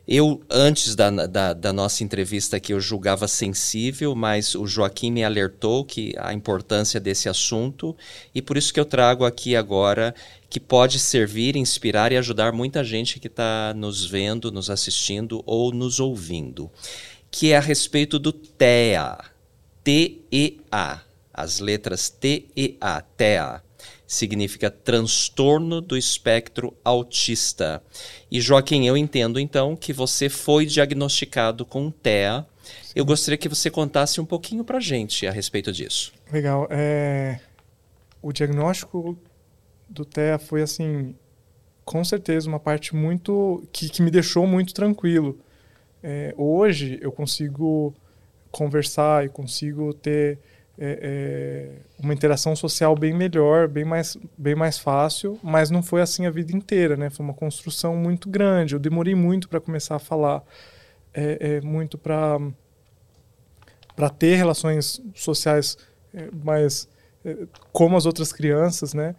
Eu, 0.08 0.44
antes 0.52 0.96
da, 0.96 1.10
da, 1.10 1.54
da, 1.54 1.74
nossa 1.74 2.04
entrevista 2.04 2.58
aqui, 2.58 2.74
eu 2.74 2.80
julgava 2.80 3.28
sensível, 3.28 4.14
mas 4.14 4.54
o 4.54 4.68
Joaquim 4.68 5.12
me 5.12 5.24
alertou 5.24 5.84
que 5.84 6.14
a 6.20 6.32
importância 6.32 7.00
desse 7.00 7.28
assunto 7.28 7.96
e 8.34 8.40
por 8.40 8.56
isso 8.56 8.72
que 8.72 8.80
eu 8.80 8.86
trago 8.86 9.26
aqui 9.26 9.56
agora 9.56 10.14
que 10.48 10.60
pode 10.60 11.00
servir, 11.00 11.56
inspirar 11.56 12.12
e 12.12 12.18
ajudar 12.18 12.54
muita 12.54 12.84
gente 12.84 13.20
que 13.20 13.28
está 13.28 13.74
nos 13.76 14.06
vendo, 14.06 14.52
nos 14.52 14.70
assistindo 14.70 15.42
ou 15.44 15.74
nos 15.74 16.00
ouvindo, 16.00 16.70
que 17.32 17.52
é 17.52 17.58
a 17.58 17.62
respeito 17.62 18.20
do 18.20 18.32
TEA. 18.32 19.18
T-E-A. 19.84 21.02
As 21.34 21.60
letras 21.60 22.10
T-E-A. 22.10 23.02
TEA 23.02 23.65
significa 24.08 24.70
transtorno 24.70 25.82
do 25.82 25.98
espectro 25.98 26.76
autista. 26.84 27.82
E 28.30 28.40
Joaquim, 28.40 28.86
eu 28.86 28.96
entendo 28.96 29.40
então 29.40 29.76
que 29.76 29.92
você 29.92 30.30
foi 30.30 30.66
diagnosticado 30.66 31.66
com 31.66 31.90
TEA. 31.90 32.46
Eu 32.96 33.06
gostaria 33.06 33.38
que 33.38 33.50
você 33.50 33.70
contasse 33.70 34.22
um 34.22 34.26
pouquinho 34.26 34.64
para 34.64 34.80
gente 34.80 35.28
a 35.28 35.32
respeito 35.32 35.72
disso. 35.72 36.14
Legal. 36.32 36.68
É... 36.70 37.40
O 38.22 38.32
diagnóstico 38.32 39.18
do 39.88 40.04
TEA 40.04 40.40
foi 40.40 40.62
assim, 40.62 41.16
com 41.84 42.04
certeza 42.04 42.50
uma 42.50 42.60
parte 42.60 42.96
muito 42.96 43.64
que, 43.72 43.88
que 43.88 44.02
me 44.02 44.10
deixou 44.10 44.48
muito 44.48 44.74
tranquilo. 44.74 45.40
É, 46.02 46.34
hoje 46.38 46.98
eu 47.02 47.12
consigo 47.12 47.94
conversar 48.52 49.26
e 49.26 49.30
consigo 49.30 49.94
ter 49.94 50.40
é, 50.78 51.00
é, 51.02 52.04
uma 52.04 52.14
interação 52.14 52.56
social 52.56 52.96
bem 52.96 53.14
melhor, 53.14 53.68
bem 53.68 53.86
mais, 53.86 54.18
bem 54.38 54.56
mais 54.56 54.78
fácil, 54.78 55.40
mas 55.42 55.70
não 55.70 55.82
foi 55.82 56.02
assim 56.02 56.26
a 56.26 56.30
vida 56.30 56.56
inteira, 56.56 56.98
né? 56.98 57.10
Foi 57.10 57.26
uma 57.26 57.34
construção 57.34 57.96
muito 57.96 58.30
grande. 58.30 58.76
Eu 58.76 58.80
demorei 58.80 59.16
muito 59.16 59.48
para 59.48 59.62
começar 59.62 59.96
a 59.96 60.00
falar, 60.00 60.44
é, 61.14 61.58
é 61.58 61.62
muito 61.62 61.98
para 61.98 62.40
para 63.96 64.10
ter 64.10 64.36
relações 64.36 65.02
sociais 65.14 65.78
é, 66.14 66.30
mais 66.44 66.90
é, 67.24 67.48
como 67.72 67.96
as 67.96 68.06
outras 68.06 68.34
crianças, 68.34 68.94
né? 68.94 69.16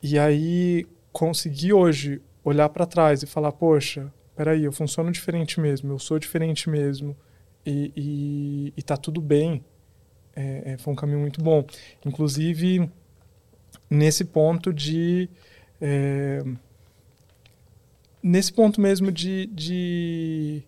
E 0.00 0.18
aí 0.18 0.86
conseguir 1.12 1.72
hoje 1.72 2.22
olhar 2.44 2.68
para 2.68 2.86
trás 2.86 3.22
e 3.22 3.26
falar, 3.26 3.52
poxa, 3.52 4.12
peraí, 4.36 4.64
eu 4.64 4.72
funciono 4.72 5.10
diferente 5.10 5.60
mesmo, 5.60 5.92
eu 5.92 5.98
sou 5.98 6.18
diferente 6.18 6.70
mesmo, 6.70 7.16
e, 7.66 7.92
e, 7.96 8.72
e 8.76 8.82
tá 8.82 8.96
tudo 8.96 9.20
bem, 9.20 9.64
é, 10.40 10.72
é, 10.72 10.78
foi 10.78 10.92
um 10.92 10.96
caminho 10.96 11.20
muito 11.20 11.42
bom. 11.42 11.64
Inclusive, 12.04 12.90
nesse 13.88 14.24
ponto 14.24 14.72
de... 14.72 15.28
É, 15.80 16.42
nesse 18.22 18.52
ponto 18.52 18.80
mesmo 18.80 19.12
de, 19.12 19.46
de... 19.46 20.62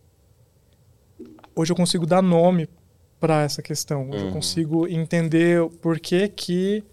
Hoje 1.54 1.72
eu 1.72 1.76
consigo 1.76 2.06
dar 2.06 2.22
nome 2.22 2.68
para 3.18 3.42
essa 3.42 3.62
questão. 3.62 4.10
Hoje 4.10 4.22
uhum. 4.22 4.28
eu 4.28 4.32
consigo 4.32 4.88
entender 4.88 5.66
por 5.80 5.98
que 5.98 6.28
que 6.28 6.84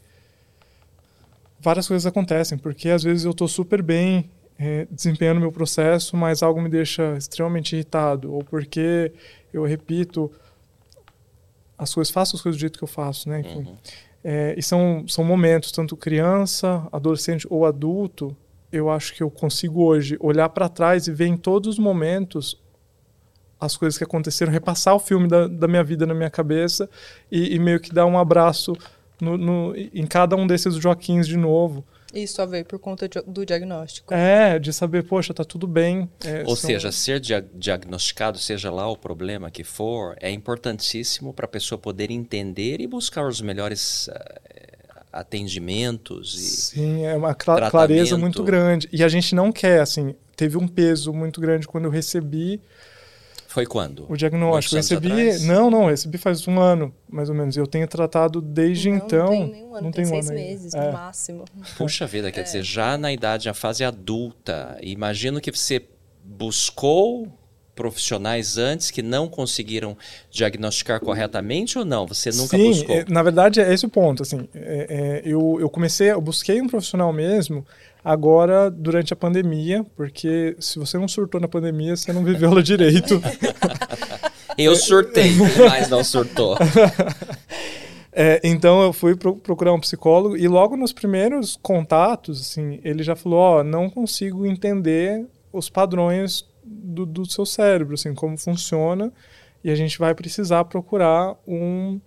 várias 1.59 1.88
coisas 1.88 2.05
acontecem, 2.05 2.57
porque 2.57 2.89
às 2.89 3.03
vezes 3.03 3.25
eu 3.25 3.32
estou 3.32 3.47
super 3.47 3.82
bem 3.82 4.30
é, 4.57 4.88
desempenhando 4.91 5.39
meu 5.39 5.51
processo, 5.51 6.15
mas 6.15 6.43
algo 6.43 6.61
me 6.61 6.69
deixa 6.69 7.15
extremamente 7.17 7.73
irritado, 7.75 8.34
ou 8.34 8.43
porque 8.43 9.11
eu 9.53 9.63
repito 9.63 10.32
as 11.80 11.93
coisas, 11.93 12.11
faço 12.11 12.36
as 12.36 12.41
coisas 12.41 12.57
do 12.57 12.61
jeito 12.61 12.77
que 12.77 12.84
eu 12.84 12.88
faço, 12.88 13.30
né? 13.30 13.39
Enfim. 13.39 13.59
Uhum. 13.59 13.77
É, 14.21 14.53
e 14.57 14.61
são, 14.61 15.05
são 15.07 15.23
momentos, 15.23 15.71
tanto 15.71 15.95
criança, 15.95 16.86
adolescente 16.91 17.47
ou 17.49 17.65
adulto, 17.65 18.36
eu 18.71 18.89
acho 18.89 19.15
que 19.15 19.23
eu 19.23 19.32
consigo 19.32 19.84
hoje 19.84 20.17
olhar 20.19 20.49
para 20.49 20.67
trás 20.67 21.07
e 21.07 21.11
ver 21.11 21.27
em 21.27 21.38
todos 21.38 21.69
os 21.69 21.80
momentos 21.80 22.61
as 23.59 23.75
coisas 23.75 23.97
que 23.97 24.03
aconteceram, 24.03 24.51
repassar 24.51 24.93
o 24.93 24.99
filme 24.99 25.27
da, 25.27 25.47
da 25.47 25.67
minha 25.67 25.84
vida 25.84 26.05
na 26.05 26.13
minha 26.13 26.30
cabeça 26.30 26.89
e, 27.32 27.55
e 27.55 27.59
meio 27.59 27.80
que 27.80 27.93
dar 27.93 28.05
um 28.05 28.17
abraço 28.17 28.73
no, 29.19 29.38
no, 29.38 29.73
em 29.75 30.05
cada 30.05 30.36
um 30.36 30.45
desses 30.45 30.75
Joaquins 30.75 31.27
de 31.27 31.38
novo. 31.38 31.84
Isso 32.14 32.36
só 32.36 32.45
veio 32.45 32.66
por 32.66 32.80
conta 32.80 33.07
de, 33.07 33.22
do 33.22 33.45
diagnóstico. 33.45 34.14
É, 34.14 34.57
de 34.57 34.74
saber, 34.74 35.03
poxa, 35.03 35.34
tá 35.34 35.43
tudo 35.43 35.68
bem. 35.68 36.10
É, 36.24 36.41
Ou 36.45 36.55
são... 36.55 36.70
seja, 36.70 36.91
ser 36.91 37.20
dia 37.20 37.45
diagnosticado, 37.53 38.38
seja 38.39 38.72
lá 38.72 38.89
o 38.89 38.97
problema 38.97 39.51
que 39.51 39.64
for, 39.64 40.16
é 40.20 40.32
importantíssimo 40.32 41.34
para 41.34 41.45
a 41.45 41.49
pessoa 41.49 41.78
poder 41.78 42.10
entender 42.10 42.82
e 42.82 42.88
buscar 42.88 43.28
os 43.28 43.41
melhores 43.41 44.07
uh, 44.07 44.14
atendimentos. 45.14 46.34
E 46.36 46.62
Sim, 46.62 47.05
é 47.05 47.16
uma 47.16 47.34
cl 47.34 47.70
clareza 47.70 48.18
muito 48.18 48.43
grande. 48.43 48.89
E 48.91 49.03
a 49.03 49.07
gente 49.07 49.36
não 49.36 49.51
quer, 49.51 49.82
assim, 49.82 50.16
teve 50.36 50.57
um 50.57 50.68
peso 50.68 51.14
muito 51.14 51.39
grande 51.39 51.68
quando 51.68 51.86
eu 51.86 51.91
recebi 51.91 52.60
foi 53.50 53.66
quando? 53.66 54.06
O 54.08 54.16
diagnóstico. 54.16 54.76
Eu 54.76 54.78
recebi. 54.78 55.12
Atrás? 55.12 55.43
Não, 55.43 55.72
não, 55.72 55.88
recebi 55.88 56.20
faz 56.20 56.47
um 56.47 56.60
ano, 56.60 56.93
mais 57.10 57.30
ou 57.30 57.36
menos. 57.36 57.58
Eu 57.58 57.66
tenho 57.66 57.88
tratado 57.88 58.39
desde 58.41 58.91
não, 58.91 58.97
então. 58.97 59.26
Não 59.26 59.30
tem 59.30 59.52
nenhum 59.52 59.76
ano, 59.76 59.84
não 59.86 59.91
tem, 59.91 60.06
tem 60.06 60.06
seis 60.06 60.30
um 60.30 60.34
meses, 60.36 60.74
é. 60.76 60.86
no 60.86 60.93
máximo. 60.93 61.45
Puxa 61.76 62.06
vida, 62.06 62.32
quer 62.32 62.41
é. 62.41 62.43
dizer, 62.43 62.62
já 62.62 62.95
na 62.95 63.12
idade, 63.12 63.50
a 63.50 63.54
fase 63.56 63.84
adulta, 63.84 64.78
imagino 64.84 65.41
que 65.41 65.52
você 65.52 65.84
buscou 66.24 67.28
profissionais 67.74 68.60
antes 68.60 68.91
que 68.91 69.02
não 69.02 69.28
conseguiram 69.28 69.97
diagnosticar 70.30 71.00
corretamente 71.00 71.80
ou 71.80 71.84
não? 71.84 72.06
Você 72.06 72.30
nunca 72.30 72.56
Sim, 72.56 72.68
buscou? 72.68 72.95
É, 72.95 73.06
na 73.10 73.24
verdade 73.24 73.62
é 73.62 73.74
esse 73.74 73.84
o 73.84 73.89
ponto. 73.89 74.22
Assim, 74.22 74.47
é, 74.54 74.88
é, 74.89 75.22
eu, 75.26 75.58
eu 75.60 75.70
comecei, 75.72 76.12
eu 76.12 76.22
busquei 76.22 76.62
um 76.62 76.68
profissional 76.68 77.12
mesmo 77.12 77.66
agora 78.04 78.70
durante 78.70 79.14
a 79.14 79.16
pandemia, 79.16 79.86
porque 79.95 80.56
se 80.60 80.80
você 80.80 80.97
não 80.97 81.08
surtou 81.08 81.39
na 81.39 81.47
pandemia, 81.47 81.95
você 81.95 82.14
não 82.14 82.24
viveu 82.24 82.52
ela 82.52 82.64
direito. 82.64 83.22
eu 84.58 84.76
surtei, 84.76 85.32
mas 85.70 85.89
não 85.89 86.04
surtou. 86.04 86.58
É, 88.12 88.41
então 88.43 88.82
eu 88.82 88.91
fui 88.91 89.16
pro, 89.16 89.36
procurar 89.36 89.72
um 89.72 89.80
psicólogo 89.80 90.36
e 90.36 90.47
logo 90.47 90.76
nos 90.76 90.91
primeiros 90.91 91.58
contatos, 91.62 92.41
assim, 92.41 92.82
ele 92.84 93.04
já 93.04 93.16
falou, 93.16 93.39
ó, 93.39 93.60
oh, 93.60 93.64
não 93.64 93.89
consigo 93.89 94.45
entender 94.45 95.26
os 95.54 95.70
padrões 95.70 96.43
do, 96.64 97.06
do 97.06 97.26
seu 97.30 97.45
cérebro, 97.45 97.93
assim, 97.93 98.14
como 98.14 98.38
funciona, 98.38 99.14
e 99.64 99.70
a 99.70 99.76
gente 99.76 99.97
vai 99.97 100.14
precisar 100.16 100.66
procurar 100.66 101.36
um, 101.47 102.02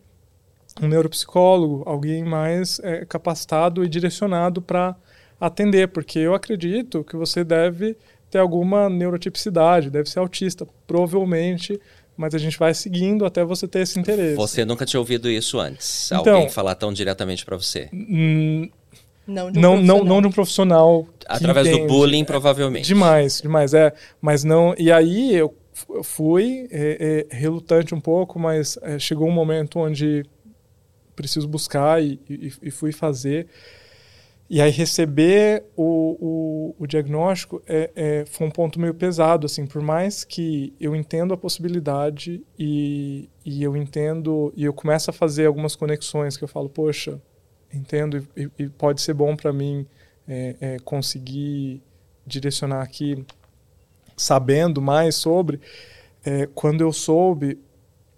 um 0.83 0.89
neuropsicólogo, 0.89 1.83
alguém 1.87 2.25
mais 2.25 2.79
é, 2.81 3.05
capacitado 3.05 3.85
e 3.85 3.89
direcionado 3.89 4.61
para 4.61 4.97
atender, 5.47 5.89
porque 5.89 6.19
eu 6.19 6.35
acredito 6.35 7.03
que 7.05 7.17
você 7.17 7.43
deve 7.43 7.97
ter 8.31 8.39
alguma 8.39 8.89
neurotipicidade, 8.89 9.91
deve 9.91 10.09
ser 10.09 10.21
autista. 10.21 10.67
Provavelmente 10.87 11.81
mas 12.17 12.35
a 12.35 12.39
gente 12.39 12.59
vai 12.59 12.75
seguindo 12.75 13.25
até 13.25 13.43
você 13.43 13.67
ter 13.67 13.81
esse 13.81 13.99
interesse. 13.99 14.37
Você 14.37 14.65
nunca 14.65 14.85
tinha 14.85 15.01
ouvido 15.01 15.31
isso 15.31 15.59
antes? 15.59 16.11
Então, 16.13 16.35
Alguém 16.35 16.51
falar 16.51 16.75
tão 16.75 16.93
diretamente 16.93 17.45
para 17.45 17.57
você? 17.57 17.89
Hum, 17.93 18.69
Não 19.27 19.51
de 19.51 19.59
um 19.59 19.63
não, 19.63 19.77
não, 19.77 19.79
profissional. 19.79 20.05
não 20.05 20.21
de 20.21 20.27
um 20.27 20.31
profissional. 20.31 21.09
Através 21.27 21.69
do 21.69 21.75
entende. 21.75 21.89
bullying, 21.89 22.25
provavelmente. 22.25 22.87
Demais, 22.87 23.41
demais, 23.41 23.73
é. 23.73 23.93
Mas 24.21 24.45
não. 24.45 24.75
E 24.79 24.93
aí 24.93 25.35
eu 25.35 25.55
fui 26.03 26.69
é, 26.71 27.27
é, 27.31 27.37
relutante 27.37 27.95
um 27.95 28.01
pouco, 28.01 28.39
mas 28.39 28.79
é, 28.83 28.99
chegou 28.99 29.27
um 29.27 29.33
momento 29.33 29.79
onde 29.79 30.25
preciso 31.17 31.49
buscar 31.49 32.03
e, 32.03 32.21
e, 32.29 32.53
e 32.63 32.71
fui 32.71 32.93
fazer. 32.93 33.47
E 34.51 34.61
aí 34.61 34.71
receber 34.71 35.65
o, 35.75 36.75
o, 36.79 36.85
o 36.85 36.87
diagnóstico 36.87 37.63
é, 37.67 37.91
é, 37.95 38.25
foi 38.27 38.47
um 38.47 38.51
ponto 38.51 38.79
meio 38.79 38.93
pesado, 38.93 39.47
assim, 39.47 39.67
por 39.67 39.81
mais 39.81 40.25
que 40.25 40.75
eu 40.79 40.95
entendo 40.95 41.33
a 41.33 41.37
possibilidade 41.39 42.45
e, 42.59 43.31
e 43.45 43.63
eu 43.63 43.75
entendo 43.77 44.53
e 44.55 44.65
eu 44.65 44.75
começo 44.75 45.09
a 45.09 45.13
fazer 45.13 45.47
algumas 45.47 45.75
conexões 45.75 46.37
que 46.37 46.45
eu 46.45 46.49
falo, 46.49 46.69
poxa, 46.69 47.19
entendo 47.73 48.27
e, 48.37 48.51
e 48.59 48.69
pode 48.69 49.01
ser 49.01 49.15
bom 49.15 49.35
para 49.35 49.53
mim 49.53 49.87
é, 50.29 50.57
é, 50.61 50.79
conseguir 50.81 51.83
direcionar 52.27 52.83
aqui 52.83 53.25
sabendo 54.17 54.81
mais 54.81 55.15
sobre. 55.15 55.61
É, 56.25 56.47
quando 56.55 56.83
eu 56.83 56.93
soube, 56.93 57.59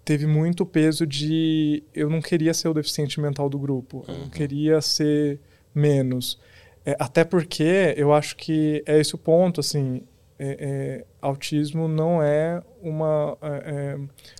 teve 0.03 0.27
muito 0.27 0.65
peso 0.65 1.07
de 1.07 1.83
eu 1.93 2.09
não 2.09 2.21
queria 2.21 2.53
ser 2.53 2.67
o 2.67 2.73
deficiente 2.73 3.19
mental 3.19 3.49
do 3.49 3.57
grupo, 3.57 4.03
eu 4.07 4.17
não 4.19 4.29
queria 4.29 4.81
ser 4.81 5.39
menos. 5.75 6.39
É, 6.85 6.95
até 6.99 7.23
porque 7.23 7.93
eu 7.97 8.13
acho 8.13 8.35
que 8.35 8.83
é 8.85 8.99
esse 8.99 9.13
o 9.15 9.17
ponto, 9.17 9.59
assim, 9.59 10.01
é, 10.37 10.57
é, 11.01 11.05
autismo 11.21 11.87
não 11.87 12.21
é 12.21 12.61
uma... 12.81 13.37
é, 13.41 13.47
é, 13.65 13.95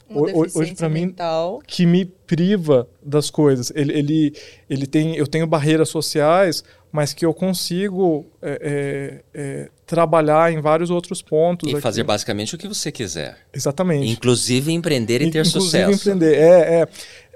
Uma 0.08 0.22
ho- 0.22 0.44
ho- 0.44 0.48
hoje 0.60 0.76
para 0.76 0.88
mim 0.90 1.08
mental. 1.08 1.60
que 1.66 1.86
me 1.86 2.06
priva 2.06 2.88
das 3.02 3.30
coisas. 3.32 3.72
Ele, 3.76 3.94
ele, 3.98 4.34
ele 4.70 4.86
tem, 4.86 5.16
eu 5.16 5.26
tenho 5.26 5.48
barreiras 5.48 5.90
sociais, 5.90 6.64
mas 6.92 7.14
que 7.14 7.26
eu 7.26 7.34
consigo 7.34 8.26
é, 8.42 9.22
é, 9.34 9.42
é, 9.64 9.70
trabalhar 9.88 10.52
em 10.54 10.62
vários 10.62 10.90
outros 10.92 11.22
pontos. 11.24 11.68
E 11.70 11.74
aqui. 11.74 11.82
fazer 11.82 12.04
basicamente 12.04 12.54
o 12.56 12.58
que 12.58 12.68
você 12.68 12.92
quiser. 12.92 13.38
Exatamente. 13.54 14.08
Inclusive 14.12 14.72
empreender 14.72 15.22
e 15.24 15.32
ter 15.32 15.40
Inclusive 15.46 15.62
sucesso. 15.62 15.92
empreender. 15.92 16.36
É, 16.36 16.82
é, 16.82 16.88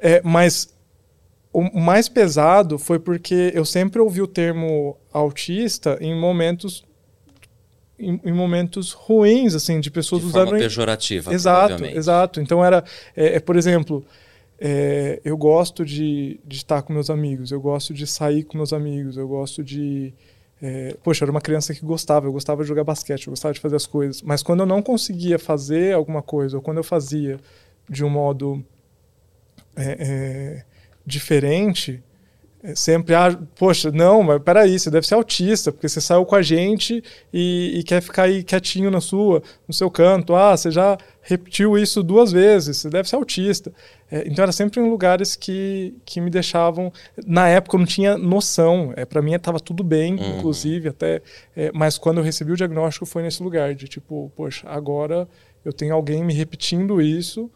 é, 0.02 0.22
mas 0.24 0.72
o 1.52 1.80
mais 1.80 2.08
pesado 2.08 2.78
foi 2.78 3.00
porque 3.00 3.52
eu 3.56 3.66
sempre 3.66 4.00
ouvi 4.00 4.22
o 4.22 4.28
termo 4.28 4.95
autista 5.12 5.97
em 6.00 6.20
momentos 6.20 6.84
em, 7.97 8.20
em 8.24 8.32
momentos 8.32 8.93
ruins, 8.93 9.54
assim, 9.54 9.80
de 9.80 9.91
pessoas 9.91 10.24
De 10.24 10.32
forma 10.32 10.47
usando 10.47 10.60
pejorativa, 10.60 11.34
Exato, 11.34 11.86
exato. 11.86 12.39
Então 12.39 12.64
era, 12.64 12.84
é, 13.16 13.36
é, 13.36 13.39
por 13.39 13.58
exemplo, 13.58 14.06
é, 14.58 15.20
eu 15.26 15.36
gosto 15.36 15.84
de, 15.84 16.39
de 16.45 16.58
estar 16.58 16.82
com 16.82 16.93
meus 16.93 17.10
amigos, 17.10 17.52
eu 17.52 17.60
gosto 17.60 17.93
de 17.93 18.08
sair 18.08 18.43
com 18.43 18.58
meus 18.58 18.72
amigos, 18.72 19.18
eu 19.18 19.28
gosto 19.28 19.64
de. 19.64 20.14
é, 20.62 20.95
poxa, 21.04 21.26
era 21.26 21.32
uma 21.32 21.41
criança 21.41 21.74
que 21.74 21.82
gostava, 21.82 22.28
eu 22.28 22.32
gostava 22.32 22.62
de 22.62 22.70
jogar 22.70 22.86
basquete, 22.86 23.28
eu 23.28 23.32
gostava 23.32 23.54
de 23.54 23.60
fazer 23.60 23.76
as 23.76 23.86
coisas. 23.86 24.22
Mas 24.22 24.41
quando 24.41 24.62
eu 24.62 24.66
não 24.66 24.82
conseguia 24.82 25.38
fazer 25.38 25.93
alguma 25.93 26.22
coisa, 26.22 26.56
ou 26.56 26.64
quando 26.64 26.78
eu 26.78 26.84
fazia 26.84 27.38
de 27.89 28.06
um 28.06 28.10
modo 28.10 28.64
é, 29.76 29.97
é, 30.00 30.66
diferente, 31.10 32.01
é, 32.62 32.76
sempre, 32.76 33.16
ah, 33.16 33.38
poxa, 33.57 33.89
não, 33.89 34.22
mas 34.22 34.41
peraí, 34.43 34.78
você 34.78 34.91
deve 34.91 35.07
ser 35.07 35.16
autista, 35.16 35.72
porque 35.72 35.88
você 35.88 36.01
saiu 36.01 36.26
com 36.26 36.36
a 36.36 36.41
gente 36.41 37.01
e, 37.34 37.80
e 37.80 37.84
quer 37.84 38.01
ficar 38.01 38.24
aí 38.24 38.43
quietinho 38.43 38.91
na 38.91 38.99
sua, 38.99 39.41
no 39.66 39.74
seu 39.74 39.89
canto. 39.89 40.36
Ah, 40.36 40.57
você 40.57 40.70
já 40.70 40.97
repetiu 41.22 41.78
isso 41.78 42.03
duas 42.03 42.34
vezes, 42.34 42.76
você 42.78 42.89
deve 42.89 43.07
ser 43.07 43.16
autista. 43.16 43.72
É, 44.12 44.24
então 44.28 44.43
era 44.43 44.51
sempre 44.51 44.82
em 44.82 44.89
lugares 44.89 45.38
que, 45.38 45.93
que 46.03 46.20
me 46.20 46.30
deixavam. 46.30 46.91
Na 47.26 47.47
época 47.47 47.78
eu 47.78 47.80
não 47.80 47.86
tinha 47.88 48.18
noção, 48.18 48.91
é, 48.97 49.05
para 49.05 49.22
mim 49.22 49.34
estava 49.34 49.60
tudo 49.62 49.82
bem, 49.82 50.16
Uhum. 50.16 50.38
inclusive, 50.39 50.89
até. 50.89 51.22
é, 51.55 51.72
mas 51.74 51.97
quando 51.97 52.18
eu 52.18 52.24
recebi 52.26 52.51
o 52.51 52.57
diagnóstico 52.57 53.05
foi 53.05 53.24
nesse 53.24 53.41
lugar, 53.41 53.74
de 53.74 53.88
tipo, 53.88 54.32
poxa, 54.36 54.68
agora 54.70 55.30
eu 55.64 55.72
tenho 55.72 55.93
alguém 55.93 56.26
me 56.26 56.34
repetindo 56.34 57.01
isso. 57.01 57.49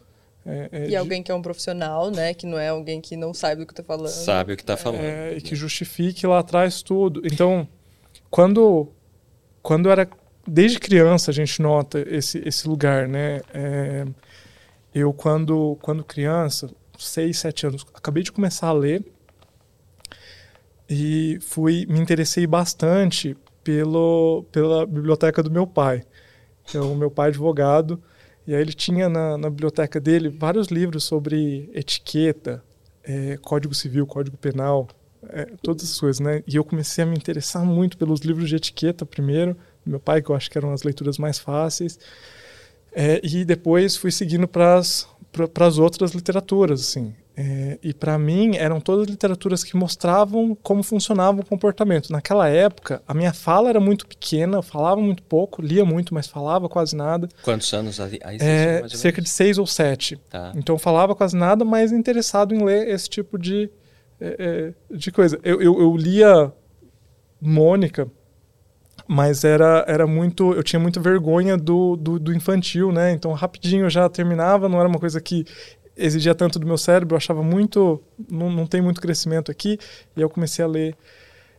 É, 0.46 0.68
é, 0.72 0.84
E 0.84 0.88
de- 0.88 0.96
alguém 0.96 1.22
que 1.22 1.30
é 1.32 1.34
um 1.34 1.40
profissional, 1.42 2.10
né? 2.10 2.34
Que 2.34 2.46
não 2.46 2.58
é 2.58 2.68
alguém 2.68 3.00
que 3.00 3.16
não 3.16 3.32
sabe 3.32 3.62
do 3.62 3.66
que 3.66 3.74
tá 3.74 3.82
falando. 3.82 4.08
Sabe 4.08 4.52
o 4.52 4.56
que 4.56 4.62
está 4.62 4.76
falando. 4.76 5.00
é, 5.02 5.36
e 5.36 5.40
que 5.40 5.54
justifique 5.56 6.26
lá 6.26 6.38
atrás 6.40 6.82
tudo. 6.82 7.22
Então, 7.24 7.66
quando 8.30 8.92
quando 9.62 9.88
era 9.90 10.08
desde 10.46 10.78
criança 10.78 11.30
a 11.30 11.34
gente 11.34 11.62
nota 11.62 12.04
esse 12.06 12.42
esse 12.46 12.68
lugar, 12.68 13.08
né? 13.08 13.40
É, 13.54 14.04
eu 14.94 15.12
quando 15.12 15.78
quando 15.80 16.04
criança, 16.04 16.70
seis, 16.98 17.38
sete 17.38 17.66
anos, 17.66 17.84
acabei 17.94 18.22
de 18.22 18.30
começar 18.30 18.68
a 18.68 18.72
ler 18.72 19.02
e 20.88 21.38
fui 21.40 21.86
me 21.86 21.98
interessei 21.98 22.46
bastante 22.46 23.36
pelo 23.62 24.44
pela 24.52 24.84
biblioteca 24.86 25.42
do 25.42 25.50
meu 25.50 25.66
pai. 25.66 26.02
Então, 26.68 26.92
o 26.92 26.96
meu 26.96 27.10
pai 27.10 27.28
é 27.28 27.30
advogado 27.30 28.02
e 28.46 28.54
aí 28.54 28.60
ele 28.60 28.72
tinha 28.72 29.08
na, 29.08 29.38
na 29.38 29.50
biblioteca 29.50 30.00
dele 30.00 30.28
vários 30.28 30.68
livros 30.68 31.04
sobre 31.04 31.70
etiqueta, 31.74 32.62
é, 33.02 33.36
Código 33.38 33.74
Civil, 33.74 34.06
Código 34.06 34.36
Penal, 34.36 34.88
é, 35.28 35.46
todas 35.62 35.84
essas 35.84 35.98
coisas, 35.98 36.20
né? 36.20 36.42
E 36.46 36.56
eu 36.56 36.64
comecei 36.64 37.04
a 37.04 37.06
me 37.06 37.16
interessar 37.16 37.64
muito 37.64 37.96
pelos 37.96 38.20
livros 38.20 38.48
de 38.48 38.56
etiqueta 38.56 39.06
primeiro, 39.06 39.56
meu 39.84 40.00
pai, 40.00 40.22
que 40.22 40.30
eu 40.30 40.36
acho 40.36 40.50
que 40.50 40.58
eram 40.58 40.72
as 40.72 40.82
leituras 40.82 41.18
mais 41.18 41.38
fáceis, 41.38 41.98
é, 42.92 43.20
e 43.24 43.44
depois 43.44 43.96
fui 43.96 44.10
seguindo 44.10 44.46
para 44.46 44.78
as 44.78 45.78
outras 45.78 46.12
literaturas, 46.12 46.80
assim. 46.80 47.14
É, 47.36 47.78
e 47.82 47.92
para 47.92 48.16
mim 48.16 48.56
eram 48.56 48.80
todas 48.80 49.08
literaturas 49.08 49.64
que 49.64 49.76
mostravam 49.76 50.56
como 50.62 50.84
funcionava 50.84 51.40
o 51.40 51.46
comportamento. 51.46 52.10
Naquela 52.12 52.48
época, 52.48 53.02
a 53.08 53.12
minha 53.12 53.32
fala 53.32 53.68
era 53.68 53.80
muito 53.80 54.06
pequena, 54.06 54.58
eu 54.58 54.62
falava 54.62 55.00
muito 55.00 55.22
pouco, 55.22 55.60
lia 55.60 55.84
muito, 55.84 56.14
mas 56.14 56.28
falava 56.28 56.68
quase 56.68 56.94
nada. 56.94 57.28
Quantos 57.42 57.72
anos 57.74 57.98
aí 57.98 58.20
É, 58.40 58.86
cerca 58.88 59.20
de 59.20 59.28
seis 59.28 59.58
ou 59.58 59.66
sete. 59.66 60.16
Tá. 60.30 60.52
Então 60.54 60.76
eu 60.76 60.78
falava 60.78 61.14
quase 61.14 61.36
nada, 61.36 61.64
mas 61.64 61.90
interessado 61.90 62.54
em 62.54 62.62
ler 62.62 62.88
esse 62.88 63.08
tipo 63.08 63.36
de, 63.36 63.68
é, 64.20 64.72
é, 64.90 64.96
de 64.96 65.10
coisa. 65.10 65.38
Eu, 65.42 65.60
eu, 65.60 65.80
eu 65.80 65.96
lia 65.96 66.52
Mônica, 67.40 68.08
mas 69.08 69.42
era, 69.42 69.84
era 69.88 70.06
muito. 70.06 70.52
Eu 70.52 70.62
tinha 70.62 70.78
muita 70.78 71.00
vergonha 71.00 71.56
do, 71.56 71.96
do, 71.96 72.18
do 72.18 72.32
infantil, 72.32 72.92
né? 72.92 73.10
Então 73.10 73.32
rapidinho 73.32 73.86
eu 73.86 73.90
já 73.90 74.08
terminava, 74.08 74.68
não 74.68 74.78
era 74.78 74.88
uma 74.88 75.00
coisa 75.00 75.20
que 75.20 75.44
exigia 75.96 76.34
tanto 76.34 76.58
do 76.58 76.66
meu 76.66 76.78
cérebro, 76.78 77.14
eu 77.14 77.18
achava 77.18 77.42
muito. 77.42 78.02
Não, 78.30 78.50
não 78.50 78.66
tem 78.66 78.80
muito 78.80 79.00
crescimento 79.00 79.50
aqui, 79.50 79.78
e 80.16 80.20
eu 80.20 80.28
comecei 80.30 80.64
a 80.64 80.68
ler. 80.68 80.96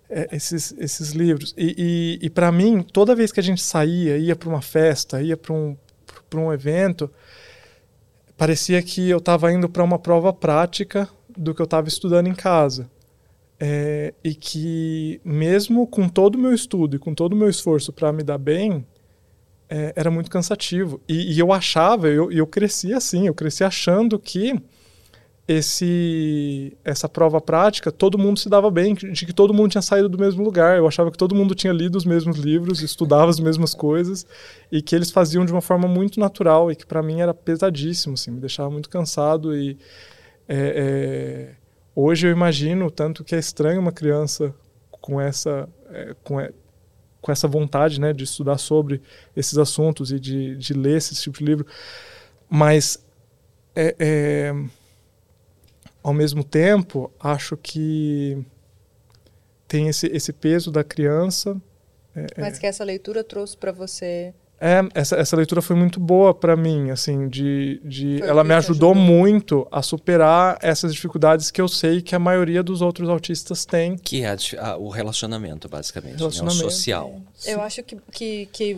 é, 0.09 0.35
esses, 0.35 0.73
esses 0.77 1.11
livros. 1.11 1.53
E, 1.57 2.19
e, 2.21 2.25
e 2.25 2.29
para 2.29 2.51
mim, 2.51 2.81
toda 2.81 3.15
vez 3.15 3.31
que 3.31 3.39
a 3.39 3.43
gente 3.43 3.61
saía, 3.61 4.17
ia 4.17 4.35
para 4.35 4.49
uma 4.49 4.61
festa, 4.61 5.21
ia 5.21 5.37
para 5.37 5.53
um, 5.53 5.75
um 6.35 6.53
evento, 6.53 7.09
parecia 8.37 8.81
que 8.81 9.09
eu 9.09 9.17
estava 9.17 9.51
indo 9.51 9.69
para 9.69 9.83
uma 9.83 9.97
prova 9.99 10.33
prática 10.33 11.09
do 11.35 11.53
que 11.53 11.61
eu 11.61 11.65
estava 11.65 11.87
estudando 11.87 12.27
em 12.27 12.35
casa. 12.35 12.89
É, 13.57 14.13
e 14.21 14.35
que, 14.35 15.21
mesmo 15.23 15.87
com 15.87 16.09
todo 16.09 16.35
o 16.35 16.37
meu 16.37 16.53
estudo 16.53 16.97
e 16.97 16.99
com 16.99 17.13
todo 17.13 17.33
o 17.33 17.35
meu 17.37 17.49
esforço 17.49 17.93
para 17.93 18.11
me 18.11 18.21
dar 18.21 18.37
bem, 18.37 18.85
é, 19.69 19.93
era 19.95 20.11
muito 20.11 20.29
cansativo. 20.29 21.01
E, 21.07 21.33
e 21.33 21.39
eu 21.39 21.51
achava, 21.51 22.07
eu, 22.07 22.31
eu 22.31 22.47
cresci 22.47 22.93
assim, 22.93 23.27
eu 23.27 23.33
cresci 23.33 23.63
achando 23.63 24.19
que 24.19 24.61
esse 25.47 26.75
essa 26.83 27.07
prova 27.07 27.39
prática 27.39 27.91
todo 27.91 28.17
mundo 28.17 28.39
se 28.39 28.49
dava 28.49 28.71
bem 28.71 28.95
de 28.95 29.25
que 29.27 29.33
todo 29.33 29.53
mundo 29.53 29.69
tinha 29.69 29.81
saído 29.81 30.09
do 30.09 30.17
mesmo 30.17 30.43
lugar 30.43 30.75
eu 30.75 30.87
achava 30.87 31.11
que 31.11 31.17
todo 31.17 31.35
mundo 31.35 31.53
tinha 31.53 31.71
lido 31.71 31.95
os 31.97 32.05
mesmos 32.05 32.37
livros 32.37 32.81
estudava 32.81 33.29
as 33.29 33.39
mesmas 33.39 33.75
coisas 33.75 34.25
e 34.71 34.81
que 34.81 34.95
eles 34.95 35.11
faziam 35.11 35.45
de 35.45 35.51
uma 35.51 35.61
forma 35.61 35.87
muito 35.87 36.19
natural 36.19 36.71
e 36.71 36.75
que 36.75 36.83
para 36.83 37.03
mim 37.03 37.21
era 37.21 37.31
pesadíssimo 37.31 38.15
assim 38.15 38.31
me 38.31 38.39
deixava 38.39 38.71
muito 38.71 38.89
cansado 38.89 39.55
e 39.55 39.77
é, 40.47 40.57
é, 40.57 41.55
hoje 41.95 42.25
eu 42.25 42.31
imagino 42.31 42.89
tanto 42.89 43.23
que 43.23 43.35
é 43.35 43.37
estranho 43.37 43.79
uma 43.79 43.91
criança 43.91 44.51
com 44.99 45.21
essa 45.21 45.69
é, 45.91 46.15
com, 46.23 46.39
é, 46.39 46.51
com 47.25 47.31
essa 47.31 47.47
vontade 47.47 47.99
né 47.99 48.13
de 48.13 48.23
estudar 48.23 48.59
sobre 48.59 49.01
esses 49.35 49.57
assuntos 49.57 50.11
e 50.11 50.19
de, 50.19 50.55
de 50.57 50.73
ler 50.73 50.97
esse 50.97 51.15
tipo 51.15 51.39
de 51.39 51.45
livro 51.45 51.65
mas 52.47 53.03
é, 53.75 53.95
é 53.97 54.53
ao 56.05 56.13
mesmo 56.13 56.43
tempo, 56.43 57.11
acho 57.19 57.57
que 57.57 58.37
tem 59.67 59.87
esse, 59.87 60.05
esse 60.05 60.31
peso 60.31 60.71
da 60.71 60.83
criança. 60.83 61.59
É, 62.15 62.27
Mas 62.39 62.59
que 62.59 62.67
essa 62.67 62.83
leitura 62.83 63.23
trouxe 63.23 63.57
para 63.57 63.71
você. 63.71 64.31
É, 64.59 64.79
essa, 64.93 65.15
essa 65.17 65.35
leitura 65.35 65.61
foi 65.61 65.75
muito 65.75 65.99
boa 65.99 66.33
para 66.33 66.55
mim, 66.55 66.89
assim, 66.89 67.27
de, 67.27 67.79
de 67.83 68.19
Foi 68.19 68.27
ela 68.29 68.43
me 68.43 68.53
ajudou, 68.53 68.91
ajudou? 68.91 68.95
muito 68.95 69.67
a 69.71 69.81
superar 69.81 70.57
essas 70.61 70.93
dificuldades 70.93 71.51
que 71.51 71.59
eu 71.61 71.67
sei 71.67 72.01
que 72.01 72.15
a 72.15 72.19
maioria 72.19 72.63
dos 72.63 72.81
outros 72.81 73.09
autistas 73.09 73.65
tem. 73.65 73.97
Que 73.97 74.23
é 74.23 74.27
a 74.29 74.37
a- 74.59 74.77
o 74.77 74.89
relacionamento, 74.89 75.67
basicamente. 75.67 76.11
Né? 76.13 76.17
O 76.17 76.19
Relacionamento. 76.19 76.63
social. 76.71 77.21
Eu 77.45 77.61
acho 77.61 77.83
que, 77.83 77.97
que, 78.11 78.45
que 78.51 78.77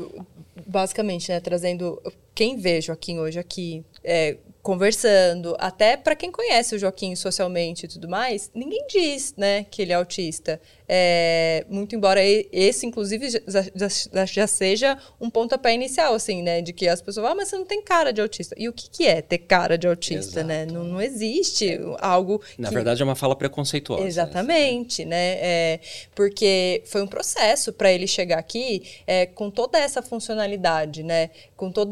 basicamente, 0.65 1.30
né, 1.32 1.39
trazendo 1.39 2.01
quem 2.34 2.57
vê 2.57 2.82
Joaquim 2.82 3.19
hoje 3.19 3.38
aqui, 3.39 3.84
é, 4.03 4.38
conversando, 4.61 5.55
até 5.59 5.97
para 5.97 6.15
quem 6.15 6.32
conhece 6.32 6.75
o 6.75 6.80
Joaquim 6.80 7.15
socialmente 7.15 7.86
e 7.86 7.89
tudo 7.89 8.07
mais, 8.07 8.51
ninguém 8.53 8.86
diz, 8.88 9.34
né, 9.38 9.63
que 9.63 9.82
ele 9.82 9.91
é 9.91 9.95
autista. 9.95 10.59
É, 10.88 11.65
muito 11.69 11.95
embora 11.95 12.21
esse, 12.23 12.85
inclusive, 12.85 13.29
já, 13.29 13.41
já, 13.75 14.25
já, 14.25 14.47
seja 14.47 14.97
um 15.19 15.29
pontapé 15.29 15.73
inicial, 15.73 16.13
assim, 16.13 16.41
né? 16.41 16.61
De 16.61 16.71
que 16.71 16.88
as 16.88 17.01
pessoas 17.01 17.25
falam, 17.25 17.33
ah, 17.33 17.35
mas 17.35 17.49
você 17.49 17.57
não 17.57 17.65
tem 17.65 17.81
cara 17.81 18.13
de 18.13 18.21
autista. 18.21 18.55
E 18.57 18.69
o 18.69 18.73
que, 18.73 18.89
que 18.89 19.05
é 19.05 19.21
ter 19.21 19.39
cara 19.39 19.77
de 19.77 19.88
autista, 19.88 20.43
né? 20.43 20.61
Exato. 20.61 20.73
né? 20.73 20.79
Não, 20.79 20.85
não 20.85 21.01
existe 21.01 21.79
algo. 21.99 22.41
Na 22.57 22.69
que... 22.69 22.73
verdade, 22.73 23.01
é 23.01 23.05
uma 23.05 23.15
fala 23.15 23.35
preconceituosa. 23.35 24.03
Né? 24.03 24.07
Exatamente, 24.07 25.03
né? 25.03 25.17
né? 25.17 25.38
É, 25.41 25.79
porque 26.15 26.83
foi 26.85 27.01
um 27.01 27.07
processo 27.07 27.73
para 27.73 27.91
ele 27.91 28.07
chegar 28.07 28.38
aqui 28.38 28.83
é, 29.05 29.25
com 29.25 29.49
toda 29.49 29.77
essa 29.77 30.01
funcionalidade, 30.01 31.03
né? 31.03 31.29
Com 31.55 31.71
todo 31.71 31.88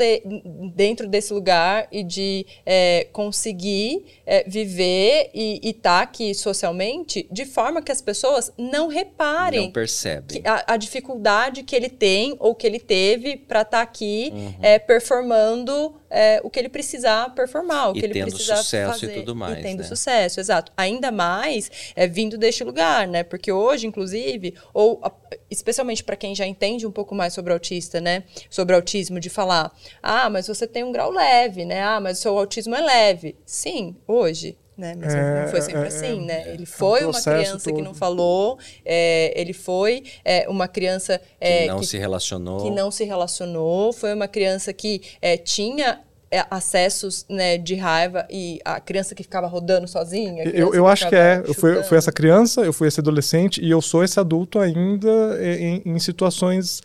dentro 0.76 1.08
desse 1.08 1.34
lugar 1.34 1.88
e 1.92 2.04
de 2.04 2.46
é, 2.66 3.08
conseguir 3.12 4.06
é, 4.26 4.44
viver 4.48 5.30
e 5.34 5.60
estar 5.64 5.82
tá 5.82 6.02
aqui 6.02 6.34
socialmente 6.34 7.28
de 7.32 7.46
forma 7.46 7.82
que 7.82 7.92
as 7.92 8.02
pessoas 8.02 8.52
não 8.58 8.85
não 8.86 8.88
reparem. 8.88 9.62
Não 9.62 9.72
percebem. 9.72 10.42
A, 10.46 10.74
a, 10.74 10.78
dificuldade 10.78 11.64
que 11.64 11.76
ele 11.76 11.90
tem 11.90 12.36
ou 12.40 12.56
que 12.56 12.66
ele 12.66 12.80
teve 12.80 13.36
para 13.36 13.62
estar 13.62 13.78
tá 13.78 13.82
aqui 13.82 14.32
uhum. 14.34 14.56
é, 14.62 14.80
performando 14.80 15.96
é, 16.10 16.40
o 16.44 16.50
que 16.50 16.60
ele 16.60 16.70
precisar 16.70 17.34
performar, 17.34 17.92
o 17.92 17.98
e 17.98 18.00
que 18.00 18.06
ele 18.06 18.22
precisa 18.22 18.58
sucesso 18.58 19.00
fazer. 19.00 19.18
E 19.18 19.20
tudo 19.20 19.36
mais. 19.36 19.60
E 19.60 19.62
tendo 19.62 19.80
né? 19.80 19.84
sucesso, 19.86 20.40
exato. 20.40 20.72
Ainda 20.78 21.12
mais 21.12 21.70
é, 21.96 22.08
vindo 22.08 22.38
deste 22.38 22.64
lugar, 22.64 23.08
né? 23.08 23.24
Porque 23.24 23.52
hoje, 23.52 23.88
inclusive, 23.88 24.54
ou 24.74 25.02
especialmente 25.50 26.04
para 26.04 26.16
quem 26.16 26.36
já 26.36 26.46
entende 26.46 26.86
um 26.86 26.92
pouco 26.92 27.16
mais 27.16 27.34
sobre 27.34 27.52
autista, 27.52 28.00
né? 28.00 28.24
Sobre 28.50 28.76
autismo, 28.76 29.20
de 29.20 29.30
falar, 29.30 29.72
ah, 30.02 30.30
mas 30.30 30.48
você 30.48 30.68
tem 30.68 30.84
um 30.84 30.92
grau 30.92 31.12
leve, 31.12 31.66
né? 31.66 31.82
Ah, 31.82 32.00
mas 32.00 32.20
o 32.20 32.22
seu 32.22 32.38
autismo 32.38 32.76
é 32.76 32.82
leve. 32.82 33.36
Sim, 33.46 33.96
hoje 34.08 34.58
né? 34.78 34.96
Mas 35.00 35.14
é, 35.14 35.42
não 35.42 35.48
foi 35.50 35.62
sempre 35.62 35.84
é, 35.84 35.88
assim, 35.88 36.24
é, 36.24 36.26
né? 36.26 36.54
Ele 36.54 36.66
foi 36.66 37.06
um 37.06 37.10
uma 37.10 37.22
criança 37.22 37.70
todo. 37.70 37.76
que 37.76 37.82
não 37.82 37.94
falou, 37.94 38.60
é, 38.84 39.34
ele 39.40 39.54
foi 39.54 40.04
é, 40.24 40.48
uma 40.50 40.68
criança 40.68 41.22
que 41.40 41.68
não 41.68 41.80
que, 41.80 41.86
se 41.86 41.98
relacionou, 41.98 42.64
que 42.64 42.72
não 42.72 42.92
se 42.92 43.04
relacionou, 43.04 43.94
foi 43.94 44.14
uma 44.14 44.28
criança 44.28 44.74
que 44.74 45.02
tinha 45.44 46.02
acessos 46.50 47.26
né, 47.30 47.58
de 47.58 47.76
raiva 47.76 48.28
e 48.30 48.60
a 48.66 48.80
criança 48.80 49.16
que 49.16 49.24
ficava 49.24 49.48
rodando 49.48 49.88
sozinha. 49.88 50.44
Eu, 50.44 50.74
eu 50.74 50.88
acho 50.88 51.08
que 51.08 51.16
é. 51.16 51.42
Eu 51.46 51.54
fui, 51.54 51.82
fui, 51.84 51.98
essa 51.98 52.12
criança, 52.12 52.62
eu 52.62 52.74
fui 52.74 52.88
esse 52.88 53.00
adolescente 53.00 53.64
e 53.64 53.70
eu 53.70 53.82
sou 53.82 54.04
esse 54.04 54.20
adulto 54.20 54.60
ainda 54.60 55.10
em, 55.42 55.82
em 55.86 56.00
situações 56.00 56.82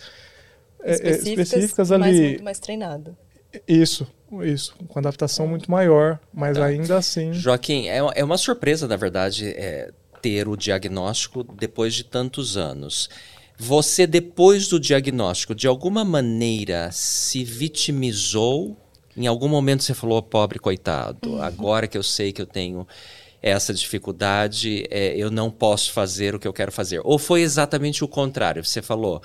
específicas, 0.84 1.48
específicas 1.48 1.92
ali. 1.92 2.04
Mas 2.04 2.20
muito 2.20 2.44
mais 2.44 2.58
treinado. 2.60 3.16
Isso, 3.66 4.06
isso, 4.42 4.74
com 4.88 4.98
adaptação 4.98 5.46
muito 5.46 5.70
maior, 5.70 6.18
mas 6.32 6.56
tá. 6.56 6.64
ainda 6.64 6.96
assim. 6.98 7.32
Joaquim, 7.32 7.88
é, 7.88 7.98
é 8.14 8.24
uma 8.24 8.38
surpresa, 8.38 8.86
na 8.86 8.96
verdade, 8.96 9.48
é, 9.48 9.90
ter 10.22 10.48
o 10.48 10.56
diagnóstico 10.56 11.42
depois 11.42 11.94
de 11.94 12.04
tantos 12.04 12.56
anos. 12.56 13.10
Você, 13.58 14.06
depois 14.06 14.68
do 14.68 14.80
diagnóstico, 14.80 15.54
de 15.54 15.66
alguma 15.66 16.04
maneira 16.04 16.90
se 16.92 17.44
vitimizou? 17.44 18.76
Em 19.16 19.26
algum 19.26 19.48
momento 19.48 19.82
você 19.82 19.92
falou, 19.92 20.22
pobre 20.22 20.58
coitado, 20.58 21.30
uhum. 21.30 21.42
agora 21.42 21.86
que 21.86 21.98
eu 21.98 22.02
sei 22.02 22.32
que 22.32 22.40
eu 22.40 22.46
tenho 22.46 22.86
essa 23.42 23.74
dificuldade, 23.74 24.86
é, 24.90 25.14
eu 25.16 25.30
não 25.30 25.50
posso 25.50 25.92
fazer 25.92 26.34
o 26.34 26.38
que 26.38 26.48
eu 26.48 26.52
quero 26.52 26.72
fazer. 26.72 27.00
Ou 27.04 27.18
foi 27.18 27.42
exatamente 27.42 28.04
o 28.04 28.08
contrário? 28.08 28.64
Você 28.64 28.80
falou, 28.80 29.22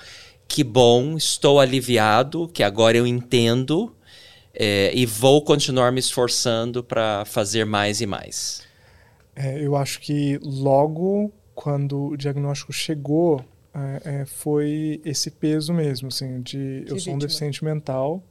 que 0.48 0.62
bom, 0.62 1.16
estou 1.16 1.60
aliviado, 1.60 2.48
que 2.48 2.62
agora 2.62 2.96
eu 2.96 3.06
entendo 3.06 3.95
é, 4.58 4.90
e 4.94 5.04
vou 5.06 5.42
continuar 5.42 5.92
me 5.92 6.00
esforçando 6.00 6.82
para 6.82 7.24
fazer 7.24 7.64
mais 7.64 8.00
e 8.00 8.06
mais? 8.06 8.62
É, 9.34 9.60
eu 9.62 9.76
acho 9.76 10.00
que 10.00 10.38
logo 10.42 11.30
quando 11.54 12.08
o 12.08 12.16
diagnóstico 12.16 12.72
chegou, 12.72 13.44
é, 13.74 14.22
é 14.22 14.24
foi 14.26 15.00
esse 15.04 15.30
peso 15.30 15.72
mesmo, 15.72 16.08
assim, 16.08 16.40
de 16.40 16.84
que 16.86 16.92
eu 16.92 16.98
sou 16.98 17.14
um 17.14 17.18
deficiente 17.18 17.64
mental, 17.64 18.22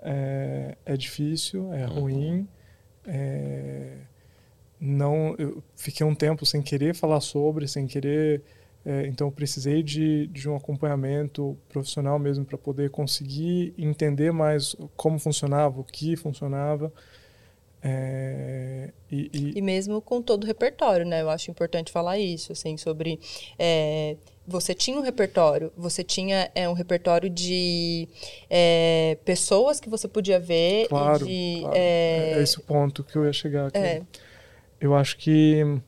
é, 0.00 0.76
é 0.84 0.96
difícil, 0.96 1.72
é 1.72 1.86
uhum. 1.86 2.00
ruim, 2.00 2.48
é, 3.06 3.96
não, 4.80 5.34
eu 5.38 5.62
fiquei 5.76 6.06
um 6.06 6.14
tempo 6.14 6.46
sem 6.46 6.62
querer 6.62 6.94
falar 6.94 7.20
sobre, 7.20 7.68
sem 7.68 7.86
querer 7.86 8.42
é, 8.84 9.06
então, 9.06 9.26
eu 9.26 9.32
precisei 9.32 9.82
de, 9.82 10.26
de 10.28 10.48
um 10.48 10.56
acompanhamento 10.56 11.56
profissional 11.68 12.18
mesmo 12.18 12.44
para 12.44 12.56
poder 12.56 12.90
conseguir 12.90 13.74
entender 13.76 14.32
mais 14.32 14.74
como 14.96 15.18
funcionava, 15.18 15.80
o 15.80 15.84
que 15.84 16.16
funcionava. 16.16 16.92
É, 17.82 18.90
e, 19.10 19.30
e... 19.32 19.58
e, 19.58 19.62
mesmo 19.62 20.00
com 20.02 20.20
todo 20.20 20.44
o 20.44 20.46
repertório, 20.46 21.06
né? 21.06 21.22
Eu 21.22 21.30
acho 21.30 21.50
importante 21.50 21.90
falar 21.90 22.18
isso, 22.18 22.52
assim, 22.52 22.76
sobre 22.76 23.18
é, 23.58 24.16
você 24.46 24.74
tinha 24.74 24.98
um 24.98 25.02
repertório, 25.02 25.72
você 25.76 26.02
tinha 26.02 26.50
é, 26.54 26.68
um 26.68 26.72
repertório 26.72 27.30
de 27.30 28.08
é, 28.50 29.16
pessoas 29.24 29.78
que 29.78 29.88
você 29.88 30.08
podia 30.08 30.38
ver. 30.38 30.88
Claro, 30.88 31.26
de, 31.26 31.58
claro. 31.60 31.76
É, 31.76 32.32
é 32.32 32.42
esse 32.42 32.58
o 32.58 32.62
ponto 32.62 33.04
que 33.04 33.16
eu 33.16 33.24
ia 33.24 33.32
chegar 33.32 33.68
aqui. 33.68 33.78
É. 33.78 34.02
Eu 34.80 34.94
acho 34.94 35.18
que 35.18 35.80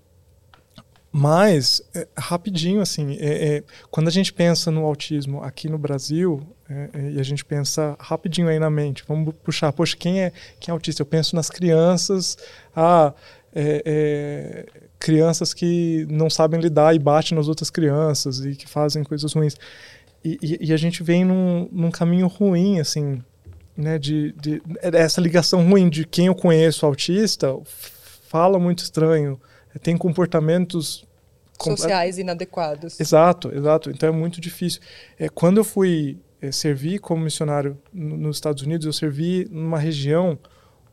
mas, 1.15 1.83
é, 1.95 2.09
rapidinho, 2.17 2.81
assim, 2.81 3.19
é, 3.21 3.57
é, 3.57 3.65
quando 3.91 4.09
a 4.09 4.11
gente 4.11 4.33
pensa 4.33 4.71
no 4.71 4.87
autismo 4.87 5.43
aqui 5.43 5.69
no 5.69 5.77
Brasil, 5.77 6.41
é, 6.67 6.89
é, 6.95 7.11
e 7.11 7.21
a 7.21 7.23
gente 7.23 7.45
pensa 7.45 7.95
rapidinho 8.01 8.49
aí 8.49 8.59
na 8.59 8.71
mente, 8.71 9.05
vamos 9.07 9.35
puxar, 9.45 9.71
poxa, 9.75 9.95
quem 9.95 10.23
é, 10.23 10.33
quem 10.59 10.73
é 10.73 10.75
autista? 10.75 11.03
Eu 11.03 11.07
penso 11.07 11.37
nas 11.37 11.51
crianças, 11.51 12.39
ah, 12.75 13.13
é, 13.55 14.65
crianças 14.99 15.53
que 15.53 16.07
não 16.09 16.31
sabem 16.31 16.59
lidar 16.59 16.95
e 16.95 16.99
batem 16.99 17.37
nas 17.37 17.47
outras 17.47 17.69
crianças 17.69 18.43
e 18.43 18.55
que 18.55 18.67
fazem 18.67 19.05
coisas 19.05 19.35
ruins. 19.35 19.55
E, 20.25 20.39
e, 20.41 20.69
e 20.69 20.73
a 20.73 20.79
gente 20.79 21.03
vem 21.03 21.27
num, 21.27 21.69
num, 21.71 21.91
caminho 21.91 22.27
ruim, 22.27 22.81
assim, 22.81 23.23
né, 23.77 23.99
de, 23.99 24.33
de, 24.41 24.63
essa 24.81 25.21
ligação 25.21 25.69
ruim 25.69 25.91
de 25.91 26.07
quem 26.07 26.27
eu 26.27 26.35
conheço 26.35 26.87
autista, 26.87 27.55
fala 28.29 28.59
muito 28.59 28.83
estranho, 28.83 29.39
tem 29.79 29.97
comportamentos 29.97 31.05
sociais 31.61 32.19
inadequados. 32.19 32.99
Exato, 32.99 33.55
exato. 33.55 33.91
Então 33.91 34.09
é 34.09 34.13
muito 34.13 34.41
difícil. 34.41 34.81
É, 35.19 35.29
quando 35.29 35.59
eu 35.59 35.65
fui 35.65 36.19
é, 36.41 36.51
servir 36.51 36.99
como 36.99 37.23
missionário 37.23 37.79
nos 37.93 38.37
Estados 38.37 38.63
Unidos, 38.63 38.87
eu 38.87 38.93
servi 38.93 39.47
numa 39.51 39.79
região 39.79 40.39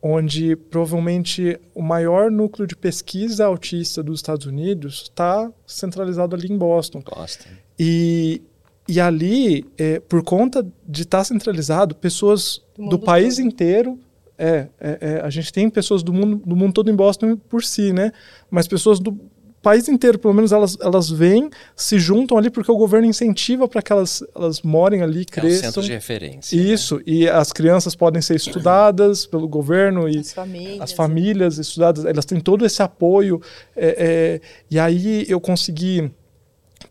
onde 0.02 0.56
provavelmente 0.56 1.60
o 1.76 1.82
maior 1.82 2.32
núcleo 2.32 2.66
de 2.66 2.76
pesquisa 2.76 3.46
autista 3.46 4.02
dos 4.02 4.20
Estados 4.20 4.46
Unidos 4.46 5.04
está 5.04 5.52
centralizado 5.68 6.36
ali 6.36 6.48
em 6.48 6.58
Boston. 6.58 7.02
Boston. 7.02 7.50
E, 7.78 8.42
e 8.88 9.00
ali, 9.00 9.66
é, 9.78 10.00
por 10.00 10.24
conta 10.24 10.66
de 10.88 11.02
estar 11.02 11.20
tá 11.20 11.24
centralizado, 11.26 11.96
pessoas 11.96 12.62
do, 12.78 12.90
do 12.90 13.00
país 13.00 13.36
todo. 13.36 13.46
inteiro 13.46 14.00
é, 14.40 14.68
é, 14.80 14.98
é, 15.02 15.22
a 15.22 15.30
gente 15.30 15.52
tem 15.52 15.70
pessoas 15.70 16.02
do 16.02 16.14
mundo, 16.14 16.42
do 16.46 16.56
mundo 16.56 16.74
todo 16.74 16.90
em 16.90 16.96
Boston 16.96 17.36
por 17.36 17.62
si, 17.62 17.92
né? 17.92 18.12
Mas 18.50 18.68
pessoas 18.68 19.00
do 19.00 19.20
país 19.62 19.90
inteiro, 19.90 20.18
pelo 20.18 20.34
menos, 20.34 20.54
elas, 20.54 20.78
elas 20.82 21.10
vêm, 21.10 21.50
se 21.76 22.00
juntam 22.00 22.38
ali 22.38 22.50
porque 22.50 22.72
o 22.72 22.78
governo 22.78 23.06
incentiva 23.06 23.68
para 23.68 23.82
que 23.82 23.92
elas, 23.92 24.24
elas 24.34 24.62
morem 24.62 25.02
ali, 25.02 25.26
cresçam. 25.26 25.50
É 25.50 25.58
um 25.58 25.64
centro 25.64 25.82
de 25.84 25.92
referência. 25.92 26.58
Né? 26.58 26.64
Isso, 26.64 26.96
né? 26.98 27.04
e 27.06 27.30
as 27.30 27.52
crianças 27.52 27.96
podem 27.96 28.22
ser 28.22 28.36
estudadas 28.36 29.26
pelo 29.26 29.48
governo 29.48 30.08
e 30.08 30.20
as 30.20 30.32
famílias, 30.32 30.82
as 30.82 30.92
famílias 30.94 31.58
estudadas, 31.58 32.06
elas 32.06 32.26
têm 32.26 32.40
todo 32.40 32.66
esse 32.66 32.82
apoio. 32.82 33.42
É, 33.76 34.40
é, 34.40 34.42
e 34.72 34.80
aí 34.80 35.26
eu 35.28 35.42
consegui 35.42 36.10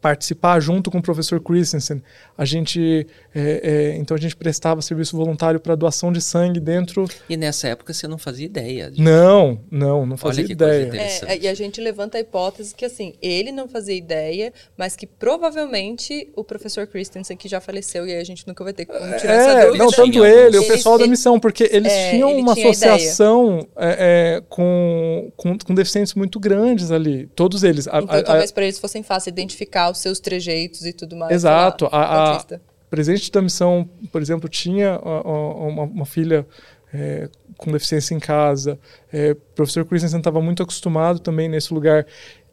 participar 0.01 0.61
junto 0.61 0.91
com 0.91 0.99
o 0.99 1.03
professor 1.03 1.41
Christensen. 1.41 2.03
A 2.39 2.45
gente, 2.45 3.05
é, 3.35 3.61
é, 3.65 3.97
então 3.97 4.17
a 4.17 4.21
gente 4.21 4.37
prestava 4.37 4.81
serviço 4.81 5.17
voluntário 5.17 5.59
para 5.59 5.75
doação 5.75 6.13
de 6.13 6.21
sangue 6.21 6.61
dentro. 6.61 7.05
E 7.29 7.37
nessa 7.37 7.67
época 7.67 7.93
você 7.93 8.07
não 8.07 8.17
fazia 8.17 8.47
ideia? 8.47 8.93
De... 8.93 9.03
Não, 9.03 9.59
não, 9.69 10.07
não 10.07 10.17
fazia 10.17 10.45
ideia. 10.45 10.89
É, 11.27 11.37
e 11.37 11.49
a 11.49 11.55
gente 11.55 11.81
levanta 11.81 12.17
a 12.17 12.21
hipótese 12.21 12.73
que 12.77 12.85
assim 12.85 13.15
ele 13.21 13.51
não 13.51 13.67
fazia 13.67 13.97
ideia, 13.97 14.53
mas 14.77 14.95
que 14.95 15.05
provavelmente 15.05 16.31
o 16.37 16.45
professor 16.45 16.87
Christensen 16.87 17.37
que 17.37 17.49
já 17.49 17.61
faleceu 17.61 18.07
e 18.07 18.13
aí 18.13 18.21
a 18.21 18.25
gente 18.25 18.47
nunca 18.47 18.63
vai 18.63 18.73
ter 18.73 18.87
como 18.87 19.01
tirar 19.17 19.35
é, 19.35 19.37
essa 19.37 19.67
dúvida. 19.67 19.85
Não 19.85 19.91
tanto 19.91 20.25
ele, 20.25 20.59
o 20.59 20.67
pessoal 20.69 20.95
ele, 20.95 21.05
da 21.05 21.11
missão, 21.11 21.41
porque 21.41 21.69
eles 21.73 21.93
é, 21.93 22.11
tinham 22.13 22.31
ele 22.31 22.41
uma 22.41 22.55
tinha 22.55 22.71
associação 22.71 23.67
é, 23.77 24.41
com, 24.49 25.33
com, 25.37 25.59
com 25.59 25.75
deficientes 25.75 26.15
muito 26.15 26.39
grandes 26.39 26.93
ali, 26.93 27.27
todos 27.35 27.65
eles. 27.65 27.89
Então 27.89 28.07
a, 28.09 28.19
a, 28.19 28.23
talvez 28.23 28.53
para 28.53 28.63
eles 28.63 28.79
fossem 28.79 29.03
fácil 29.03 29.31
identificar 29.31 29.91
os 29.91 29.99
seus 29.99 30.21
trejeitos 30.21 30.87
e 30.87 30.93
tudo 30.93 31.17
mais. 31.17 31.33
Exato. 31.33 31.89
a, 31.91 32.28
a 32.37 32.61
presidente 32.91 33.31
da 33.31 33.43
missão, 33.43 33.89
por 34.11 34.23
exemplo, 34.23 34.49
tinha 34.49 34.99
uma, 34.99 35.83
uma 35.85 36.07
filha 36.07 36.47
é, 36.93 37.29
com 37.57 37.71
deficiência 37.71 38.15
em 38.15 38.19
casa. 38.19 38.79
É, 39.13 39.33
o 39.33 39.37
professor 39.55 39.85
Christensen 39.85 40.19
estava 40.19 40.41
muito 40.41 40.63
acostumado 40.63 41.19
também 41.19 41.49
nesse 41.49 41.73
lugar. 41.73 42.07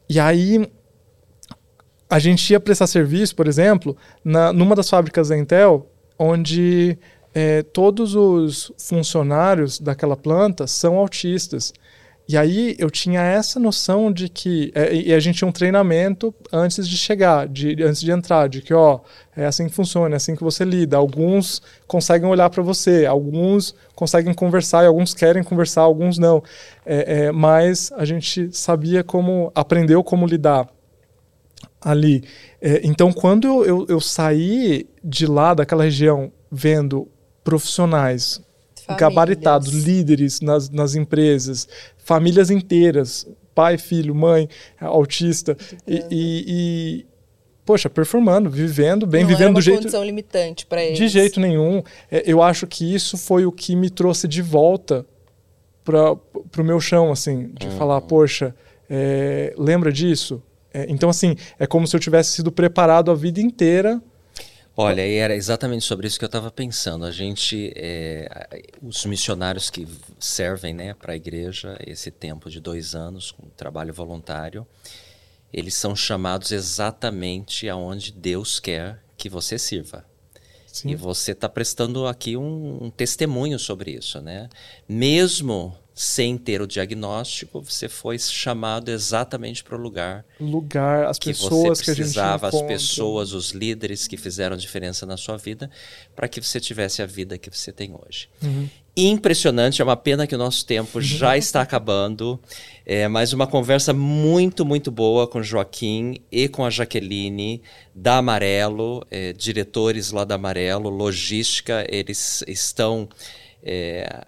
E 0.09 0.19
aí 0.19 0.69
a 2.09 2.19
gente 2.19 2.51
ia 2.51 2.59
prestar 2.59 2.88
serviço, 2.88 3.36
por 3.36 3.47
exemplo, 3.47 3.95
na, 4.23 4.53
numa 4.53 4.76
das 4.76 4.89
fábricas 4.89 5.30
da 5.30 5.38
Intel, 5.38 5.89
onde 6.17 6.97
é, 7.34 7.63
todos 7.63 8.15
os 8.15 8.71
funcionários 8.78 9.80
daquela 9.80 10.15
planta 10.15 10.67
são 10.67 10.97
autistas. 10.97 11.73
E 12.28 12.36
aí 12.36 12.76
eu 12.80 12.89
tinha 12.89 13.21
essa 13.21 13.59
noção 13.59 14.11
de 14.11 14.28
que. 14.28 14.71
É, 14.73 14.93
e 14.93 15.13
a 15.13 15.19
gente 15.19 15.38
tinha 15.38 15.47
um 15.47 15.51
treinamento 15.51 16.34
antes 16.51 16.88
de 16.88 16.97
chegar, 16.97 17.47
de, 17.47 17.84
antes 17.84 18.01
de 18.01 18.09
entrar, 18.09 18.49
de 18.49 18.61
que, 18.61 18.73
ó, 18.73 18.99
é 19.36 19.45
assim 19.45 19.67
que 19.67 19.76
funciona, 19.76 20.15
é 20.15 20.17
assim 20.17 20.36
que 20.36 20.43
você 20.43 20.65
lida. 20.65 20.97
Alguns 20.97 21.61
conseguem 21.88 22.28
olhar 22.28 22.49
para 22.49 22.63
você, 22.63 23.05
alguns 23.05 23.76
conseguem 23.93 24.34
conversar 24.34 24.84
e 24.84 24.88
alguns 24.88 25.13
querem 25.13 25.43
conversar, 25.43 25.82
alguns 25.82 26.17
não. 26.17 26.43
É, 26.84 27.26
é, 27.26 27.32
mas 27.32 27.91
a 27.95 28.05
gente 28.05 28.49
sabia 28.51 29.03
como. 29.03 29.51
aprendeu 29.53 30.03
como 30.03 30.26
lidar 30.26 30.67
ali. 31.80 32.23
É, 32.59 32.82
então, 32.84 33.13
quando 33.13 33.45
eu, 33.47 33.65
eu, 33.65 33.86
eu 33.88 34.01
saí 34.01 34.89
de 35.03 35.28
lá, 35.28 35.53
daquela 35.53 35.84
região, 35.84 36.32
vendo 36.51 37.07
profissionais 37.43 38.41
Famílias. 38.86 39.00
gabaritados, 39.00 39.74
líderes 39.74 40.42
nas, 40.42 40.70
nas 40.70 40.96
empresas, 40.96 41.68
famílias 41.98 42.50
inteiras, 42.50 43.28
pai, 43.54 43.78
filho, 43.78 44.14
mãe, 44.14 44.48
autista, 44.80 45.58
e, 45.88 46.04
e, 46.12 46.46
e, 46.48 47.06
poxa, 47.66 47.90
performando, 47.90 48.50
vivendo 48.50 49.08
bem, 49.08 49.24
Não 49.24 49.30
vivendo 49.30 49.56
do 49.56 49.62
jeito. 49.62 49.80
condição 49.80 50.04
limitante 50.04 50.66
para 50.66 50.84
eles. 50.84 50.98
De 50.98 51.08
jeito 51.08 51.40
nenhum. 51.40 51.82
É, 52.12 52.24
eu 52.26 52.42
acho 52.44 52.68
que 52.68 52.94
isso 52.94 53.18
foi 53.18 53.46
o 53.46 53.52
que 53.52 53.76
me 53.76 53.90
trouxe 53.90 54.28
de 54.28 54.42
volta 54.42 55.06
para 55.84 56.62
o 56.62 56.64
meu 56.64 56.80
chão, 56.80 57.12
assim, 57.12 57.52
de 57.54 57.68
uhum. 57.68 57.78
falar, 57.78 58.02
poxa, 58.02 58.56
é, 58.90 59.54
lembra 59.58 59.92
disso? 59.92 60.42
É, 60.74 60.86
então, 60.90 61.10
assim, 61.10 61.36
é 61.58 61.66
como 61.66 61.88
se 61.88 61.96
eu 61.96 62.00
tivesse 62.00 62.34
sido 62.34 62.52
preparado 62.52 63.10
a 63.10 63.16
vida 63.16 63.40
inteira 63.40 64.02
Olha, 64.78 65.07
e 65.07 65.15
era 65.15 65.34
exatamente 65.34 65.86
sobre 65.86 66.05
isso 66.05 66.19
que 66.19 66.26
eu 66.26 66.28
estava 66.28 66.51
pensando. 66.51 67.05
A 67.05 67.11
gente, 67.11 67.71
é, 67.76 68.61
os 68.82 69.05
missionários 69.05 69.69
que 69.69 69.88
servem 70.19 70.73
né, 70.73 70.93
para 70.93 71.13
a 71.13 71.15
igreja 71.15 71.78
esse 71.86 72.11
tempo 72.11 72.49
de 72.49 72.59
dois 72.59 72.93
anos, 72.93 73.32
com 73.32 73.47
trabalho 73.49 73.93
voluntário, 73.93 74.67
eles 75.53 75.76
são 75.76 75.95
chamados 75.95 76.51
exatamente 76.51 77.69
aonde 77.69 78.11
Deus 78.11 78.59
quer 78.59 79.01
que 79.15 79.30
você 79.30 79.57
sirva. 79.57 80.05
Sim. 80.67 80.89
E 80.89 80.95
você 80.95 81.32
está 81.32 81.47
prestando 81.47 82.05
aqui 82.05 82.36
um, 82.36 82.84
um, 82.84 82.91
testemunho 82.91 83.57
sobre 83.57 83.91
isso, 83.91 84.19
né? 84.19 84.49
Mesmo 84.89 85.73
sem 85.98 86.38
ter 86.38 86.62
o 86.62 86.68
diagnóstico, 86.68 87.62
você 87.62 87.88
foi 87.88 88.20
chamado 88.20 88.91
exatamente 88.91 89.64
para 89.64 89.78
o 89.78 89.80
lugar. 89.80 90.26
Lugar, 90.38 91.06
as 91.06 91.18
que 91.18 91.30
pessoas 91.30 91.80
que 91.80 91.89
a 91.89 91.93
gente 91.93 92.04
precisava, 92.04 92.50
as 92.50 92.62
pessoas, 92.64 93.32
os 93.32 93.52
líderes 93.52 94.06
que 94.06 94.18
fizeram 94.18 94.58
diferença 94.58 95.06
na 95.06 95.16
sua 95.16 95.38
vida, 95.38 95.72
para 96.14 96.28
que 96.28 96.41
você 96.41 96.60
tivesse 96.60 97.02
a 97.02 97.06
vida 97.06 97.38
que 97.38 97.50
você 97.50 97.72
tem 97.72 97.93
hoje. 97.93 98.28
Uhum. 98.43 98.68
Impressionante, 98.98 99.82
é 99.82 99.86
uma 99.86 99.96
pena 99.96 100.28
que 100.28 100.36
o 100.36 100.38
nosso 100.38 100.66
tempo 100.66 101.00
já 101.02 101.38
está 101.38 101.62
acabando. 101.62 102.38
É, 102.86 103.08
mas 103.08 103.32
uma 103.32 103.48
conversa 103.48 103.93
muito, 103.93 104.66
muito 104.66 104.91
boa 104.91 105.26
com 105.26 105.39
o 105.39 105.43
Joaquim 105.43 106.18
e 106.30 106.50
com 106.50 106.66
a 106.66 106.70
Jaqueline 106.70 107.62
da 107.96 108.18
Amarelo, 108.18 109.02
é, 109.10 109.32
diretores 109.32 110.12
lá 110.12 110.26
da 110.26 110.36
Amarelo, 110.36 110.89
logística, 110.89 111.86
eles 111.89 112.43
estão 112.48 113.08
é, 113.64 114.26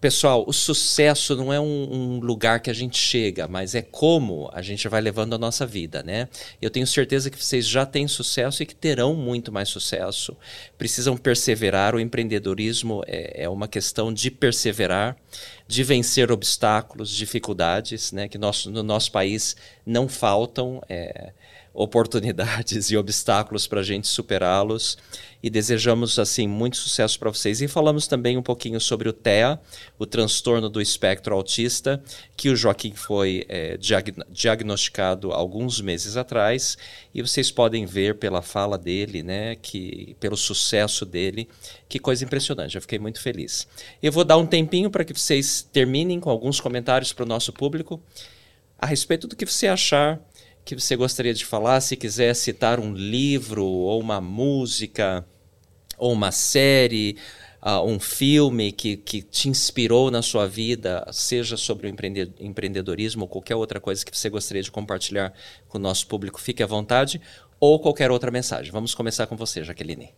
Pessoal, 0.00 0.44
o 0.46 0.52
sucesso 0.52 1.36
não 1.36 1.52
é 1.52 1.60
um, 1.60 1.92
um, 1.92 2.20
lugar 2.20 2.60
que 2.60 2.70
a 2.70 2.72
gente 2.72 2.96
chega, 2.96 3.46
mas 3.46 3.74
é 3.74 3.82
como 3.82 4.48
a 4.50 4.62
gente 4.62 4.88
vai 4.88 4.98
levando 4.98 5.34
a 5.34 5.38
nossa 5.38 5.66
vida, 5.66 6.02
né? 6.02 6.26
Eu 6.60 6.70
tenho 6.70 6.86
certeza 6.86 7.28
que 7.28 7.36
vocês 7.36 7.68
já 7.68 7.84
têm 7.84 8.08
sucesso 8.08 8.62
e 8.62 8.66
que 8.66 8.74
terão 8.74 9.14
muito 9.14 9.52
mais 9.52 9.68
sucesso. 9.68 10.34
Precisam 10.78 11.18
perseverar. 11.18 11.94
O 11.94 12.00
empreendedorismo 12.00 13.02
é, 13.06 13.42
é 13.42 13.48
uma 13.50 13.68
questão 13.68 14.10
de 14.10 14.30
perseverar, 14.30 15.18
de 15.68 15.84
vencer 15.84 16.32
obstáculos, 16.32 17.10
dificuldades, 17.10 18.10
né? 18.10 18.26
Que 18.26 18.38
nosso, 18.38 18.70
no 18.70 18.82
nosso 18.82 19.12
país 19.12 19.54
não 19.84 20.08
faltam. 20.08 20.80
É, 20.88 21.30
oportunidades 21.82 22.90
e 22.92 22.96
obstáculos 22.96 23.66
para 23.66 23.80
a 23.80 23.82
gente 23.82 24.06
superá-los 24.06 24.98
e 25.42 25.48
desejamos 25.48 26.18
assim 26.18 26.46
muito 26.46 26.76
sucesso 26.76 27.18
para 27.18 27.30
vocês. 27.30 27.62
E 27.62 27.68
falamos 27.68 28.06
também 28.06 28.36
um 28.36 28.42
pouquinho 28.42 28.78
sobre 28.78 29.08
o 29.08 29.12
TEA, 29.12 29.58
o 29.98 30.04
transtorno 30.04 30.68
do 30.68 30.82
espectro 30.82 31.34
autista, 31.34 32.02
que 32.36 32.50
o 32.50 32.56
Joaquim 32.56 32.92
foi 32.92 33.46
é, 33.48 33.78
diag 33.78 34.12
diagnosticado 34.28 35.32
alguns 35.32 35.80
meses 35.80 36.16
atrás 36.16 36.76
e 37.14 37.22
vocês 37.22 37.50
podem 37.50 37.86
ver 37.86 38.16
pela 38.16 38.42
fala 38.42 38.76
dele, 38.76 39.22
né, 39.22 39.56
que 39.56 40.14
pelo 40.20 40.36
sucesso 40.36 41.06
dele, 41.06 41.48
que 41.88 41.98
coisa 41.98 42.24
impressionante. 42.24 42.74
Eu 42.74 42.82
fiquei 42.82 42.98
muito 42.98 43.20
feliz. 43.22 43.66
Eu 44.02 44.12
vou 44.12 44.24
dar 44.24 44.36
um 44.36 44.46
tempinho 44.46 44.90
para 44.90 45.04
que 45.04 45.14
vocês 45.14 45.66
terminem 45.72 46.20
com 46.20 46.28
alguns 46.28 46.60
comentários 46.60 47.12
para 47.14 47.24
o 47.24 47.28
nosso 47.28 47.52
público 47.52 47.98
a 48.78 48.86
respeito 48.86 49.26
do 49.26 49.36
que 49.36 49.44
você 49.44 49.66
achar 49.66 50.20
que 50.64 50.74
você 50.74 50.96
gostaria 50.96 51.34
de 51.34 51.44
falar, 51.44 51.80
se 51.80 51.96
quiser 51.96 52.34
citar 52.34 52.78
um 52.78 52.94
livro 52.94 53.64
ou 53.64 54.00
uma 54.00 54.20
música 54.20 55.24
ou 55.98 56.12
uma 56.12 56.30
série, 56.32 57.16
uh, 57.62 57.82
um 57.84 58.00
filme 58.00 58.72
que, 58.72 58.96
que 58.96 59.22
te 59.22 59.48
inspirou 59.48 60.10
na 60.10 60.22
sua 60.22 60.46
vida, 60.46 61.06
seja 61.12 61.56
sobre 61.56 61.86
o 61.86 61.94
empreendedorismo 62.40 63.22
ou 63.22 63.28
qualquer 63.28 63.54
outra 63.54 63.80
coisa 63.80 64.04
que 64.04 64.16
você 64.16 64.30
gostaria 64.30 64.62
de 64.62 64.70
compartilhar 64.70 65.32
com 65.68 65.78
o 65.78 65.80
nosso 65.80 66.06
público, 66.06 66.40
fique 66.40 66.62
à 66.62 66.66
vontade, 66.66 67.20
ou 67.58 67.78
qualquer 67.78 68.10
outra 68.10 68.30
mensagem. 68.30 68.72
Vamos 68.72 68.94
começar 68.94 69.26
com 69.26 69.36
você, 69.36 69.62
Jaqueline. 69.62 70.14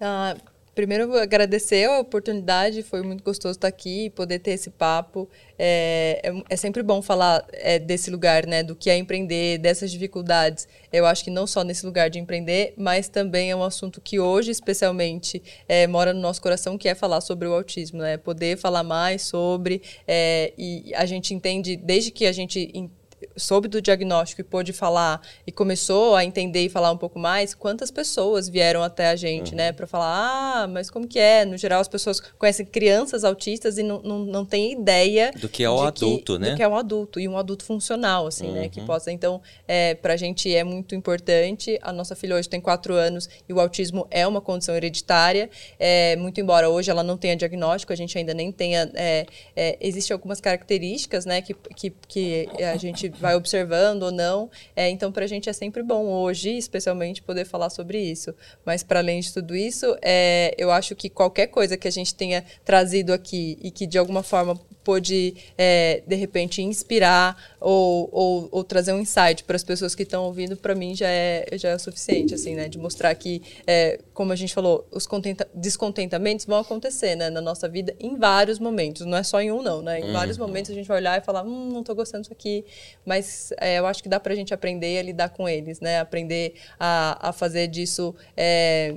Uh, 0.00 0.51
Primeiro, 0.74 1.18
agradecer 1.18 1.84
a 1.84 1.98
oportunidade, 1.98 2.82
foi 2.82 3.02
muito 3.02 3.22
gostoso 3.22 3.58
estar 3.58 3.68
aqui 3.68 4.06
e 4.06 4.10
poder 4.10 4.38
ter 4.38 4.52
esse 4.52 4.70
papo. 4.70 5.28
É, 5.58 6.22
é, 6.24 6.42
é, 6.48 6.56
sempre 6.56 6.82
bom 6.82 7.02
falar 7.02 7.44
é, 7.52 7.78
desse 7.78 8.10
lugar, 8.10 8.46
né, 8.46 8.62
do 8.62 8.74
que 8.74 8.88
é 8.88 8.96
empreender, 8.96 9.58
dessas 9.58 9.90
dificuldades. 9.90 10.66
Eu 10.90 11.04
acho 11.04 11.24
que 11.24 11.30
não 11.30 11.46
só 11.46 11.62
nesse 11.62 11.84
lugar 11.84 12.08
de 12.08 12.18
empreender, 12.18 12.72
mas 12.74 13.06
também 13.06 13.50
é 13.50 13.56
um 13.56 13.62
assunto 13.62 14.00
que 14.00 14.18
hoje, 14.18 14.50
especialmente, 14.50 15.42
é, 15.68 15.86
mora 15.86 16.14
no 16.14 16.20
nosso 16.20 16.40
coração, 16.40 16.78
que 16.78 16.88
é 16.88 16.94
falar 16.94 17.20
sobre 17.20 17.46
o 17.46 17.52
autismo, 17.52 17.98
né, 17.98 18.16
poder 18.16 18.56
falar 18.56 18.82
mais 18.82 19.20
sobre. 19.20 19.82
É, 20.08 20.54
e 20.56 20.90
a 20.94 21.04
gente 21.04 21.34
entende, 21.34 21.76
desde 21.76 22.10
que 22.10 22.24
a 22.24 22.32
gente 22.32 22.90
soube 23.36 23.68
do 23.68 23.80
diagnóstico 23.80 24.40
e 24.40 24.44
pôde 24.44 24.72
falar 24.72 25.20
e 25.46 25.52
começou 25.52 26.14
a 26.14 26.24
entender 26.24 26.64
e 26.64 26.68
falar 26.68 26.90
um 26.90 26.96
pouco 26.96 27.18
mais, 27.18 27.54
quantas 27.54 27.90
pessoas 27.90 28.48
vieram 28.48 28.82
até 28.82 29.08
a 29.08 29.16
gente, 29.16 29.54
né, 29.54 29.64
uhum. 29.64 29.68
né, 29.68 29.72
para 29.72 29.86
falar, 29.86 30.62
ah, 30.62 30.66
mas 30.66 30.90
como 30.90 31.06
que 31.06 31.18
é? 31.18 31.44
No 31.44 31.56
geral, 31.56 31.80
as 31.80 31.88
pessoas 31.88 32.20
conhecem 32.20 32.64
crianças 32.66 33.24
autistas 33.24 33.78
e 33.78 33.82
não, 33.82 34.00
não, 34.02 34.18
não 34.20 34.44
têm 34.44 34.72
ideia 34.72 35.32
do 35.40 35.48
que 35.48 35.62
é 35.62 35.70
o 35.70 35.80
adulto, 35.80 36.34
que, 36.34 36.38
né? 36.38 36.50
Do 36.50 36.56
que 36.56 36.62
é 36.62 36.68
um 36.68 36.76
adulto 36.76 37.20
e 37.20 37.28
um 37.28 37.36
adulto 37.36 37.64
funcional, 37.64 38.26
assim, 38.26 38.46
uhum. 38.46 38.52
né, 38.52 38.68
que 38.68 38.80
uhum. 38.80 38.86
possa. 38.86 39.12
Então, 39.12 39.40
é, 39.66 39.94
para 39.94 40.14
a 40.14 40.16
gente 40.16 40.54
é 40.54 40.64
muito 40.64 40.94
importante. 40.94 41.78
A 41.82 41.92
nossa 41.92 42.14
filha 42.14 42.36
hoje 42.36 42.48
tem 42.48 42.60
quatro 42.60 42.94
anos 42.94 43.28
e 43.48 43.52
o 43.52 43.60
autismo 43.60 44.06
é 44.10 44.26
uma 44.26 44.40
condição 44.40 44.74
hereditária. 44.74 45.50
É, 45.78 46.16
muito 46.16 46.40
embora 46.40 46.68
hoje 46.68 46.90
ela 46.90 47.02
não 47.02 47.16
tenha 47.16 47.36
diagnóstico, 47.36 47.92
a 47.92 47.96
gente 47.96 48.16
ainda 48.16 48.34
nem 48.34 48.50
tenha. 48.50 48.90
É, 48.94 49.26
é, 49.54 49.78
Existem 49.80 50.14
algumas 50.14 50.40
características, 50.40 51.24
né, 51.24 51.42
que, 51.42 51.54
que, 51.54 51.92
que 52.08 52.48
a 52.62 52.76
gente 52.76 53.11
vai 53.18 53.34
observando 53.34 54.04
ou 54.04 54.12
não. 54.12 54.50
É, 54.74 54.88
então, 54.88 55.12
para 55.12 55.24
a 55.24 55.28
gente 55.28 55.48
é 55.48 55.52
sempre 55.52 55.82
bom 55.82 56.06
hoje, 56.06 56.56
especialmente, 56.56 57.22
poder 57.22 57.44
falar 57.44 57.70
sobre 57.70 57.98
isso. 57.98 58.34
Mas, 58.64 58.82
para 58.82 59.00
além 59.00 59.20
de 59.20 59.32
tudo 59.32 59.54
isso, 59.54 59.96
é, 60.02 60.54
eu 60.58 60.70
acho 60.70 60.94
que 60.94 61.08
qualquer 61.08 61.48
coisa 61.48 61.76
que 61.76 61.88
a 61.88 61.90
gente 61.90 62.14
tenha 62.14 62.44
trazido 62.64 63.12
aqui 63.12 63.58
e 63.62 63.70
que, 63.70 63.86
de 63.86 63.98
alguma 63.98 64.22
forma, 64.22 64.58
pôde, 64.84 65.34
é, 65.56 66.02
de 66.06 66.16
repente, 66.16 66.62
inspirar 66.62 67.36
ou, 67.60 68.08
ou, 68.12 68.48
ou 68.50 68.64
trazer 68.64 68.92
um 68.92 69.00
insight 69.00 69.44
para 69.44 69.56
as 69.56 69.64
pessoas 69.64 69.94
que 69.94 70.02
estão 70.02 70.24
ouvindo, 70.24 70.56
para 70.56 70.74
mim 70.74 70.94
já 70.94 71.08
é, 71.08 71.46
já 71.54 71.70
é 71.70 71.74
o 71.74 71.78
suficiente, 71.78 72.34
assim, 72.34 72.54
né? 72.54 72.68
De 72.68 72.78
mostrar 72.78 73.14
que, 73.14 73.42
é, 73.66 73.98
como 74.12 74.32
a 74.32 74.36
gente 74.36 74.54
falou, 74.54 74.86
os 74.90 75.08
descontentamentos 75.54 76.46
vão 76.46 76.58
acontecer 76.58 77.16
né, 77.16 77.30
na 77.30 77.40
nossa 77.40 77.68
vida 77.68 77.94
em 78.00 78.16
vários 78.16 78.58
momentos, 78.58 79.06
não 79.06 79.16
é 79.16 79.22
só 79.22 79.40
em 79.40 79.50
um, 79.50 79.62
não, 79.62 79.82
né? 79.82 80.00
Em 80.00 80.04
uhum. 80.04 80.12
vários 80.12 80.38
momentos 80.38 80.70
a 80.70 80.74
gente 80.74 80.86
vai 80.86 80.98
olhar 80.98 81.18
e 81.18 81.24
falar, 81.24 81.44
hum, 81.44 81.70
não 81.72 81.80
estou 81.80 81.94
gostando 81.94 82.22
disso 82.22 82.32
aqui, 82.32 82.64
mas 83.04 83.52
é, 83.60 83.78
eu 83.78 83.86
acho 83.86 84.02
que 84.02 84.08
dá 84.08 84.18
para 84.18 84.32
a 84.32 84.36
gente 84.36 84.52
aprender 84.52 84.98
a 84.98 85.02
lidar 85.02 85.30
com 85.30 85.48
eles, 85.48 85.80
né? 85.80 86.00
Aprender 86.00 86.54
a, 86.78 87.28
a 87.28 87.32
fazer 87.32 87.68
disso 87.68 88.14
é, 88.36 88.96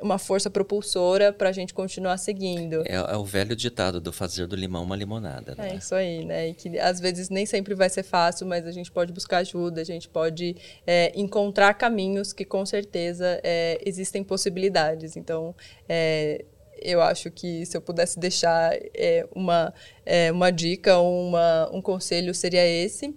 uma 0.00 0.18
força 0.18 0.50
propulsora 0.50 1.32
para 1.32 1.48
a 1.48 1.52
gente 1.52 1.72
continuar 1.72 2.16
seguindo. 2.18 2.82
É, 2.86 2.94
é, 2.94 3.16
o 3.16 3.24
velho 3.24 3.54
ditado 3.54 4.00
do 4.00 4.12
fazer 4.12 4.46
do 4.46 4.56
limão 4.56 4.82
uma 4.82 4.96
limonada. 4.96 5.54
Né? 5.56 5.70
É 5.70 5.74
isso 5.76 5.94
aí, 5.94 6.24
né? 6.24 6.48
E 6.48 6.54
que 6.54 6.78
às 6.78 7.00
vezes 7.00 7.28
nem 7.28 7.46
sempre 7.46 7.74
vai 7.74 7.88
ser 7.88 8.02
fácil, 8.02 8.46
mas 8.46 8.66
a 8.66 8.72
gente 8.72 8.90
pode 8.90 9.12
buscar 9.12 9.38
ajuda, 9.38 9.80
a 9.80 9.84
gente 9.84 10.08
pode 10.08 10.56
é, 10.86 11.12
encontrar 11.14 11.74
caminhos 11.74 12.32
que 12.32 12.44
com 12.44 12.64
certeza 12.66 13.40
é, 13.42 13.80
existem 13.84 14.24
possibilidades. 14.24 15.16
Então, 15.16 15.54
é, 15.88 16.44
eu 16.80 17.00
acho 17.00 17.30
que 17.30 17.64
se 17.64 17.76
eu 17.76 17.80
pudesse 17.80 18.18
deixar 18.18 18.76
é, 18.94 19.26
uma, 19.34 19.72
é, 20.04 20.30
uma 20.30 20.50
dica 20.50 20.98
uma, 20.98 21.70
um 21.72 21.80
conselho 21.80 22.34
seria 22.34 22.66
esse 22.66 23.14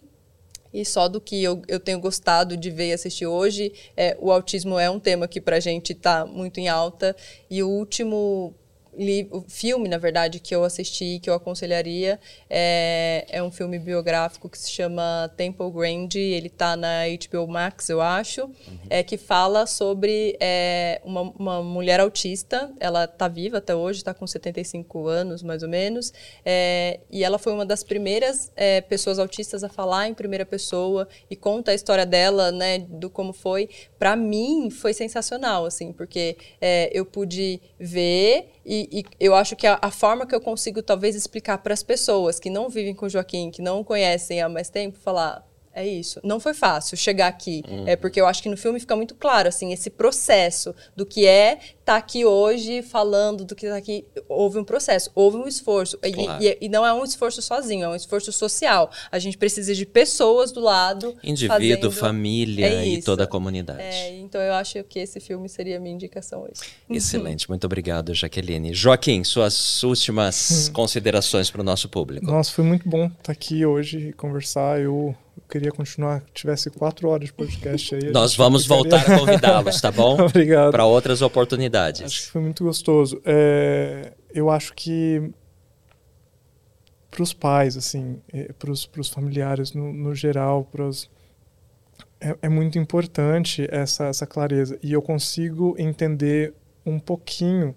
e 0.73 0.85
só 0.85 1.07
do 1.07 1.19
que 1.19 1.43
eu, 1.43 1.61
eu 1.67 1.79
tenho 1.79 1.99
gostado 1.99 2.55
de 2.57 2.69
ver 2.69 2.89
e 2.89 2.93
assistir 2.93 3.25
hoje, 3.25 3.71
é, 3.95 4.17
o 4.19 4.31
autismo 4.31 4.77
é 4.77 4.89
um 4.89 4.99
tema 4.99 5.27
que 5.27 5.41
para 5.41 5.57
a 5.57 5.59
gente 5.59 5.93
está 5.93 6.25
muito 6.25 6.59
em 6.59 6.67
alta. 6.67 7.15
E 7.49 7.63
o 7.63 7.69
último 7.69 8.53
o 9.31 9.41
filme, 9.47 9.87
na 9.87 9.97
verdade, 9.97 10.39
que 10.39 10.55
eu 10.55 10.63
assisti, 10.63 11.19
que 11.21 11.29
eu 11.29 11.35
aconselharia, 11.35 12.19
é, 12.49 13.25
é 13.29 13.43
um 13.43 13.51
filme 13.51 13.77
biográfico 13.77 14.49
que 14.49 14.57
se 14.57 14.71
chama 14.71 15.31
Temple 15.37 15.69
Grande. 15.71 16.19
Ele 16.19 16.47
está 16.47 16.75
na 16.75 17.03
HBO 17.07 17.47
Max, 17.47 17.89
eu 17.89 18.01
acho, 18.01 18.45
uhum. 18.45 18.51
é, 18.89 19.03
que 19.03 19.17
fala 19.17 19.67
sobre 19.67 20.35
é, 20.39 20.99
uma, 21.05 21.21
uma, 21.21 21.61
mulher 21.61 21.99
autista. 21.99 22.71
Ela 22.79 23.03
está 23.03 23.27
viva 23.27 23.59
até 23.59 23.75
hoje, 23.75 23.99
está 23.99 24.13
com 24.13 24.25
75 24.25 25.07
anos, 25.07 25.43
mais 25.43 25.61
ou 25.61 25.69
menos. 25.69 26.11
É, 26.43 26.99
e 27.11 27.23
ela 27.23 27.37
foi 27.37 27.53
uma 27.53 27.65
das 27.65 27.83
primeiras 27.83 28.51
é, 28.55 28.81
pessoas 28.81 29.19
autistas 29.19 29.63
a 29.63 29.69
falar 29.69 30.07
em 30.07 30.13
primeira 30.13 30.45
pessoa 30.45 31.07
e 31.29 31.35
conta 31.35 31.71
a 31.71 31.75
história 31.75 32.05
dela, 32.05 32.51
né, 32.51 32.79
do 32.79 33.09
como 33.09 33.31
foi. 33.31 33.69
Para 33.99 34.15
mim, 34.15 34.71
foi 34.71 34.93
sensacional, 34.93 35.65
assim, 35.65 35.93
porque 35.93 36.35
é, 36.59 36.89
eu 36.91 37.05
pude 37.05 37.61
ver 37.79 38.49
e, 38.65 38.86
e, 38.91 39.05
eu 39.19 39.33
acho 39.33 39.55
que 39.55 39.65
a, 39.65 39.79
a, 39.81 39.91
forma 39.91 40.25
que 40.25 40.35
eu 40.35 40.41
consigo 40.41 40.81
talvez 40.81 41.15
explicar 41.15 41.57
para 41.59 41.73
as 41.73 41.83
pessoas 41.83 42.39
que 42.39 42.49
não 42.49 42.69
vivem 42.69 42.93
com 42.93 43.05
o 43.05 43.09
Joaquim, 43.09 43.51
que 43.51 43.61
não 43.61 43.83
conhecem 43.83 44.41
há 44.41 44.49
mais 44.49 44.69
tempo, 44.69 44.97
falar 44.97 45.46
é 45.77 45.87
isso. 45.87 46.19
Não 46.23 46.39
foi 46.39 46.55
fácil 46.55 46.97
chegar 46.97 47.27
aqui. 47.27 47.63
Uhum. 47.69 47.87
É 47.87 47.95
porque 47.95 48.19
eu 48.19 48.25
acho 48.25 48.41
que 48.41 48.49
no 48.49 48.57
filme 48.57 48.79
fica 48.79 48.95
muito 48.95 49.13
claro, 49.13 49.47
assim, 49.47 49.71
esse 49.71 49.91
processo 49.91 50.73
do 50.95 51.05
que 51.05 51.27
é 51.27 51.53
estar 51.53 51.93
tá 51.93 51.95
aqui 51.97 52.25
hoje 52.25 52.81
falando 52.81 53.45
do 53.45 53.55
que 53.55 53.67
está 53.67 53.77
aqui. 53.77 54.03
Houve 54.27 54.57
um 54.57 54.63
processo, 54.63 55.11
houve 55.13 55.37
um 55.37 55.47
esforço. 55.47 55.99
Claro. 55.99 56.43
E, 56.43 56.47
e, 56.47 56.57
e, 56.61 56.69
não 56.69 56.83
é 56.83 56.91
um 56.91 57.03
esforço 57.03 57.43
sozinho, 57.43 57.85
é 57.85 57.89
um 57.89 57.95
esforço 57.95 58.31
social. 58.31 58.91
A 59.11 59.19
gente 59.19 59.37
precisa 59.37 59.75
de 59.75 59.85
pessoas 59.85 60.51
do 60.51 60.59
lado. 60.59 61.15
Indivíduo, 61.23 61.91
fazendo... 61.91 61.91
família 61.91 62.67
é 62.67 62.87
e 62.87 63.01
toda 63.03 63.25
a 63.25 63.27
comunidade. 63.27 63.79
É, 63.79 64.17
então 64.17 64.41
eu 64.41 64.53
acho 64.53 64.83
que 64.83 64.97
esse 64.97 65.19
filme 65.19 65.47
seria 65.47 65.77
a 65.77 65.79
minha 65.79 65.93
indicação 65.93 66.41
hoje. 66.41 66.61
Excelente, 66.89 67.47
muito 67.47 67.65
obrigado, 67.65 68.15
Jaqueline. 68.15 68.73
Joaquim, 68.73 69.23
suas 69.23 69.83
últimas 69.83 70.69
hum. 70.69 70.73
considerações 70.73 71.51
para 71.51 71.61
o 71.61 71.63
nosso 71.63 71.87
público. 71.87 72.25
Nossa, 72.25 72.51
foi 72.51 72.65
muito 72.65 72.89
bom 72.89 73.05
estar 73.05 73.31
aqui 73.31 73.63
hoje 73.63 74.09
e 74.09 74.13
conversar. 74.13 74.81
Eu 74.81 75.15
queria 75.49 75.71
continuar, 75.71 76.23
tivesse 76.33 76.69
quatro 76.69 77.09
horas 77.09 77.27
de 77.27 77.33
podcast 77.33 77.95
aí. 77.95 78.11
Nós 78.11 78.35
vamos 78.35 78.65
voltar 78.65 79.01
a 79.01 79.19
convidá-los, 79.19 79.79
tá 79.79 79.91
bom? 79.91 80.19
Obrigado. 80.25 80.71
Para 80.71 80.85
outras 80.85 81.21
oportunidades. 81.21 82.01
Acho 82.01 82.23
que 82.23 82.31
foi 82.31 82.41
muito 82.41 82.63
gostoso. 82.63 83.21
É, 83.25 84.13
eu 84.33 84.49
acho 84.49 84.73
que 84.73 85.31
para 87.09 87.23
os 87.23 87.33
pais, 87.33 87.77
assim, 87.77 88.21
é, 88.31 88.51
para 88.53 88.71
os 88.71 89.09
familiares 89.09 89.73
no, 89.73 89.91
no 89.91 90.13
geral, 90.13 90.65
pros, 90.65 91.09
é, 92.19 92.35
é, 92.41 92.49
muito 92.49 92.77
importante 92.77 93.67
essa, 93.71 94.05
essa 94.05 94.25
clareza. 94.25 94.77
E 94.83 94.93
eu 94.93 95.01
consigo 95.01 95.75
entender 95.77 96.53
um 96.85 96.99
pouquinho 96.99 97.75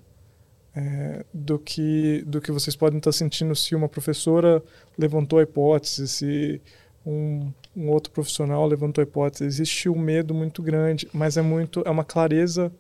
é, 0.75 1.25
do, 1.33 1.59
que, 1.59 2.23
do 2.27 2.41
que 2.41 2.53
vocês 2.53 2.77
podem 2.77 2.99
estar 2.99 3.13
sentindo 3.13 3.55
se 3.55 3.75
uma 3.75 3.89
professora 3.89 4.63
levantou 4.97 5.39
a 5.39 5.43
hipótese, 5.43 6.09
se 6.09 6.63
um, 7.05 7.53
um 7.77 7.89
outro 7.91 8.13
profissional 8.13 8.67
levantou 8.67 9.03
a 9.03 9.07
hipótese. 9.07 9.45
Existe 9.45 9.89
um 9.89 9.99
medo 9.99 10.35
muito 10.35 10.63
grande, 10.63 11.09
mas 11.13 11.37
é 11.37 11.43
muito 11.43 11.83
é 11.85 11.91
uma 11.91 12.05
clareza 12.05 12.73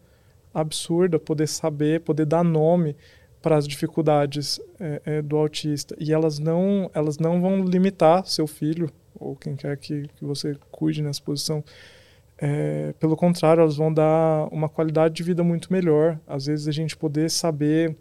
absurda 0.52 1.18
poder 1.18 1.46
saber, 1.46 2.00
poder 2.00 2.26
dar 2.26 2.42
nome 2.42 2.96
para 3.40 3.56
as 3.56 3.66
dificuldades 3.66 4.60
é, 4.78 5.02
é, 5.04 5.22
do 5.22 5.36
autista. 5.36 5.96
E 5.98 6.12
elas 6.12 6.38
não 6.38 6.90
elas 6.92 7.18
não 7.18 7.40
vão 7.40 7.64
limitar 7.64 8.26
seu 8.26 8.46
filho 8.46 8.90
ou 9.18 9.36
quem 9.36 9.54
quer 9.56 9.76
que, 9.76 10.08
que 10.16 10.24
você 10.24 10.56
cuide 10.70 11.02
nessa 11.02 11.22
posição. 11.22 11.64
É, 12.42 12.94
pelo 12.98 13.16
contrário 13.16 13.60
elas 13.60 13.76
vão 13.76 13.92
dar 13.92 14.48
uma 14.50 14.68
qualidade 14.68 15.14
de 15.14 15.22
vida 15.22 15.44
muito 15.44 15.72
melhor. 15.72 16.18
Às 16.26 16.46
vezes 16.46 16.66
a 16.66 16.72
gente 16.72 16.96
poder 16.96 17.30
saber 17.30 17.96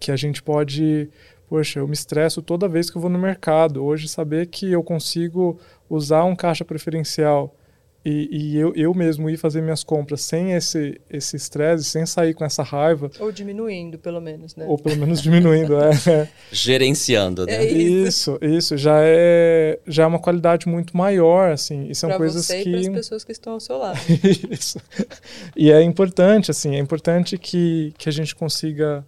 que 0.00 0.10
a 0.10 0.16
gente 0.16 0.42
pode 0.42 1.08
poxa, 1.48 1.80
eu 1.80 1.86
me 1.86 1.94
estresso 1.94 2.42
toda 2.42 2.68
vez 2.68 2.90
que 2.90 2.96
eu 2.96 3.02
vou 3.02 3.10
no 3.10 3.18
mercado. 3.18 3.84
Hoje, 3.84 4.08
saber 4.08 4.46
que 4.46 4.70
eu 4.70 4.82
consigo 4.82 5.58
usar 5.88 6.24
um 6.24 6.36
caixa 6.36 6.64
preferencial 6.64 7.54
e, 8.04 8.28
e 8.30 8.58
eu, 8.58 8.74
eu 8.76 8.92
mesmo 8.92 9.30
ir 9.30 9.38
fazer 9.38 9.62
minhas 9.62 9.82
compras 9.82 10.20
sem 10.20 10.52
esse 10.52 11.00
esse 11.08 11.36
estresse, 11.36 11.84
sem 11.84 12.04
sair 12.04 12.34
com 12.34 12.44
essa 12.44 12.62
raiva. 12.62 13.10
Ou 13.18 13.32
diminuindo, 13.32 13.98
pelo 13.98 14.20
menos, 14.20 14.54
né? 14.54 14.66
Ou 14.68 14.76
pelo 14.76 14.98
menos 14.98 15.22
diminuindo, 15.22 15.74
é. 15.78 16.28
Gerenciando, 16.52 17.46
né? 17.46 17.64
É 17.64 17.72
isso. 17.72 18.38
isso, 18.42 18.56
isso, 18.56 18.76
já 18.76 18.98
é 19.00 19.78
já 19.86 20.02
é 20.02 20.06
uma 20.06 20.18
qualidade 20.18 20.68
muito 20.68 20.94
maior, 20.94 21.50
assim. 21.50 21.88
E 21.88 21.94
são 21.94 22.10
pra 22.10 22.18
coisas 22.18 22.44
você 22.44 22.62
que. 22.62 22.68
E 22.68 22.72
para 22.72 22.80
as 22.80 22.88
pessoas 22.88 23.24
que 23.24 23.32
estão 23.32 23.54
ao 23.54 23.60
seu 23.60 23.78
lado. 23.78 23.98
isso. 24.50 24.78
E 25.56 25.72
é 25.72 25.82
importante, 25.82 26.50
assim, 26.50 26.76
é 26.76 26.78
importante 26.78 27.38
que, 27.38 27.94
que 27.96 28.10
a 28.10 28.12
gente 28.12 28.34
consiga 28.34 29.02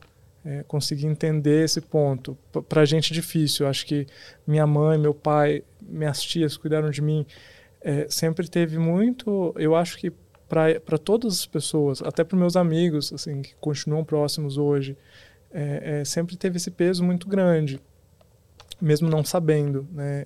é, 0.47 0.63
conseguir 0.63 1.07
entender 1.07 1.65
esse 1.65 1.81
ponto. 1.81 2.39
Para 2.69 2.83
a 2.83 2.85
gente 2.85 3.13
é 3.13 3.15
difícil. 3.15 3.67
Acho 3.67 3.85
que 3.85 4.07
minha 4.47 4.67
mãe, 4.67 4.97
meu 4.97 5.13
pai, 5.13 5.65
minhas 5.83 6.23
tias 6.23 6.57
cuidaram 6.57 6.89
de 6.89 7.03
mim. 7.03 7.27
É, 7.81 8.07
sempre 8.09 8.49
teve 8.49 8.79
muito. 8.79 9.53
Eu 9.59 9.75
acho 9.75 9.99
que 9.99 10.13
para 10.49 10.99
todas 10.99 11.35
as 11.35 11.47
pessoas, 11.47 12.01
até 12.01 12.23
para 12.23 12.39
meus 12.39 12.55
amigos, 12.55 13.13
assim, 13.13 13.43
que 13.43 13.57
continuam 13.57 14.05
próximos 14.05 14.57
hoje, 14.57 14.97
é, 15.51 16.01
é, 16.01 16.05
sempre 16.05 16.37
teve 16.37 16.59
esse 16.59 16.71
peso 16.71 17.03
muito 17.03 17.29
grande, 17.29 17.81
mesmo 18.81 19.09
não 19.09 19.25
sabendo, 19.25 19.89
né? 19.91 20.25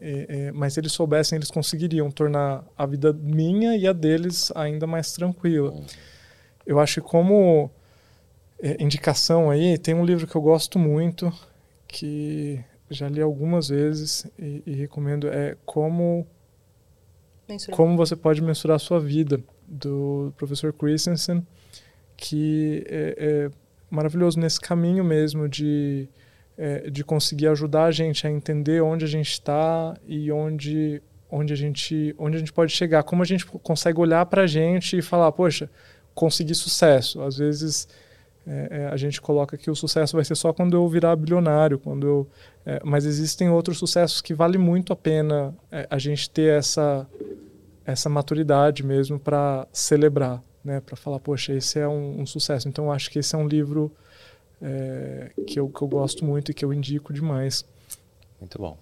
mas 0.53 0.75
se 0.75 0.81
eles 0.81 0.93
soubessem, 0.93 1.37
eles 1.37 1.51
conseguiriam 1.51 2.11
tornar 2.11 2.65
a 2.77 2.85
vida 2.85 3.13
minha 3.13 3.77
e 3.77 3.87
a 3.87 3.93
deles 3.93 4.53
ainda 4.55 4.87
mais 4.87 5.13
tranquila. 5.13 5.73
Eu 6.67 6.79
acho 6.79 7.01
que 7.01 7.09
como 7.09 7.71
é, 8.63 8.83
indicação 8.83 9.51
aí, 9.51 9.79
tem 9.79 9.95
um 9.95 10.05
livro 10.05 10.27
que 10.27 10.37
eu 10.37 10.43
gosto 10.43 10.79
muito, 10.79 11.33
que 11.87 12.63
já 12.91 13.09
li 13.09 13.21
algumas 13.21 13.69
vezes 13.69 14.27
e, 14.39 14.63
e 14.67 14.73
recomendo, 14.75 15.29
é 15.29 15.57
Como 15.65 16.27
Mensurar. 17.51 17.77
Como 17.77 17.97
você 17.97 18.15
pode 18.15 18.41
mensurar 18.41 18.77
a 18.77 18.79
sua 18.79 19.01
vida, 19.01 19.43
do 19.71 20.33
professor 20.37 20.73
Christensen, 20.73 21.47
que 22.17 22.85
é, 22.89 23.15
é 23.19 23.51
maravilhoso 23.89 24.39
nesse 24.39 24.61
caminho 24.61 25.05
mesmo 25.05 25.49
de, 25.49 26.09
é, 26.59 26.91
de 26.91 27.05
conseguir 27.05 27.47
ajudar 27.49 27.85
a 27.85 27.91
gente 27.91 28.27
a 28.27 28.31
entender 28.31 28.81
onde 28.83 29.05
a 29.05 29.09
gente 29.09 29.31
está 29.31 29.97
e 30.07 30.31
onde, 30.33 31.01
onde, 31.31 31.53
a 31.53 31.57
gente, 31.57 32.15
onde 32.19 32.37
a 32.37 32.39
gente 32.41 32.53
pode 32.53 32.73
chegar. 32.73 33.05
Como 33.05 33.23
a 33.23 33.27
gente 33.27 33.47
consegue 33.47 34.01
olhar 34.01 34.27
para 34.27 34.43
a 34.43 34.47
gente 34.47 34.99
e 34.99 35.03
falar, 35.03 35.31
poxa, 35.33 35.71
consegui 36.15 36.55
sucesso. 36.55 37.23
Às 37.23 37.39
vezes 37.39 37.89
é, 38.47 38.69
é, 38.71 38.87
a 38.87 38.97
gente 38.97 39.21
coloca 39.21 39.57
que 39.57 39.71
o 39.71 39.77
sucesso 39.77 40.17
vai 40.17 40.25
ser 40.25 40.35
só 40.35 40.53
quando 40.53 40.75
eu 40.75 40.89
virar 40.89 41.15
bilionário, 41.17 41.79
quando 41.79 42.07
eu, 42.07 42.27
é, 42.65 42.81
mas 42.85 43.05
existem 43.05 43.51
outros 43.51 43.79
sucessos 43.79 44.21
que 44.21 44.35
vale 44.35 44.59
muito 44.59 44.93
a 44.93 44.97
pena 44.97 45.55
é, 45.71 45.87
a 45.91 45.99
gente 45.99 46.29
ter 46.31 46.59
essa 46.59 47.07
essa 47.85 48.09
maturidade 48.09 48.85
mesmo 48.85 49.19
para 49.19 49.67
celebrar, 49.73 50.43
né, 50.65 50.81
para 50.81 50.97
falar, 50.97 51.19
poxa, 51.19 51.53
esse 51.53 51.79
é 51.79 51.89
um, 51.89 52.21
um, 52.21 52.27
sucesso. 52.27 52.69
Então 52.69 52.93
acho 52.93 53.11
que 53.11 53.19
esse 53.19 53.35
é 53.35 53.39
um 53.39 53.49
livro 53.49 53.91
é, 54.63 55.31
que, 55.47 55.59
eu, 55.59 55.69
que 55.69 55.83
eu 55.83 55.89
gosto 55.89 56.25
muito 56.25 56.51
e 56.51 56.55
que 56.55 56.65
eu 56.65 56.73
indico 56.73 57.13
demais. 57.13 57.65
Muito 58.39 58.59
bom. 58.59 58.79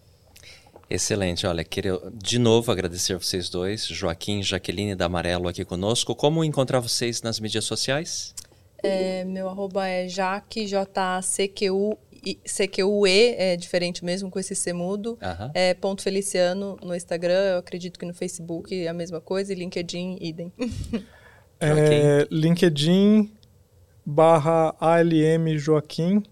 Excelente, 0.91 1.47
olha, 1.47 1.63
queria 1.65 1.99
de 2.15 2.39
novo 2.39 2.73
agradecer 2.73 3.15
a 3.15 3.19
vocês 3.19 3.51
dois, 3.51 3.87
Joaquim 3.87 4.43
Jaqueline 4.43 4.95
da 4.95 5.05
Amarelo 5.05 5.49
aqui 5.49 5.65
conosco. 5.65 6.15
Como 6.15 6.43
encontrar 6.43 6.81
vocês 6.81 7.21
nas 7.21 7.39
mídias 7.39 7.65
sociais? 7.65 8.35
É, 8.83 9.25
meu 9.25 9.49
arroba 9.49 9.87
é 9.89 10.09
Jaque, 10.09 10.67
J-A-C-Q-U 10.67 11.99
CQUE 12.45 13.35
é 13.37 13.57
diferente 13.57 14.05
mesmo 14.05 14.31
com 14.31 14.39
esse 14.39 14.55
C 14.55 14.73
mudo. 14.73 15.19
Uhum. 15.23 15.51
É 15.55 15.75
ponto 15.75 16.03
Feliciano 16.03 16.77
no 16.83 16.95
Instagram, 16.95 17.53
eu 17.53 17.59
acredito 17.59 17.99
que 17.99 18.07
no 18.07 18.15
Facebook 18.15 18.75
é 18.75 18.89
a 18.89 18.93
mesma 18.93 19.21
coisa, 19.21 19.53
e 19.53 19.57
LinkedIn, 19.57 20.19
idem. 20.21 20.53
é, 21.61 22.27
LinkedIn 22.31 23.31
barra 24.05 24.75
ALM 24.81 25.57
Joaquim, 25.57 26.23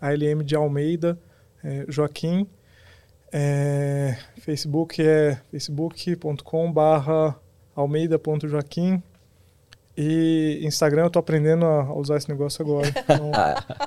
ALM 0.00 0.42
de 0.44 0.54
Almeida, 0.54 1.18
é, 1.62 1.84
Joaquim. 1.88 2.46
É, 3.32 4.16
Facebook 4.40 5.02
é 5.02 5.38
facebook.com 5.50 6.72
barra 6.72 7.38
almeida.joaquim. 7.74 9.02
E 9.96 10.60
Instagram 10.62 11.04
eu 11.04 11.10
tô 11.10 11.18
aprendendo 11.18 11.64
a 11.64 11.94
usar 11.94 12.18
esse 12.18 12.28
negócio 12.28 12.62
agora. 12.62 12.86
Então, 13.06 13.30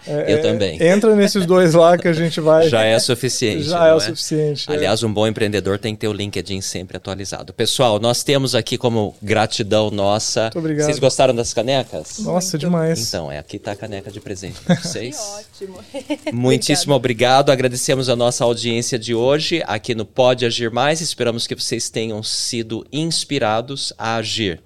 é, 0.07 0.33
eu 0.33 0.41
também. 0.41 0.81
Entra 0.81 1.15
nesses 1.15 1.45
dois 1.45 1.73
lá 1.73 1.97
que 1.97 2.07
a 2.07 2.13
gente 2.13 2.39
vai. 2.39 2.67
Já 2.69 2.83
é 2.83 2.97
suficiente. 2.97 3.63
Já 3.63 3.87
é 3.87 3.93
o 3.93 3.97
é? 3.97 3.99
suficiente. 3.99 4.71
É. 4.71 4.73
Aliás, 4.73 5.03
um 5.03 5.13
bom 5.13 5.27
empreendedor 5.27 5.77
tem 5.77 5.93
que 5.93 6.01
ter 6.01 6.07
o 6.07 6.13
LinkedIn 6.13 6.61
sempre 6.61 6.97
atualizado. 6.97 7.53
Pessoal, 7.53 7.99
nós 7.99 8.23
temos 8.23 8.55
aqui 8.55 8.77
como 8.77 9.15
gratidão 9.21 9.91
nossa. 9.91 10.43
Muito 10.43 10.59
obrigado. 10.59 10.85
Vocês 10.85 10.99
gostaram 10.99 11.35
das 11.35 11.53
canecas? 11.53 12.19
Nossa, 12.19 12.53
Muito. 12.53 12.59
demais. 12.59 13.07
Então, 13.07 13.31
é 13.31 13.37
aqui 13.37 13.59
tá 13.59 13.73
a 13.73 13.75
caneca 13.75 14.09
de 14.09 14.19
presente 14.19 14.59
para 14.61 14.75
vocês. 14.81 15.17
que 15.57 15.65
ótimo. 15.65 15.79
Muitíssimo 16.33 16.93
obrigado. 16.93 17.51
Agradecemos 17.51 18.09
a 18.09 18.15
nossa 18.15 18.43
audiência 18.43 18.97
de 18.97 19.13
hoje 19.13 19.61
aqui 19.67 19.93
no 19.93 20.05
Pode 20.05 20.45
Agir 20.45 20.71
Mais. 20.71 21.01
Esperamos 21.01 21.45
que 21.45 21.55
vocês 21.55 21.89
tenham 21.89 22.23
sido 22.23 22.85
inspirados 22.91 23.93
a 23.97 24.15
agir 24.15 24.61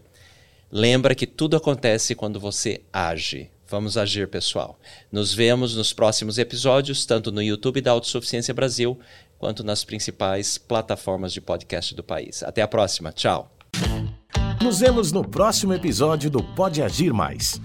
Lembra 0.75 1.13
que 1.13 1.27
tudo 1.27 1.55
acontece 1.55 2.15
quando 2.15 2.39
você 2.39 2.81
age. 2.91 3.51
Vamos 3.69 3.95
agir, 3.95 4.27
pessoal. 4.27 4.79
Nos 5.11 5.31
vemos 5.31 5.75
nos 5.75 5.93
próximos 5.93 6.39
episódios, 6.39 7.05
tanto 7.05 7.31
no 7.31 7.43
YouTube 7.43 7.79
da 7.79 7.91
Autossuficiência 7.91 8.55
Brasil, 8.55 8.97
quanto 9.37 9.63
nas 9.63 9.83
principais 9.83 10.57
plataformas 10.57 11.31
de 11.31 11.39
podcast 11.39 11.93
do 11.93 12.03
país. 12.03 12.41
Até 12.41 12.63
a 12.63 12.67
próxima. 12.67 13.11
Tchau. 13.11 13.55
Nos 14.63 14.79
vemos 14.79 15.11
no 15.11 15.23
próximo 15.23 15.75
episódio 15.75 16.31
do 16.31 16.41
Pode 16.41 16.81
Agir 16.81 17.13
Mais. 17.13 17.61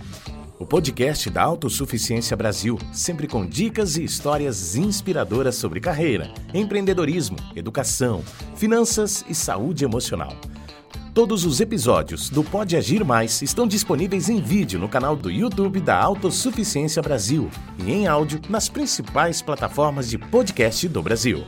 O 0.59 0.67
podcast 0.67 1.31
da 1.31 1.45
Autossuficiência 1.45 2.37
Brasil, 2.37 2.79
sempre 2.93 3.27
com 3.27 3.47
dicas 3.47 3.97
e 3.97 4.05
histórias 4.05 4.77
inspiradoras 4.77 5.55
sobre 5.55 5.81
carreira, 5.81 6.31
empreendedorismo, 6.53 7.39
educação, 7.57 8.23
finanças 8.55 9.25
e 9.27 9.35
saúde 9.35 9.83
emocional. 9.83 10.37
Todos 11.15 11.45
os 11.45 11.61
episódios 11.61 12.29
do 12.29 12.45
Pode 12.45 12.77
Agir 12.77 13.05
Mais 13.05 13.43
estão 13.43 13.67
disponíveis 13.67 14.29
em 14.29 14.41
vídeo 14.41 14.79
no 14.79 14.89
canal 14.89 15.17
do 15.17 15.31
YouTube 15.31 15.81
da 15.81 15.97
Autossuficiência 15.97 17.03
Brasil 17.03 17.51
e 17.85 17.91
em 17.91 18.07
áudio 18.07 18.41
nas 18.49 18.69
principais 18.69 19.43
plataformas 19.43 20.09
de 20.09 20.19
podcast 20.19 20.87
do 20.89 21.03
Brasil. 21.03 21.45